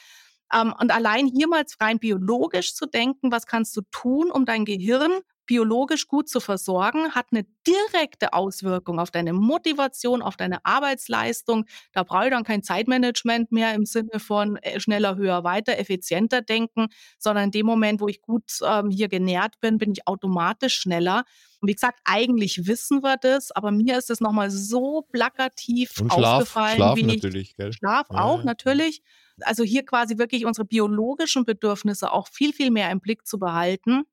Ähm, 0.51 0.73
und 0.79 0.91
allein 0.91 1.27
hier 1.27 1.47
mal 1.47 1.63
rein 1.79 1.99
biologisch 1.99 2.73
zu 2.73 2.87
denken, 2.87 3.31
was 3.31 3.45
kannst 3.45 3.75
du 3.77 3.81
tun, 3.91 4.31
um 4.31 4.45
dein 4.45 4.65
Gehirn 4.65 5.11
biologisch 5.45 6.07
gut 6.07 6.29
zu 6.29 6.39
versorgen, 6.39 7.11
hat 7.11 7.27
eine 7.31 7.45
direkte 7.67 8.33
Auswirkung 8.33 8.99
auf 8.99 9.11
deine 9.11 9.33
Motivation, 9.33 10.21
auf 10.21 10.37
deine 10.37 10.65
Arbeitsleistung. 10.65 11.65
Da 11.91 12.03
brauche 12.03 12.25
ich 12.25 12.31
dann 12.31 12.43
kein 12.43 12.63
Zeitmanagement 12.63 13.51
mehr 13.51 13.73
im 13.73 13.85
Sinne 13.85 14.19
von 14.19 14.57
äh, 14.57 14.79
schneller, 14.79 15.15
höher, 15.15 15.43
weiter, 15.43 15.77
effizienter 15.77 16.41
denken, 16.41 16.87
sondern 17.17 17.45
in 17.45 17.51
dem 17.51 17.65
Moment, 17.65 18.01
wo 18.01 18.07
ich 18.07 18.21
gut 18.21 18.43
ähm, 18.65 18.89
hier 18.89 19.07
genährt 19.07 19.59
bin, 19.59 19.77
bin 19.77 19.91
ich 19.91 20.07
automatisch 20.07 20.75
schneller. 20.75 21.23
Und 21.59 21.69
wie 21.69 21.73
gesagt, 21.73 21.99
eigentlich 22.03 22.67
wissen 22.67 23.03
wir 23.03 23.17
das, 23.17 23.51
aber 23.51 23.71
mir 23.71 23.97
ist 23.97 24.09
es 24.09 24.19
nochmal 24.19 24.51
so 24.51 25.07
plakativ 25.11 25.99
Und 26.01 26.11
Schlaf, 26.11 26.33
aufgefallen. 26.33 26.75
Schlaf 26.75 26.97
wie 26.97 27.03
natürlich, 27.03 27.55
gell? 27.55 27.71
Schlaf 27.71 28.07
ja. 28.11 28.19
auch, 28.19 28.43
natürlich. 28.43 29.01
Also 29.41 29.63
hier 29.63 29.85
quasi 29.85 30.17
wirklich 30.17 30.45
unsere 30.45 30.65
biologischen 30.65 31.45
Bedürfnisse 31.45 32.11
auch 32.11 32.27
viel, 32.27 32.53
viel 32.53 32.69
mehr 32.69 32.91
im 32.91 32.99
Blick 32.99 33.25
zu 33.25 33.39
behalten 33.39 34.03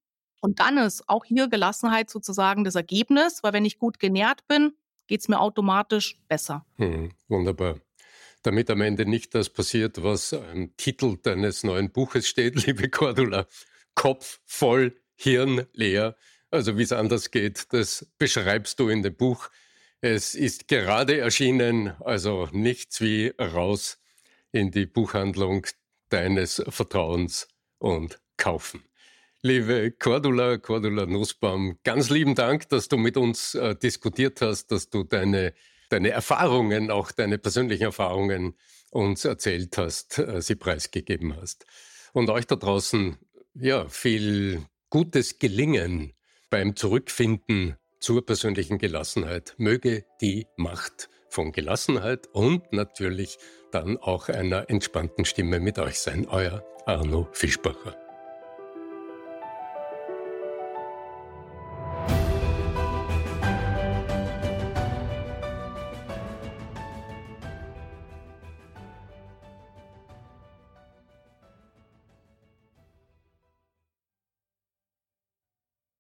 und 0.41 0.61
dann 0.61 0.79
ist 0.79 1.09
auch 1.09 1.25
hier 1.25 1.49
Gelassenheit 1.49 2.11
sozusagen 2.11 2.65
das 2.65 2.75
Ergebnis, 2.75 3.43
weil 3.43 3.53
wenn 3.53 3.65
ich 3.65 3.79
gut 3.79 3.99
genährt 3.99 4.47
bin, 4.49 4.73
geht 5.07 5.21
es 5.21 5.29
mir 5.29 5.41
automatisch 5.41 6.19
besser. 6.29 6.65
Hm, 6.77 7.13
wunderbar. 7.29 7.81
Damit 8.43 8.71
am 8.71 8.81
Ende 8.81 9.05
nicht 9.05 9.35
das 9.35 9.51
passiert, 9.51 10.03
was 10.03 10.33
am 10.33 10.75
Titel 10.77 11.19
deines 11.23 11.63
neuen 11.63 11.91
Buches 11.91 12.27
steht, 12.27 12.55
liebe 12.67 12.89
Cordula. 12.89 13.47
Kopf 13.95 14.41
voll, 14.47 14.97
Hirn 15.17 15.67
leer. 15.75 16.17
Also 16.51 16.79
wie 16.79 16.83
es 16.83 16.93
anders 16.93 17.31
geht, 17.31 17.73
das 17.73 18.11
beschreibst 18.19 18.81
du 18.81 18.89
in 18.89 19.03
dem 19.03 19.15
Buch. 19.15 19.51
Es 20.01 20.35
ist 20.35 20.69
gerade 20.69 21.19
erschienen, 21.19 21.95
also 22.01 22.49
nichts 22.53 23.01
wie 23.03 23.35
raus 23.39 23.99
in 24.51 24.71
die 24.71 24.87
Buchhandlung 24.87 25.67
deines 26.09 26.63
Vertrauens 26.69 27.47
und 27.79 28.21
kaufen. 28.37 28.83
Liebe 29.43 29.91
Cordula, 29.93 30.59
Cordula 30.59 31.07
Nussbaum, 31.07 31.79
ganz 31.83 32.11
lieben 32.11 32.35
Dank, 32.35 32.69
dass 32.69 32.89
du 32.89 32.99
mit 32.99 33.17
uns 33.17 33.55
äh, 33.55 33.75
diskutiert 33.75 34.43
hast, 34.43 34.67
dass 34.67 34.91
du 34.91 35.03
deine, 35.03 35.55
deine 35.89 36.11
Erfahrungen, 36.11 36.91
auch 36.91 37.11
deine 37.11 37.39
persönlichen 37.39 37.85
Erfahrungen 37.85 38.55
uns 38.91 39.25
erzählt 39.25 39.79
hast, 39.79 40.19
äh, 40.19 40.43
sie 40.43 40.57
preisgegeben 40.57 41.35
hast. 41.41 41.65
Und 42.13 42.29
euch 42.29 42.47
da 42.47 42.57
draußen, 42.57 43.17
ja, 43.55 43.89
viel 43.89 44.61
gutes 44.91 45.39
Gelingen 45.39 46.13
beim 46.51 46.77
Zurückfinden 46.77 47.77
zur 47.99 48.27
persönlichen 48.27 48.77
Gelassenheit. 48.77 49.55
Möge 49.57 50.05
die 50.21 50.49
Macht 50.59 51.09
von 51.31 51.53
Gelassenheit 51.53 52.27
und 52.35 52.75
natürlich 52.75 53.39
dann 53.73 53.97
auch 53.97 54.29
einer 54.29 54.69
entspannten 54.69 55.25
Stimme 55.25 55.61
mit 55.61 55.79
euch 55.79 55.99
sein. 55.99 56.27
Euer 56.29 56.63
Arno 56.85 57.27
Fischbacher. 57.33 58.10